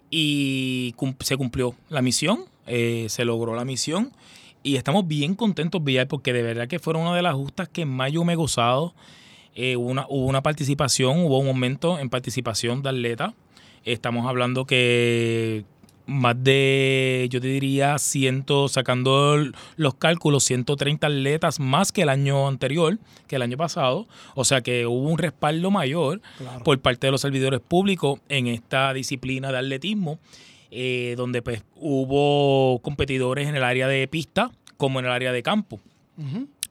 y 0.09 0.93
cum- 0.93 1.15
se 1.19 1.35
cumplió 1.35 1.75
la 1.89 2.01
misión, 2.01 2.45
eh, 2.67 3.07
se 3.09 3.25
logró 3.25 3.55
la 3.55 3.65
misión 3.65 4.11
y 4.63 4.75
estamos 4.75 5.07
bien 5.07 5.35
contentos, 5.35 5.83
Villar, 5.83 6.07
porque 6.07 6.33
de 6.33 6.43
verdad 6.43 6.67
que 6.67 6.79
fueron 6.79 7.03
una 7.03 7.15
de 7.15 7.21
las 7.21 7.33
justas 7.35 7.69
que 7.69 7.85
más 7.85 8.11
yo 8.11 8.23
me 8.23 8.33
he 8.33 8.35
gozado. 8.35 8.93
Eh, 9.55 9.75
hubo 9.75 9.87
una, 9.89 10.05
hubo 10.09 10.25
una 10.27 10.43
participación, 10.43 11.19
hubo 11.25 11.39
un 11.39 11.45
momento 11.47 11.97
en 11.99 12.09
participación 12.09 12.81
de 12.83 12.89
atletas. 12.89 13.33
Estamos 13.85 14.27
hablando 14.27 14.65
que 14.65 15.63
más 16.05 16.35
de, 16.41 17.27
yo 17.29 17.41
te 17.41 17.47
diría, 17.47 17.97
ciento, 17.99 18.67
sacando 18.69 19.35
el- 19.35 19.53
los 19.75 19.95
cálculos, 19.95 20.43
130 20.45 21.07
atletas 21.07 21.59
más 21.59 21.91
que 21.91 22.03
el 22.03 22.09
año 22.09 22.47
anterior, 22.47 22.97
que 23.27 23.35
el 23.37 23.41
año 23.41 23.57
pasado. 23.57 24.07
O 24.35 24.45
sea 24.45 24.61
que 24.61 24.85
hubo 24.85 25.09
un 25.09 25.17
respaldo 25.17 25.69
mayor 25.71 26.21
Claro. 26.37 26.63
por 26.63 26.79
parte 26.79 27.07
de 27.07 27.11
los 27.11 27.21
servidores 27.21 27.59
públicos 27.59 28.19
en 28.29 28.47
esta 28.47 28.93
disciplina 28.93 29.51
de 29.51 29.57
atletismo, 29.57 30.17
eh, 30.71 31.13
donde 31.17 31.41
pues 31.41 31.63
hubo 31.75 32.79
competidores 32.81 33.47
en 33.47 33.55
el 33.55 33.63
área 33.63 33.87
de 33.87 34.07
pista 34.07 34.51
como 34.77 34.99
en 34.99 35.05
el 35.05 35.11
área 35.11 35.31
de 35.31 35.43
campo. 35.43 35.79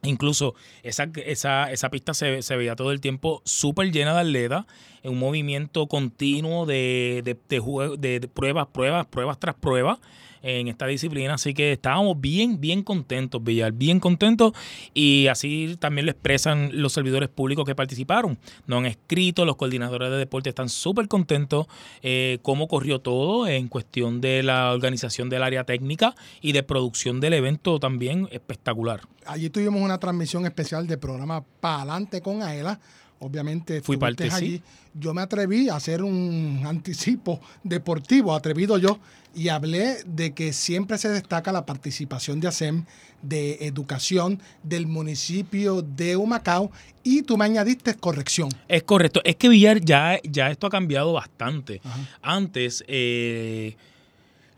Incluso 0.03 0.53
esa, 0.83 1.09
esa, 1.25 1.71
esa 1.71 1.89
pista 1.89 2.13
se, 2.13 2.41
se 2.41 2.55
veía 2.55 2.75
todo 2.75 2.91
el 2.91 3.01
tiempo 3.01 3.41
súper 3.45 3.91
llena 3.91 4.13
de 4.13 4.21
atletas, 4.21 4.65
en 5.03 5.11
un 5.13 5.19
movimiento 5.19 5.87
continuo 5.87 6.65
de, 6.65 7.21
de- 7.23 7.97
de 8.19 8.27
pruebas, 8.27 8.67
pruebas, 8.67 9.05
pruebas 9.07 9.39
tras 9.39 9.55
pruebas 9.55 9.99
en 10.41 10.67
esta 10.67 10.87
disciplina. 10.87 11.35
Así 11.35 11.53
que 11.53 11.73
estábamos 11.73 12.19
bien, 12.19 12.59
bien 12.59 12.83
contentos, 12.83 13.43
Villar, 13.43 13.71
bien 13.71 13.99
contentos. 13.99 14.53
Y 14.93 15.27
así 15.27 15.75
también 15.79 16.05
lo 16.05 16.11
expresan 16.11 16.69
los 16.73 16.93
servidores 16.93 17.29
públicos 17.29 17.65
que 17.65 17.75
participaron. 17.75 18.37
Nos 18.65 18.79
han 18.79 18.85
escrito, 18.85 19.45
los 19.45 19.55
coordinadores 19.55 20.11
de 20.11 20.17
deporte 20.17 20.49
están 20.49 20.69
súper 20.69 21.07
contentos 21.07 21.67
eh, 22.01 22.39
cómo 22.41 22.67
corrió 22.67 22.99
todo 22.99 23.47
en 23.47 23.67
cuestión 23.67 24.21
de 24.21 24.43
la 24.43 24.71
organización 24.71 25.29
del 25.29 25.43
área 25.43 25.63
técnica 25.63 26.15
y 26.41 26.51
de 26.51 26.63
producción 26.63 27.19
del 27.19 27.33
evento 27.33 27.79
también 27.79 28.27
espectacular. 28.31 29.01
Allí 29.25 29.49
tuvimos 29.49 29.81
una 29.81 29.99
transmisión 29.99 30.45
especial 30.45 30.87
del 30.87 30.99
programa 30.99 31.43
Pa'lante 31.59 32.21
con 32.21 32.41
Aela. 32.41 32.79
Obviamente 33.19 33.81
Fui 33.81 33.97
parte, 33.97 34.29
sí. 34.29 34.35
allí. 34.35 34.61
Yo 34.93 35.13
me 35.13 35.21
atreví 35.21 35.69
a 35.69 35.75
hacer 35.75 36.03
un 36.03 36.63
anticipo 36.65 37.39
deportivo, 37.63 38.33
atrevido 38.33 38.77
yo, 38.77 38.99
y 39.35 39.49
hablé 39.49 39.97
de 40.05 40.33
que 40.33 40.53
siempre 40.53 40.97
se 40.97 41.09
destaca 41.09 41.51
la 41.51 41.65
participación 41.65 42.39
de 42.39 42.47
ASEM, 42.47 42.85
de 43.21 43.57
educación 43.61 44.41
del 44.63 44.87
municipio 44.87 45.81
de 45.81 46.15
Humacao, 46.15 46.71
y 47.03 47.21
tú 47.23 47.37
me 47.37 47.45
añadiste 47.45 47.93
corrección. 47.95 48.49
Es 48.67 48.83
correcto. 48.83 49.21
Es 49.23 49.35
que 49.35 49.49
Villar 49.49 49.81
ya, 49.81 50.19
ya 50.23 50.49
esto 50.49 50.67
ha 50.67 50.69
cambiado 50.69 51.13
bastante. 51.13 51.81
Antes, 52.21 52.83
eh, 52.87 53.75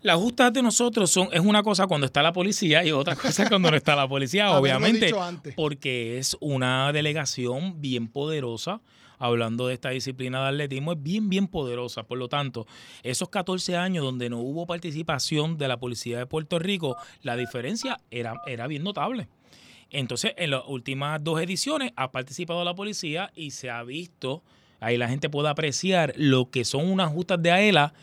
las 0.01 0.17
justas 0.17 0.53
de 0.53 0.61
nosotros 0.61 1.09
son, 1.09 1.29
es 1.31 1.41
una 1.41 1.63
cosa 1.63 1.87
cuando 1.87 2.05
está 2.05 2.21
la 2.21 2.33
policía 2.33 2.83
y 2.85 2.91
otra 2.91 3.15
cosa 3.17 3.47
cuando 3.49 3.71
no 3.71 3.77
está 3.77 3.95
la 3.95 4.07
policía, 4.07 4.51
obviamente. 4.51 5.11
Porque 5.55 6.17
es 6.17 6.37
una 6.39 6.91
delegación 6.93 7.81
bien 7.81 8.07
poderosa. 8.07 8.81
Hablando 9.21 9.67
de 9.67 9.73
esta 9.73 9.89
disciplina 9.89 10.41
de 10.43 10.47
atletismo, 10.47 10.93
es 10.93 11.03
bien, 11.03 11.27
bien 11.27 11.47
poderosa. 11.47 12.03
Por 12.03 12.17
lo 12.17 12.29
tanto, 12.29 12.65
esos 13.03 13.27
14 13.27 13.75
años 13.75 14.05
donde 14.05 14.29
no 14.29 14.39
hubo 14.39 14.65
participación 14.65 15.57
de 15.57 15.67
la 15.67 15.77
Policía 15.77 16.17
de 16.17 16.25
Puerto 16.25 16.57
Rico, 16.57 16.95
la 17.21 17.35
diferencia 17.35 17.99
era, 18.11 18.35
era 18.47 18.67
bien 18.67 18.81
notable. 18.81 19.27
Entonces, 19.89 20.33
en 20.37 20.51
las 20.51 20.63
últimas 20.67 21.21
dos 21.21 21.41
ediciones 21.41 21.91
ha 21.97 22.11
participado 22.11 22.63
la 22.63 22.75
policía 22.75 23.31
y 23.35 23.51
se 23.51 23.69
ha 23.69 23.83
visto, 23.83 24.43
ahí 24.79 24.97
la 24.97 25.09
gente 25.09 25.29
puede 25.29 25.49
apreciar 25.49 26.13
lo 26.15 26.49
que 26.49 26.63
son 26.63 26.89
unas 26.89 27.11
justas 27.11 27.41
de 27.41 27.51
AELA 27.51 27.93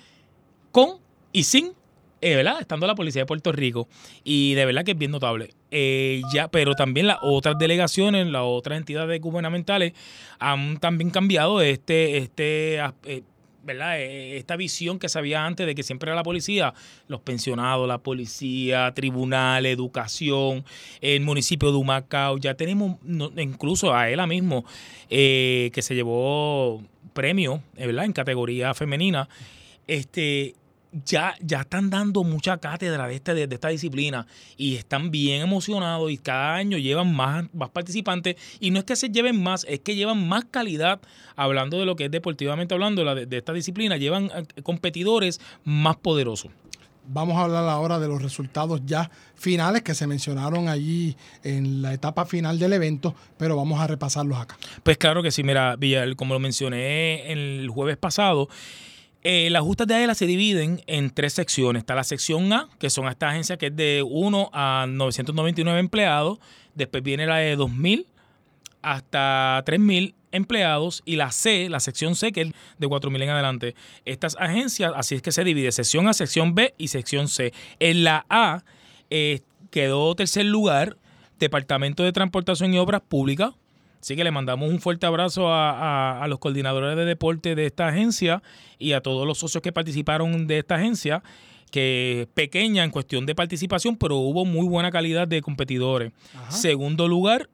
con 0.72 0.98
y 1.32 1.44
sin, 1.44 1.72
eh, 2.20 2.34
¿verdad? 2.36 2.60
Estando 2.60 2.86
la 2.86 2.94
policía 2.94 3.22
de 3.22 3.26
Puerto 3.26 3.52
Rico. 3.52 3.88
Y 4.24 4.54
de 4.54 4.64
verdad 4.64 4.84
que 4.84 4.92
es 4.92 4.98
bien 4.98 5.10
notable. 5.10 5.50
Eh, 5.70 6.22
ya, 6.32 6.48
pero 6.48 6.74
también 6.74 7.06
las 7.06 7.18
otras 7.22 7.58
delegaciones, 7.58 8.26
las 8.26 8.42
otras 8.44 8.78
entidades 8.78 9.20
gubernamentales 9.20 9.92
han 10.38 10.78
también 10.78 11.10
cambiado 11.10 11.60
este, 11.60 12.18
este, 12.18 12.80
as- 12.80 12.94
eh, 13.04 13.22
¿verdad? 13.64 14.00
Eh, 14.00 14.36
Esta 14.36 14.54
visión 14.56 14.98
que 15.00 15.08
se 15.08 15.18
había 15.18 15.44
antes 15.44 15.66
de 15.66 15.74
que 15.74 15.82
siempre 15.82 16.08
era 16.08 16.14
la 16.16 16.22
policía, 16.22 16.72
los 17.08 17.20
pensionados, 17.20 17.88
la 17.88 17.98
policía, 17.98 18.92
tribunal, 18.94 19.66
educación, 19.66 20.64
el 21.00 21.20
municipio 21.22 21.72
de 21.72 21.76
Humacao, 21.76 22.38
ya 22.38 22.54
tenemos 22.54 22.96
incluso 23.36 23.92
a 23.92 24.08
ella 24.08 24.26
mismo 24.26 24.64
que 25.08 25.80
se 25.82 25.94
llevó 25.96 26.80
premio, 27.12 27.60
¿verdad? 27.76 28.04
En 28.04 28.12
categoría 28.12 28.72
femenina. 28.72 29.28
Este, 29.88 30.54
ya, 31.04 31.34
ya 31.40 31.60
están 31.60 31.90
dando 31.90 32.24
mucha 32.24 32.58
cátedra 32.58 33.06
de, 33.08 33.16
este, 33.16 33.34
de, 33.34 33.46
de 33.46 33.54
esta 33.54 33.68
disciplina 33.68 34.26
y 34.56 34.76
están 34.76 35.10
bien 35.10 35.42
emocionados 35.42 36.10
y 36.10 36.18
cada 36.18 36.54
año 36.54 36.78
llevan 36.78 37.14
más, 37.14 37.46
más 37.52 37.70
participantes 37.70 38.36
y 38.60 38.70
no 38.70 38.78
es 38.78 38.84
que 38.84 38.96
se 38.96 39.10
lleven 39.10 39.42
más, 39.42 39.66
es 39.68 39.80
que 39.80 39.94
llevan 39.94 40.26
más 40.28 40.44
calidad 40.46 41.00
hablando 41.34 41.78
de 41.78 41.86
lo 41.86 41.96
que 41.96 42.06
es 42.06 42.10
deportivamente 42.10 42.74
hablando 42.74 43.04
la 43.04 43.14
de, 43.14 43.26
de 43.26 43.36
esta 43.36 43.52
disciplina, 43.52 43.96
llevan 43.96 44.30
eh, 44.34 44.62
competidores 44.62 45.40
más 45.64 45.96
poderosos. 45.96 46.50
Vamos 47.08 47.36
a 47.36 47.44
hablar 47.44 47.68
ahora 47.68 48.00
de 48.00 48.08
los 48.08 48.20
resultados 48.20 48.80
ya 48.84 49.10
finales 49.36 49.82
que 49.82 49.94
se 49.94 50.08
mencionaron 50.08 50.68
allí 50.68 51.16
en 51.44 51.80
la 51.80 51.94
etapa 51.94 52.26
final 52.26 52.58
del 52.58 52.72
evento, 52.72 53.14
pero 53.38 53.54
vamos 53.54 53.80
a 53.80 53.86
repasarlos 53.86 54.38
acá. 54.38 54.58
Pues 54.82 54.98
claro 54.98 55.22
que 55.22 55.30
sí, 55.30 55.44
mira, 55.44 55.76
Villar, 55.76 56.16
como 56.16 56.34
lo 56.34 56.40
mencioné 56.40 57.30
el 57.30 57.68
jueves 57.70 57.96
pasado, 57.96 58.48
eh, 59.28 59.50
las 59.50 59.62
justas 59.62 59.88
de 59.88 59.94
AELA 59.96 60.14
se 60.14 60.24
dividen 60.24 60.82
en 60.86 61.10
tres 61.10 61.32
secciones. 61.32 61.80
Está 61.80 61.96
la 61.96 62.04
sección 62.04 62.52
A, 62.52 62.68
que 62.78 62.90
son 62.90 63.08
estas 63.08 63.30
agencias 63.30 63.58
que 63.58 63.66
es 63.66 63.74
de 63.74 64.04
1 64.08 64.50
a 64.52 64.86
999 64.88 65.80
empleados. 65.80 66.38
Después 66.76 67.02
viene 67.02 67.26
la 67.26 67.38
de 67.38 67.56
2000 67.56 68.06
hasta 68.82 69.64
3000 69.66 70.14
empleados 70.30 71.02
y 71.04 71.16
la 71.16 71.32
C, 71.32 71.68
la 71.68 71.80
sección 71.80 72.14
C, 72.14 72.30
que 72.30 72.42
es 72.42 72.52
de 72.78 72.86
4.000 72.86 73.20
en 73.24 73.30
adelante. 73.30 73.74
Estas 74.04 74.36
agencias, 74.38 74.92
así 74.94 75.16
es 75.16 75.22
que 75.22 75.32
se 75.32 75.42
divide, 75.42 75.72
sección 75.72 76.06
A, 76.06 76.14
sección 76.14 76.54
B 76.54 76.72
y 76.78 76.86
sección 76.86 77.26
C. 77.26 77.52
En 77.80 78.04
la 78.04 78.26
A 78.28 78.62
eh, 79.10 79.40
quedó 79.72 80.14
tercer 80.14 80.44
lugar 80.44 80.98
Departamento 81.40 82.04
de 82.04 82.12
Transportación 82.12 82.72
y 82.72 82.78
Obras 82.78 83.00
Públicas. 83.00 83.54
Así 84.00 84.14
que 84.16 84.24
le 84.24 84.30
mandamos 84.30 84.68
un 84.70 84.78
fuerte 84.80 85.06
abrazo 85.06 85.48
a, 85.52 85.70
a- 86.18 86.22
a 86.22 86.28
los 86.28 86.38
coordinadores 86.38 86.96
de 86.96 87.04
deporte 87.04 87.54
de 87.54 87.66
esta 87.66 87.88
agencia 87.88 88.42
y 88.78 88.92
a 88.92 89.00
todos 89.00 89.26
los 89.26 89.38
socios 89.38 89.62
que 89.62 89.72
participaron 89.72 90.46
de 90.46 90.58
esta 90.58 90.76
agencia, 90.76 91.22
que 91.70 92.22
es 92.22 92.26
pequeña 92.28 92.84
en 92.84 92.90
cuestión 92.90 93.26
de 93.26 93.34
participación, 93.34 93.96
pero 93.96 94.16
hubo 94.16 94.44
muy 94.44 94.66
buena 94.68 94.90
calidad 94.90 95.26
de 95.26 95.42
competidores. 95.42 96.12
Segundo 96.50 97.08
lugar, 97.08 97.48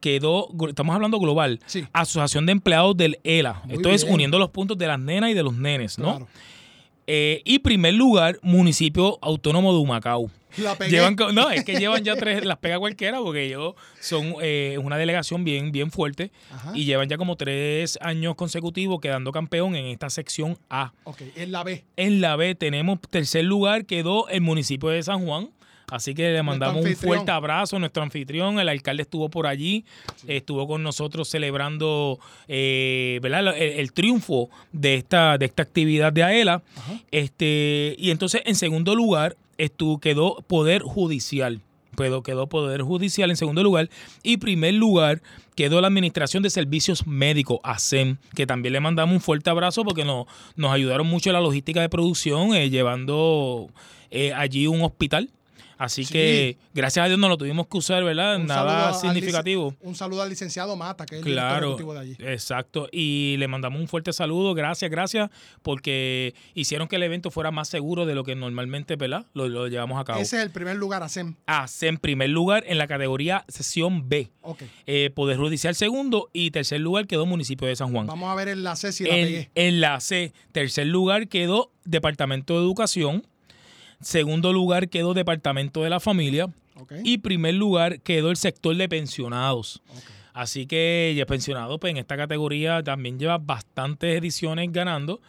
quedó, 0.00 0.48
estamos 0.68 0.94
hablando 0.94 1.18
global, 1.18 1.60
Asociación 1.92 2.46
de 2.46 2.52
Empleados 2.52 2.96
del 2.96 3.18
ELA. 3.24 3.62
Muy 3.64 3.76
Esto 3.76 3.90
es 3.90 4.04
uniendo 4.04 4.38
los 4.38 4.50
puntos 4.50 4.76
de 4.78 4.86
las 4.86 4.98
nenas 4.98 5.30
y 5.30 5.34
de 5.34 5.42
los 5.42 5.54
nenes, 5.54 5.98
¿no? 5.98 6.10
Claro. 6.16 6.28
Eh, 7.06 7.42
y 7.44 7.58
primer 7.58 7.92
lugar, 7.94 8.38
municipio 8.42 9.18
autónomo 9.20 9.72
de 9.74 9.78
Humacao. 9.78 10.30
La 10.58 10.76
pegué. 10.76 10.90
Llevan, 10.90 11.16
no, 11.32 11.50
es 11.50 11.64
que 11.64 11.76
llevan 11.76 12.04
ya 12.04 12.16
tres, 12.16 12.44
las 12.44 12.58
pega 12.58 12.78
cualquiera 12.78 13.18
porque 13.20 13.44
ellos 13.44 13.74
son 14.00 14.34
eh, 14.42 14.78
una 14.82 14.96
delegación 14.96 15.44
bien, 15.44 15.72
bien 15.72 15.90
fuerte 15.90 16.30
Ajá. 16.52 16.72
y 16.74 16.84
llevan 16.84 17.08
ya 17.08 17.16
como 17.16 17.36
tres 17.36 17.98
años 18.00 18.34
consecutivos 18.34 19.00
quedando 19.00 19.32
campeón 19.32 19.74
en 19.76 19.86
esta 19.86 20.10
sección 20.10 20.58
A. 20.70 20.92
Ok, 21.04 21.22
en 21.36 21.52
la 21.52 21.64
B. 21.64 21.84
En 21.96 22.20
la 22.20 22.36
B 22.36 22.54
tenemos 22.54 23.00
tercer 23.10 23.44
lugar, 23.44 23.84
quedó 23.86 24.28
el 24.28 24.40
municipio 24.40 24.88
de 24.88 25.02
San 25.02 25.24
Juan. 25.24 25.50
Así 25.90 26.14
que 26.14 26.32
le 26.32 26.42
mandamos 26.42 26.82
un 26.82 26.96
fuerte 26.96 27.30
abrazo 27.30 27.76
a 27.76 27.78
nuestro 27.78 28.02
anfitrión. 28.02 28.58
El 28.58 28.70
alcalde 28.70 29.02
estuvo 29.02 29.28
por 29.28 29.46
allí, 29.46 29.84
estuvo 30.26 30.66
con 30.66 30.82
nosotros 30.82 31.28
celebrando 31.28 32.18
eh, 32.48 33.18
¿verdad? 33.22 33.54
El, 33.56 33.80
el 33.80 33.92
triunfo 33.92 34.48
de 34.72 34.94
esta, 34.94 35.36
de 35.36 35.44
esta 35.44 35.62
actividad 35.62 36.10
de 36.12 36.22
AELA. 36.22 36.62
Este, 37.10 37.94
y 37.98 38.10
entonces, 38.10 38.42
en 38.46 38.54
segundo 38.54 38.94
lugar, 38.94 39.36
estuvo, 39.58 39.98
quedó 39.98 40.44
Poder 40.46 40.82
Judicial. 40.82 41.60
Quedó, 41.96 42.22
quedó 42.22 42.48
Poder 42.48 42.82
Judicial 42.82 43.30
en 43.30 43.36
segundo 43.36 43.62
lugar. 43.62 43.88
Y 44.22 44.38
primer 44.38 44.74
lugar 44.74 45.22
quedó 45.54 45.80
la 45.80 45.88
Administración 45.88 46.42
de 46.42 46.50
Servicios 46.50 47.06
Médicos, 47.06 47.60
ASEM, 47.62 48.16
que 48.34 48.46
también 48.46 48.72
le 48.72 48.80
mandamos 48.80 49.14
un 49.14 49.20
fuerte 49.20 49.50
abrazo 49.50 49.84
porque 49.84 50.04
nos, 50.04 50.26
nos 50.56 50.72
ayudaron 50.72 51.06
mucho 51.06 51.30
en 51.30 51.34
la 51.34 51.40
logística 51.40 51.80
de 51.80 51.88
producción, 51.88 52.54
eh, 52.54 52.70
llevando 52.70 53.68
eh, 54.10 54.32
allí 54.32 54.66
un 54.66 54.82
hospital. 54.82 55.30
Así 55.78 56.06
que, 56.06 56.56
gracias 56.72 57.04
a 57.04 57.08
Dios, 57.08 57.18
no 57.18 57.28
lo 57.28 57.36
tuvimos 57.36 57.66
que 57.66 57.76
usar, 57.78 58.02
¿verdad? 58.04 58.36
Un 58.36 58.46
Nada 58.46 58.94
significativo. 58.94 59.74
Un 59.80 59.94
saludo 59.94 60.22
al 60.22 60.28
licenciado 60.30 60.76
Mata, 60.76 61.06
que 61.06 61.16
es 61.16 61.20
el 61.20 61.24
director 61.26 61.58
ejecutivo 61.64 61.94
de 61.94 62.00
allí. 62.00 62.16
exacto. 62.20 62.88
Y 62.92 63.36
le 63.38 63.48
mandamos 63.48 63.80
un 63.80 63.88
fuerte 63.88 64.12
saludo, 64.12 64.54
gracias, 64.54 64.90
gracias, 64.90 65.30
porque 65.62 66.34
hicieron 66.54 66.88
que 66.88 66.96
el 66.96 67.02
evento 67.02 67.30
fuera 67.30 67.50
más 67.50 67.68
seguro 67.68 68.06
de 68.06 68.14
lo 68.14 68.24
que 68.24 68.34
normalmente, 68.34 68.96
¿verdad? 68.96 69.26
Lo, 69.34 69.48
lo 69.48 69.68
llevamos 69.68 70.00
a 70.00 70.04
cabo. 70.04 70.20
Ese 70.20 70.36
es 70.38 70.42
el 70.42 70.50
primer 70.50 70.76
lugar, 70.76 71.02
ASEM. 71.02 71.34
En 71.80 71.98
primer 71.98 72.30
lugar 72.30 72.64
en 72.66 72.78
la 72.78 72.86
categoría 72.86 73.44
sesión 73.48 74.08
B. 74.08 74.30
Ok. 74.42 74.62
Eh, 74.86 75.10
Poder 75.14 75.36
Judicial 75.36 75.74
segundo 75.74 76.30
y 76.32 76.50
tercer 76.50 76.80
lugar 76.80 77.06
quedó 77.06 77.26
municipio 77.26 77.66
de 77.68 77.76
San 77.76 77.92
Juan. 77.92 78.06
Vamos 78.06 78.30
a 78.30 78.34
ver 78.34 78.48
en 78.48 78.62
la 78.62 78.76
C 78.76 78.92
si 78.92 79.04
la 79.04 79.16
En, 79.16 79.26
pegué. 79.26 79.50
en 79.54 79.80
la 79.80 80.00
C, 80.00 80.32
tercer 80.52 80.86
lugar 80.86 81.28
quedó 81.28 81.70
Departamento 81.84 82.54
de 82.54 82.60
Educación. 82.60 83.26
Segundo 84.00 84.52
lugar 84.52 84.88
quedó 84.88 85.14
Departamento 85.14 85.82
de 85.82 85.90
la 85.90 86.00
Familia. 86.00 86.48
Y 87.04 87.18
primer 87.18 87.54
lugar 87.54 88.00
quedó 88.00 88.30
el 88.30 88.36
sector 88.36 88.76
de 88.76 88.88
pensionados. 88.88 89.80
Así 90.32 90.66
que 90.66 91.14
ya 91.16 91.26
pensionados, 91.26 91.78
pues 91.78 91.92
en 91.92 91.96
esta 91.96 92.16
categoría 92.16 92.82
también 92.82 93.20
lleva 93.20 93.38
bastantes 93.38 94.18
ediciones 94.18 94.70
ganando, 94.72 95.20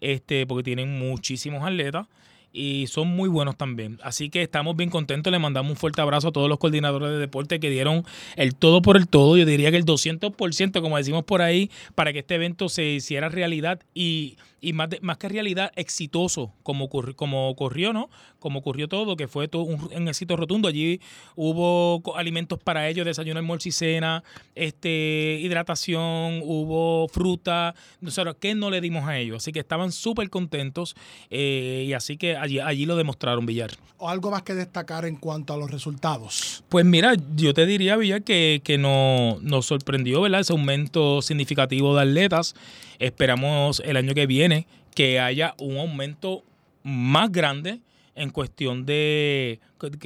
este, 0.00 0.46
porque 0.46 0.62
tienen 0.62 0.96
muchísimos 1.00 1.64
atletas 1.64 2.06
y 2.52 2.86
son 2.86 3.08
muy 3.08 3.28
buenos 3.28 3.56
también. 3.56 3.98
Así 4.04 4.30
que 4.30 4.42
estamos 4.42 4.76
bien 4.76 4.90
contentos. 4.90 5.32
Le 5.32 5.40
mandamos 5.40 5.70
un 5.70 5.76
fuerte 5.76 6.00
abrazo 6.00 6.28
a 6.28 6.32
todos 6.32 6.48
los 6.48 6.58
coordinadores 6.58 7.10
de 7.10 7.18
deporte 7.18 7.58
que 7.58 7.70
dieron 7.70 8.04
el 8.36 8.54
todo 8.54 8.82
por 8.82 8.96
el 8.96 9.08
todo. 9.08 9.36
Yo 9.36 9.46
diría 9.46 9.70
que 9.70 9.78
el 9.78 9.84
200%, 9.84 10.80
como 10.80 10.96
decimos 10.96 11.24
por 11.24 11.42
ahí, 11.42 11.70
para 11.94 12.12
que 12.12 12.20
este 12.20 12.36
evento 12.36 12.68
se 12.68 12.84
hiciera 12.84 13.28
realidad 13.28 13.80
y, 13.94 14.36
y 14.62 14.72
más, 14.72 14.88
de- 14.88 15.00
más 15.02 15.18
que 15.18 15.28
realidad, 15.28 15.72
exitoso, 15.76 16.54
como, 16.62 16.88
ocurri- 16.88 17.14
como 17.14 17.50
ocurrió, 17.50 17.92
¿no? 17.92 18.08
Como 18.38 18.60
ocurrió 18.60 18.88
todo, 18.88 19.16
que 19.16 19.28
fue 19.28 19.48
todo 19.48 19.62
un, 19.64 19.90
un 19.94 20.08
éxito 20.08 20.36
rotundo. 20.36 20.68
Allí 20.68 21.00
hubo 21.36 22.00
alimentos 22.16 22.58
para 22.60 22.88
ellos, 22.88 23.04
desayuno, 23.04 23.38
almuerzo 23.40 23.68
y 23.68 23.72
cena, 23.72 24.22
este, 24.54 25.38
hidratación, 25.42 26.40
hubo 26.44 27.08
fruta. 27.08 27.74
Nosotros, 28.00 28.36
¿qué 28.40 28.54
no 28.54 28.70
le 28.70 28.80
dimos 28.80 29.06
a 29.08 29.18
ellos? 29.18 29.38
Así 29.38 29.52
que 29.52 29.58
estaban 29.60 29.90
súper 29.92 30.30
contentos 30.30 30.94
eh, 31.30 31.84
y 31.88 31.92
así 31.92 32.16
que 32.16 32.36
allí, 32.36 32.60
allí 32.60 32.86
lo 32.86 32.96
demostraron, 32.96 33.44
Villar. 33.44 33.72
¿O 33.98 34.08
algo 34.08 34.30
más 34.30 34.42
que 34.42 34.54
destacar 34.54 35.04
en 35.06 35.16
cuanto 35.16 35.54
a 35.54 35.56
los 35.56 35.70
resultados? 35.70 36.62
Pues 36.68 36.84
mira, 36.84 37.14
yo 37.36 37.52
te 37.54 37.66
diría, 37.66 37.96
Villar, 37.96 38.22
que, 38.22 38.60
que 38.62 38.78
no, 38.78 39.38
nos 39.42 39.66
sorprendió, 39.66 40.20
¿verdad? 40.20 40.40
Ese 40.40 40.52
aumento 40.52 41.20
significativo 41.22 41.94
de 41.96 42.02
atletas. 42.02 42.54
Esperamos 42.98 43.82
el 43.84 43.96
año 43.96 44.14
que 44.14 44.26
viene 44.26 44.51
que 44.94 45.18
haya 45.20 45.54
un 45.58 45.78
aumento 45.78 46.42
más 46.82 47.30
grande 47.30 47.80
en 48.14 48.30
cuestión 48.30 48.84
de 48.84 49.60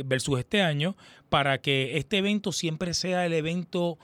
versus 0.04 0.38
este 0.38 0.62
año 0.62 0.96
para 1.28 1.58
que 1.58 1.96
este 1.98 2.18
evento 2.18 2.52
siempre 2.52 2.94
sea 2.94 3.26
el 3.26 3.32
evento 3.32 3.98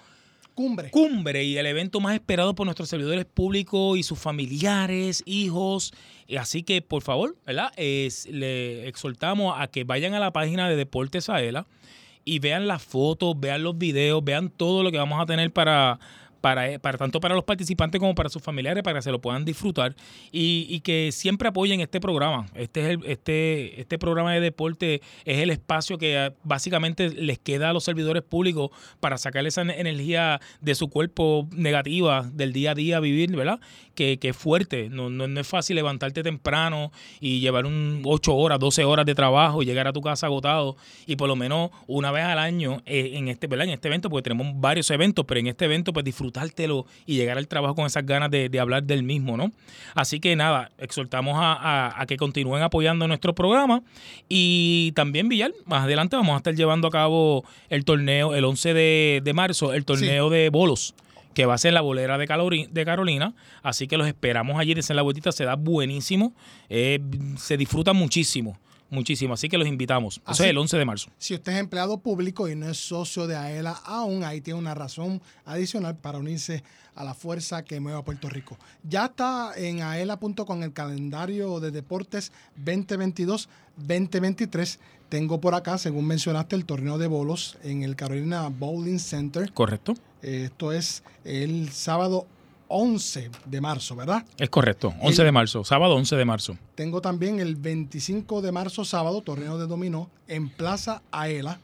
cumbre 0.55 0.90
cumbre 0.90 1.45
y 1.45 1.57
el 1.57 1.64
evento 1.66 1.99
más 2.01 2.14
esperado 2.14 2.55
por 2.55 2.66
nuestros 2.66 2.88
servidores 2.88 3.24
públicos 3.24 3.97
y 3.99 4.03
sus 4.03 4.18
familiares, 4.18 5.22
hijos. 5.24 5.93
Y 6.26 6.36
Así 6.36 6.62
que, 6.62 6.82
por 6.82 7.03
favor, 7.03 7.36
¿verdad? 7.47 7.72
Es- 7.76 8.26
le 8.28 8.86
exhortamos 8.88 9.55
a 9.59 9.66
que 9.68 9.84
vayan 9.84 10.14
a 10.14 10.20
la 10.20 10.30
página 10.32 10.68
de 10.68 10.76
Deportes 10.76 11.28
Aela 11.30 11.66
y 12.24 12.38
vean 12.38 12.66
las 12.68 12.82
fotos, 12.82 13.38
vean 13.38 13.62
los 13.62 13.78
videos, 13.78 14.22
vean 14.24 14.51
todo 14.51 14.82
lo 14.82 14.90
que 14.93 14.99
vamos 14.99 15.20
a 15.20 15.26
tener 15.26 15.51
para, 15.53 15.99
para, 16.43 16.78
para 16.78 16.99
tanto 16.99 17.18
para 17.20 17.34
los 17.34 17.45
participantes 17.45 17.99
como 17.99 18.14
para 18.14 18.28
sus 18.28 18.43
familiares, 18.43 18.82
para 18.82 18.99
que 18.99 19.03
se 19.03 19.11
lo 19.11 19.20
puedan 19.22 19.47
disfrutar 19.47 19.97
y, 20.30 20.66
y 20.68 20.80
que 20.80 21.09
siempre 21.12 21.49
apoyen 21.49 21.80
este 21.80 21.99
programa. 22.01 22.45
Este, 22.55 22.80
es 22.82 22.86
el- 22.90 23.05
este, 23.07 23.80
este 23.80 23.99
programa 23.99 24.34
de 24.34 24.40
deporte 24.40 25.01
es 25.24 25.38
el 25.38 25.49
espacio 25.49 25.97
que 25.97 26.18
ah, 26.18 26.34
básicamente 26.43 27.09
les 27.09 27.38
queda 27.38 27.70
a 27.70 27.72
los 27.72 27.84
servidores 27.84 28.22
públicos 28.22 28.70
para 29.01 29.16
sacar 29.16 29.47
esa 29.47 29.62
ener- 29.62 29.78
energía 29.78 30.40
de 30.61 30.74
su 30.74 30.88
cuerpo 30.90 31.49
negativa 31.53 32.28
del 32.32 32.53
día 32.53 32.72
a 32.72 32.74
día 32.74 33.01
vivir, 33.01 33.34
¿verdad? 33.36 33.61
Que, 33.95 34.18
que 34.18 34.30
es 34.30 34.36
fuerte. 34.36 34.88
No, 34.90 35.09
no, 35.11 35.28
no 35.28 35.40
es 35.40 35.47
fácil 35.47 35.76
levantarte 35.76 36.22
temprano 36.22 36.90
y 37.20 37.40
llevar 37.40 37.66
un 37.66 38.03
8 38.05 38.34
horas, 38.34 38.59
12 38.59 38.84
horas 38.84 39.07
de 39.07 39.14
trabajo 39.14 39.62
y 39.62 39.66
llegar 39.66 39.86
a 39.86 39.93
tu 39.93 40.01
casa 40.01 40.26
agotado 40.26 40.76
y 41.07 41.16
por 41.16 41.28
lo 41.28 41.36
menos 41.36 41.70
una 41.86 42.11
vez 42.11 42.24
al 42.24 42.38
año 42.40 42.82
eh, 42.84 43.12
en 43.14 43.28
este, 43.28 43.47
¿verdad? 43.47 43.66
En 43.68 43.74
este 43.74 43.88
evento, 43.88 44.11
porque 44.11 44.28
tenemos 44.28 44.61
varios 44.61 44.90
eventos, 44.90 45.24
pero 45.24 45.38
en 45.40 45.47
este 45.47 45.66
evento 45.66 45.93
pues 45.93 46.05
disfrutártelo 46.33 46.87
y 47.07 47.16
llegar 47.16 47.39
al 47.39 47.47
trabajo 47.49 47.74
con 47.74 47.87
esas 47.87 48.05
ganas 48.07 48.30
de, 48.30 48.49
de 48.49 48.61
hablar 48.61 48.83
del 48.85 49.03
mismo, 49.03 49.37
¿no? 49.37 49.53
Así 49.95 50.20
que 50.20 50.35
nada, 50.37 50.70
exhortamos 50.78 51.37
a, 51.37 51.53
a- 51.53 52.01
a 52.03 52.07
que 52.07 52.16
continúen 52.16 52.62
apoyando 52.62 53.07
nuestro 53.07 53.35
programa 53.35 53.83
y 54.28 54.93
también 54.95 55.28
Villar, 55.28 55.53
más 55.66 55.85
adelante 55.85 56.16
vamos 56.16 56.35
a 56.35 56.39
estar 56.39 56.55
llevando 56.55 56.89
a 56.89 56.91
cabo 56.91 57.45
el 57.68 57.85
torneo 57.85 58.35
el 58.35 58.45
11 58.45 58.74
de, 58.74 59.20
de 59.22 59.33
marzo, 59.33 59.72
el 59.72 59.85
torneo 59.85 60.30
de 60.30 60.49
bolos 60.49 60.95
que 61.35 61.47
va 61.47 61.55
a 61.55 61.59
ser 61.59 61.70
en 61.70 61.74
la 61.76 61.80
bolera 61.80 62.18
de, 62.18 62.68
de 62.70 62.85
Carolina. 62.85 63.33
Así 63.62 63.89
que 63.89 63.97
los 63.97 64.07
esperamos 64.07 64.59
allí, 64.59 64.74
dense 64.74 64.93
la 64.93 65.01
vueltita, 65.01 65.33
se 65.33 65.45
da 65.45 65.55
buenísimo, 65.57 66.35
eh, 66.68 66.99
se 67.39 67.57
disfruta 67.57 67.95
muchísimo, 67.95 68.59
muchísimo. 68.93 69.34
Así 69.34 69.49
que 69.49 69.59
los 69.59 69.66
invitamos. 69.66 70.16
Eso 70.18 70.22
Así- 70.26 70.43
es 70.45 70.51
el 70.51 70.59
11 70.59 70.76
de 70.76 70.84
marzo. 70.84 71.11
Si 71.18 71.34
usted 71.34 71.53
es 71.53 71.59
empleado 71.59 71.99
público 71.99 72.49
y 72.49 72.55
no 72.55 72.68
es 72.68 72.78
socio 72.78 73.26
de 73.26 73.34
AELA 73.36 73.72
aún, 73.84 74.22
ahí 74.22 74.40
tiene 74.40 74.61
una 74.61 74.74
razón 74.74 75.20
adicional 75.45 75.97
para 75.97 76.18
unirse 76.18 76.62
a 76.95 77.05
la 77.05 77.14
fuerza 77.14 77.64
que 77.64 77.80
mueve 77.80 77.99
a 77.99 78.03
Puerto 78.05 78.28
Rico. 78.28 78.57
Ya 78.88 79.07
está 79.07 79.53
en 79.57 79.80
aela.com 79.82 80.62
el 80.62 80.72
calendario 80.74 81.59
de 81.59 81.70
deportes 81.70 82.30
2022-2023. 82.62 84.78
Tengo 85.09 85.40
por 85.40 85.55
acá, 85.55 85.78
según 85.78 86.07
mencionaste, 86.07 86.57
el 86.57 86.64
torneo 86.64 86.99
de 86.99 87.07
bolos 87.07 87.59
en 87.62 87.82
el 87.82 87.97
Carolina 87.97 88.49
Bowling 88.49 88.99
Center. 88.99 89.53
Correcto. 89.53 89.95
Esto 90.22 90.72
es 90.72 91.03
el 91.24 91.70
sábado 91.70 92.26
11 92.75 93.31
de 93.47 93.61
marzo, 93.61 93.95
¿verdad? 93.95 94.25
Es 94.39 94.49
correcto, 94.51 94.95
11 95.01 95.23
El- 95.23 95.27
de 95.27 95.33
marzo, 95.33 95.64
sábado 95.64 95.95
11 95.95 96.16
de 96.16 96.25
marzo. 96.25 96.57
Tengo 96.75 97.01
también 97.01 97.39
el 97.39 97.57
25 97.57 98.41
de 98.43 98.51
marzo, 98.51 98.85
sábado, 98.85 99.20
torneo 99.20 99.59
de 99.59 99.66
dominó 99.66 100.11
en 100.29 100.49
Plaza 100.49 101.03
Aela. 101.11 101.61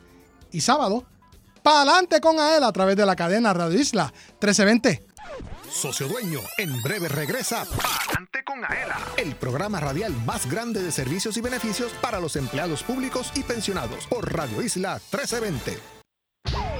y 0.51 0.61
sábado. 0.61 1.05
Pa'lante 1.61 2.19
con 2.19 2.39
Aela 2.39 2.67
a 2.67 2.71
través 2.71 2.95
de 2.95 3.05
la 3.05 3.15
cadena 3.15 3.53
Radio 3.53 3.79
Isla 3.79 4.11
1320. 4.41 5.05
Socio 5.69 6.07
Dueño, 6.07 6.39
en 6.57 6.81
breve 6.81 7.07
regresa 7.07 7.65
Pa'lante 7.65 8.43
con 8.43 8.65
Aela, 8.65 8.97
el 9.17 9.35
programa 9.35 9.79
radial 9.79 10.13
más 10.25 10.49
grande 10.49 10.81
de 10.81 10.91
servicios 10.91 11.37
y 11.37 11.41
beneficios 11.41 11.91
para 12.01 12.19
los 12.19 12.35
empleados 12.35 12.83
públicos 12.83 13.31
y 13.35 13.43
pensionados 13.43 14.07
por 14.07 14.33
Radio 14.33 14.61
Isla 14.61 14.93
1320. 15.11 16.01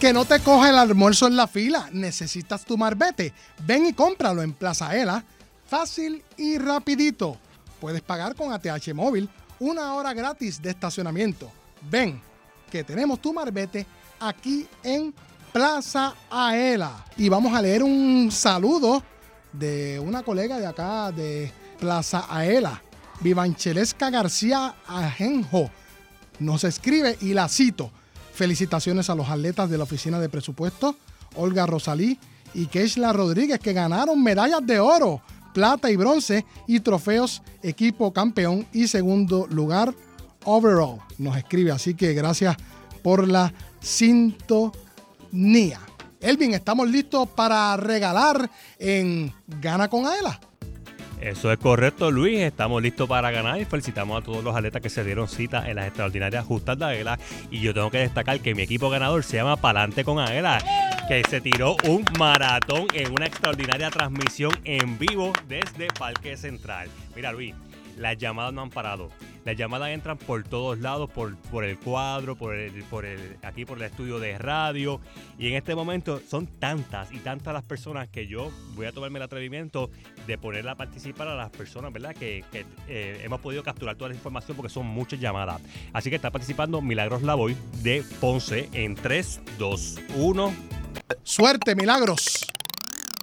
Que 0.00 0.12
no 0.12 0.24
te 0.24 0.40
coja 0.40 0.68
el 0.68 0.76
almuerzo 0.76 1.26
en 1.26 1.36
la 1.36 1.46
fila. 1.46 1.88
Necesitas 1.92 2.64
tu 2.64 2.76
marbete. 2.76 3.32
Ven 3.66 3.86
y 3.86 3.92
cómpralo 3.94 4.42
en 4.42 4.52
Plaza 4.52 4.94
Ela. 4.94 5.24
Fácil 5.66 6.22
y 6.36 6.58
rapidito. 6.58 7.38
puedes 7.80 8.02
pagar 8.02 8.34
con 8.34 8.52
ATH 8.52 8.92
móvil 8.94 9.28
una 9.58 9.94
hora 9.94 10.12
gratis 10.12 10.60
de 10.60 10.70
estacionamiento. 10.70 11.50
Ven, 11.90 12.20
que 12.70 12.84
tenemos 12.84 13.20
tu 13.20 13.32
marbete 13.32 13.86
aquí 14.20 14.66
en 14.82 15.14
Plaza 15.52 16.14
Aela. 16.30 17.04
Y 17.16 17.28
vamos 17.28 17.54
a 17.54 17.62
leer 17.62 17.82
un 17.82 18.30
saludo 18.30 19.02
de 19.52 19.98
una 20.00 20.22
colega 20.22 20.58
de 20.58 20.66
acá 20.66 21.12
de 21.12 21.50
Plaza 21.78 22.26
Aela, 22.28 22.82
Vivanchelesca 23.20 24.10
García 24.10 24.74
Ajenjo. 24.86 25.70
Nos 26.40 26.64
escribe 26.64 27.16
y 27.20 27.34
la 27.34 27.48
cito. 27.48 27.90
Felicitaciones 28.34 29.10
a 29.10 29.14
los 29.14 29.28
atletas 29.28 29.70
de 29.70 29.78
la 29.78 29.84
Oficina 29.84 30.18
de 30.18 30.28
Presupuestos, 30.28 30.96
Olga 31.36 31.66
Rosalí 31.66 32.18
y 32.52 32.66
Keishla 32.66 33.12
Rodríguez, 33.12 33.60
que 33.60 33.72
ganaron 33.72 34.22
medallas 34.22 34.66
de 34.66 34.80
oro, 34.80 35.22
plata 35.52 35.90
y 35.90 35.96
bronce 35.96 36.44
y 36.66 36.80
trofeos 36.80 37.42
equipo 37.62 38.12
campeón 38.12 38.66
y 38.72 38.88
segundo 38.88 39.46
lugar 39.46 39.94
overall. 40.44 40.98
Nos 41.16 41.36
escribe, 41.36 41.70
así 41.70 41.94
que 41.94 42.12
gracias 42.12 42.56
por 43.02 43.28
la 43.28 43.52
sintonía. 43.80 45.80
Elvin, 46.20 46.54
estamos 46.54 46.88
listos 46.88 47.28
para 47.28 47.76
regalar 47.76 48.50
en 48.78 49.32
Gana 49.46 49.88
con 49.88 50.06
Aela. 50.06 50.40
Eso 51.20 51.50
es 51.50 51.58
correcto, 51.58 52.10
Luis. 52.10 52.40
Estamos 52.40 52.82
listos 52.82 53.08
para 53.08 53.30
ganar 53.30 53.60
y 53.60 53.64
felicitamos 53.64 54.20
a 54.20 54.24
todos 54.24 54.44
los 54.44 54.54
atletas 54.54 54.82
que 54.82 54.90
se 54.90 55.04
dieron 55.04 55.28
cita 55.28 55.68
en 55.68 55.76
las 55.76 55.86
extraordinarias 55.86 56.44
justas 56.44 56.78
de 56.78 56.84
Aela. 56.84 57.18
Y 57.50 57.60
yo 57.60 57.72
tengo 57.72 57.90
que 57.90 57.98
destacar 57.98 58.40
que 58.40 58.54
mi 58.54 58.62
equipo 58.62 58.90
ganador 58.90 59.24
se 59.24 59.36
llama 59.36 59.56
Palante 59.56 60.04
con 60.04 60.18
Aela, 60.18 60.62
que 61.08 61.22
se 61.28 61.40
tiró 61.40 61.76
un 61.84 62.04
maratón 62.18 62.86
en 62.92 63.12
una 63.12 63.26
extraordinaria 63.26 63.90
transmisión 63.90 64.52
en 64.64 64.98
vivo 64.98 65.32
desde 65.48 65.88
Parque 65.98 66.36
Central. 66.36 66.88
Mira, 67.16 67.32
Luis, 67.32 67.54
las 67.96 68.18
llamadas 68.18 68.52
no 68.52 68.62
han 68.62 68.70
parado. 68.70 69.10
Las 69.44 69.56
llamadas 69.56 69.90
entran 69.90 70.16
por 70.16 70.42
todos 70.42 70.78
lados, 70.78 71.10
por, 71.10 71.36
por 71.36 71.64
el 71.64 71.78
cuadro, 71.78 72.34
por 72.34 72.54
el, 72.54 72.82
por 72.84 73.04
el, 73.04 73.36
aquí 73.42 73.64
por 73.64 73.78
el 73.78 73.84
estudio 73.84 74.18
de 74.18 74.38
radio. 74.38 75.00
Y 75.38 75.48
en 75.48 75.54
este 75.54 75.74
momento 75.74 76.20
son 76.26 76.46
tantas 76.46 77.12
y 77.12 77.18
tantas 77.18 77.52
las 77.52 77.62
personas 77.62 78.08
que 78.08 78.26
yo 78.26 78.50
voy 78.74 78.86
a 78.86 78.92
tomarme 78.92 79.18
el 79.18 79.24
atrevimiento 79.24 79.90
de 80.26 80.38
ponerla 80.38 80.72
a 80.72 80.74
participar 80.76 81.28
a 81.28 81.34
las 81.34 81.50
personas, 81.50 81.92
¿verdad? 81.92 82.14
Que, 82.14 82.44
que, 82.50 82.64
eh, 82.88 83.20
hemos 83.22 83.40
podido 83.40 83.62
capturar 83.62 83.96
toda 83.96 84.08
la 84.08 84.14
información 84.14 84.56
porque 84.56 84.72
son 84.72 84.86
muchas 84.86 85.20
llamadas. 85.20 85.60
Así 85.92 86.08
que 86.08 86.16
está 86.16 86.30
participando 86.30 86.80
Milagros 86.80 87.22
Lavoy 87.22 87.54
de 87.82 88.02
Ponce 88.20 88.70
en 88.72 88.94
3, 88.94 89.40
2, 89.58 90.00
1. 90.16 90.54
Suerte, 91.22 91.74
Milagros. 91.74 92.46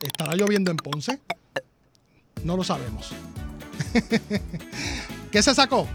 ¿Estará 0.04 0.36
lloviendo 0.36 0.72
en 0.72 0.78
Ponce? 0.78 1.20
No 2.44 2.58
lo 2.58 2.64
sabemos. 2.64 3.14
¿Qué 5.32 5.42
se 5.42 5.56
sacó? 5.56 5.88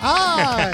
¡Ay! 0.00 0.72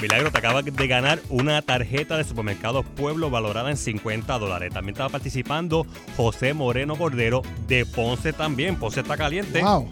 Milagro, 0.00 0.30
te 0.30 0.38
acabas 0.38 0.64
de 0.64 0.86
ganar 0.86 1.20
una 1.30 1.62
tarjeta 1.62 2.18
de 2.18 2.24
supermercado 2.24 2.82
Pueblo 2.82 3.30
valorada 3.30 3.70
en 3.70 3.78
50 3.78 4.38
dólares. 4.38 4.72
También 4.72 4.94
estaba 4.94 5.08
participando 5.08 5.86
José 6.16 6.52
Moreno 6.52 6.96
Cordero 6.96 7.42
de 7.66 7.86
Ponce 7.86 8.32
también. 8.34 8.76
Ponce 8.76 9.00
está 9.00 9.16
caliente. 9.16 9.62
¡Wow! 9.62 9.88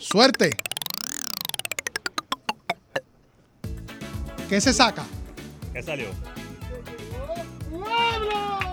¡Suerte! 0.00 0.56
¿Qué 4.48 4.60
se 4.60 4.72
saca? 4.72 5.04
¿Qué 5.72 5.82
salió? 5.82 6.06
Pueblo. 7.70 8.67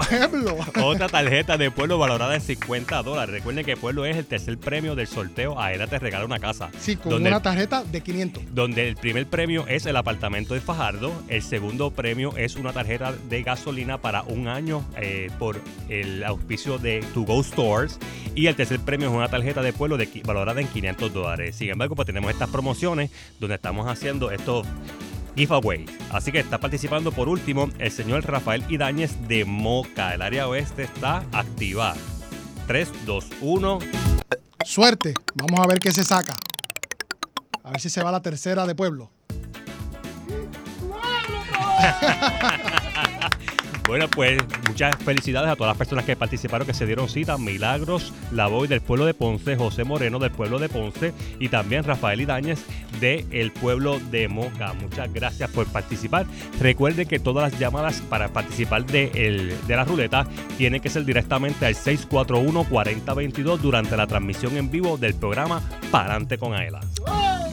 Otra 0.82 1.08
tarjeta 1.08 1.56
de 1.56 1.70
Pueblo 1.70 1.98
valorada 1.98 2.34
en 2.34 2.40
50 2.40 3.02
dólares. 3.02 3.34
Recuerden 3.34 3.64
que 3.64 3.76
Pueblo 3.76 4.04
es 4.04 4.16
el 4.16 4.26
tercer 4.26 4.58
premio 4.58 4.94
del 4.94 5.06
sorteo. 5.06 5.60
A 5.60 5.70
te 5.86 5.98
regala 5.98 6.24
una 6.24 6.38
casa. 6.38 6.70
Sí, 6.78 6.96
con 6.96 7.10
donde 7.10 7.30
una 7.30 7.42
tarjeta 7.42 7.84
de 7.84 8.00
500. 8.00 8.44
donde 8.52 8.88
el 8.88 8.96
primer 8.96 9.26
premio 9.26 9.66
es 9.66 9.86
el 9.86 9.96
apartamento 9.96 10.54
de 10.54 10.60
Fajardo, 10.60 11.12
el 11.28 11.42
segundo 11.42 11.90
premio 11.90 12.36
es 12.36 12.56
una 12.56 12.72
tarjeta 12.72 13.12
de 13.28 13.42
gasolina 13.42 13.98
para 13.98 14.22
un 14.22 14.48
año 14.48 14.84
eh, 14.96 15.30
por 15.38 15.60
el 15.88 16.22
auspicio 16.24 16.78
de 16.78 17.04
To 17.14 17.22
Go 17.22 17.42
Stores 17.42 17.98
y 18.34 18.46
el 18.46 18.54
tercer 18.54 18.80
premio 18.80 19.08
es 19.08 19.14
una 19.14 19.28
tarjeta 19.28 19.62
de 19.62 19.72
pueblo 19.72 19.96
de, 19.96 20.08
valorada 20.24 20.60
en 20.60 20.68
500 20.68 21.12
dólares. 21.12 21.56
Sin 21.56 21.70
embargo, 21.70 21.94
pues 21.96 22.06
tenemos 22.06 22.30
estas 22.30 22.50
promociones 22.50 23.10
donde 23.38 23.56
estamos 23.56 23.88
haciendo 23.88 24.30
estos 24.30 24.66
giveaways. 25.36 25.90
Así 26.10 26.32
que 26.32 26.40
está 26.40 26.58
participando 26.58 27.12
por 27.12 27.28
último 27.28 27.68
el 27.78 27.90
señor 27.90 28.24
Rafael 28.24 28.64
Idáñez 28.68 29.16
de 29.28 29.44
Moca. 29.44 30.14
El 30.14 30.22
área 30.22 30.48
oeste 30.48 30.84
está 30.84 31.24
activa. 31.32 31.94
3, 32.66 32.88
2, 33.06 33.26
1. 33.40 33.78
Suerte. 34.64 35.14
Vamos 35.34 35.60
a 35.60 35.66
ver 35.66 35.78
qué 35.78 35.92
se 35.92 36.04
saca. 36.04 36.34
A 37.64 37.70
ver 37.70 37.80
si 37.80 37.90
se 37.90 38.02
va 38.02 38.12
la 38.12 38.22
tercera 38.22 38.66
de 38.66 38.74
Pueblo. 38.74 39.10
Bueno, 43.90 44.06
pues 44.08 44.38
muchas 44.68 44.94
felicidades 44.98 45.50
a 45.50 45.56
todas 45.56 45.70
las 45.72 45.76
personas 45.76 46.04
que 46.04 46.14
participaron, 46.14 46.64
que 46.64 46.72
se 46.74 46.86
dieron 46.86 47.08
cita. 47.08 47.36
Milagros 47.38 48.12
Lavoy 48.30 48.68
del 48.68 48.80
pueblo 48.80 49.04
de 49.04 49.14
Ponce, 49.14 49.56
José 49.56 49.82
Moreno 49.82 50.20
del 50.20 50.30
pueblo 50.30 50.60
de 50.60 50.68
Ponce 50.68 51.12
y 51.40 51.48
también 51.48 51.82
Rafael 51.82 52.20
Idáñez 52.20 52.60
del 53.00 53.50
pueblo 53.50 53.98
de 54.12 54.28
Moca. 54.28 54.74
Muchas 54.74 55.12
gracias 55.12 55.50
por 55.50 55.66
participar. 55.66 56.24
Recuerden 56.60 57.08
que 57.08 57.18
todas 57.18 57.50
las 57.50 57.60
llamadas 57.60 58.00
para 58.02 58.28
participar 58.28 58.86
de, 58.86 59.10
el- 59.12 59.52
de 59.66 59.74
la 59.74 59.84
ruleta 59.84 60.24
tienen 60.56 60.80
que 60.80 60.88
ser 60.88 61.04
directamente 61.04 61.66
al 61.66 61.74
641-4022 61.74 63.58
durante 63.58 63.96
la 63.96 64.06
transmisión 64.06 64.56
en 64.56 64.70
vivo 64.70 64.98
del 64.98 65.14
programa 65.14 65.60
Parante 65.90 66.38
con 66.38 66.54
Aela. 66.54 66.78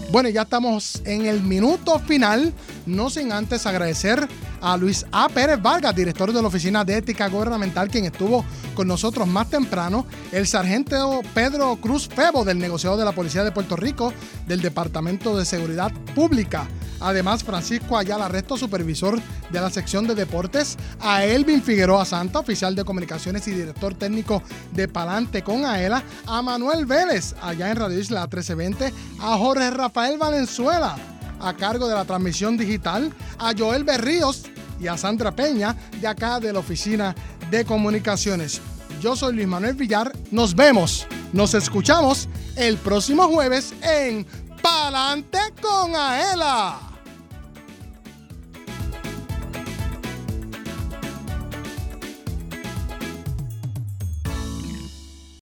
Bueno, 0.09 0.29
ya 0.29 0.43
estamos 0.43 1.01
en 1.03 1.25
el 1.25 1.41
minuto 1.41 1.99
final, 1.99 2.53
no 2.85 3.09
sin 3.09 3.33
antes 3.33 3.65
agradecer 3.65 4.25
a 4.61 4.77
Luis 4.77 5.05
A. 5.11 5.27
Pérez 5.27 5.61
Vargas, 5.61 5.93
director 5.93 6.31
de 6.31 6.41
la 6.41 6.47
Oficina 6.47 6.85
de 6.85 6.97
Ética 6.97 7.27
Gubernamental, 7.27 7.89
quien 7.89 8.05
estuvo 8.05 8.45
con 8.73 8.87
nosotros 8.87 9.27
más 9.27 9.49
temprano, 9.49 10.05
el 10.31 10.47
sargento 10.47 11.21
Pedro 11.33 11.75
Cruz 11.75 12.07
Febo, 12.07 12.45
del 12.45 12.57
negociado 12.57 12.95
de 12.95 13.03
la 13.03 13.11
Policía 13.11 13.43
de 13.43 13.51
Puerto 13.51 13.75
Rico, 13.75 14.13
del 14.47 14.61
Departamento 14.61 15.37
de 15.37 15.43
Seguridad 15.43 15.91
Pública. 16.15 16.67
Además, 16.99 17.43
Francisco 17.43 17.97
Ayala 17.97 18.27
Resto, 18.27 18.57
supervisor 18.57 19.21
de 19.51 19.61
la 19.61 19.69
sección 19.69 20.07
de 20.07 20.15
deportes, 20.15 20.77
a 20.99 21.23
Elvin 21.23 21.61
Figueroa 21.61 22.05
Santa, 22.05 22.39
oficial 22.39 22.75
de 22.75 22.83
comunicaciones 22.83 23.47
y 23.47 23.51
director 23.51 23.93
técnico 23.93 24.41
de 24.73 24.87
Palante 24.87 25.43
con 25.43 25.65
Aela, 25.65 26.03
a 26.25 26.41
Manuel 26.41 26.85
Vélez, 26.85 27.35
allá 27.41 27.69
en 27.69 27.77
Radio 27.77 27.99
Isla 27.99 28.21
1320, 28.21 28.93
a 29.19 29.37
Jorge 29.37 29.69
Rafael 29.71 30.17
Valenzuela, 30.17 30.95
a 31.39 31.53
cargo 31.53 31.87
de 31.87 31.95
la 31.95 32.05
transmisión 32.05 32.57
digital, 32.57 33.13
a 33.37 33.53
Joel 33.57 33.83
Berríos 33.83 34.43
y 34.79 34.87
a 34.87 34.97
Sandra 34.97 35.31
Peña, 35.31 35.75
de 35.99 36.07
acá 36.07 36.39
de 36.39 36.53
la 36.53 36.59
Oficina 36.59 37.15
de 37.51 37.65
Comunicaciones. 37.65 38.61
Yo 39.01 39.15
soy 39.15 39.35
Luis 39.35 39.47
Manuel 39.47 39.75
Villar, 39.75 40.11
nos 40.31 40.55
vemos, 40.55 41.05
nos 41.31 41.53
escuchamos 41.53 42.27
el 42.55 42.77
próximo 42.77 43.27
jueves 43.27 43.73
en 43.83 44.25
Palante 44.61 45.39
con 45.61 45.95
Aela. 45.95 46.96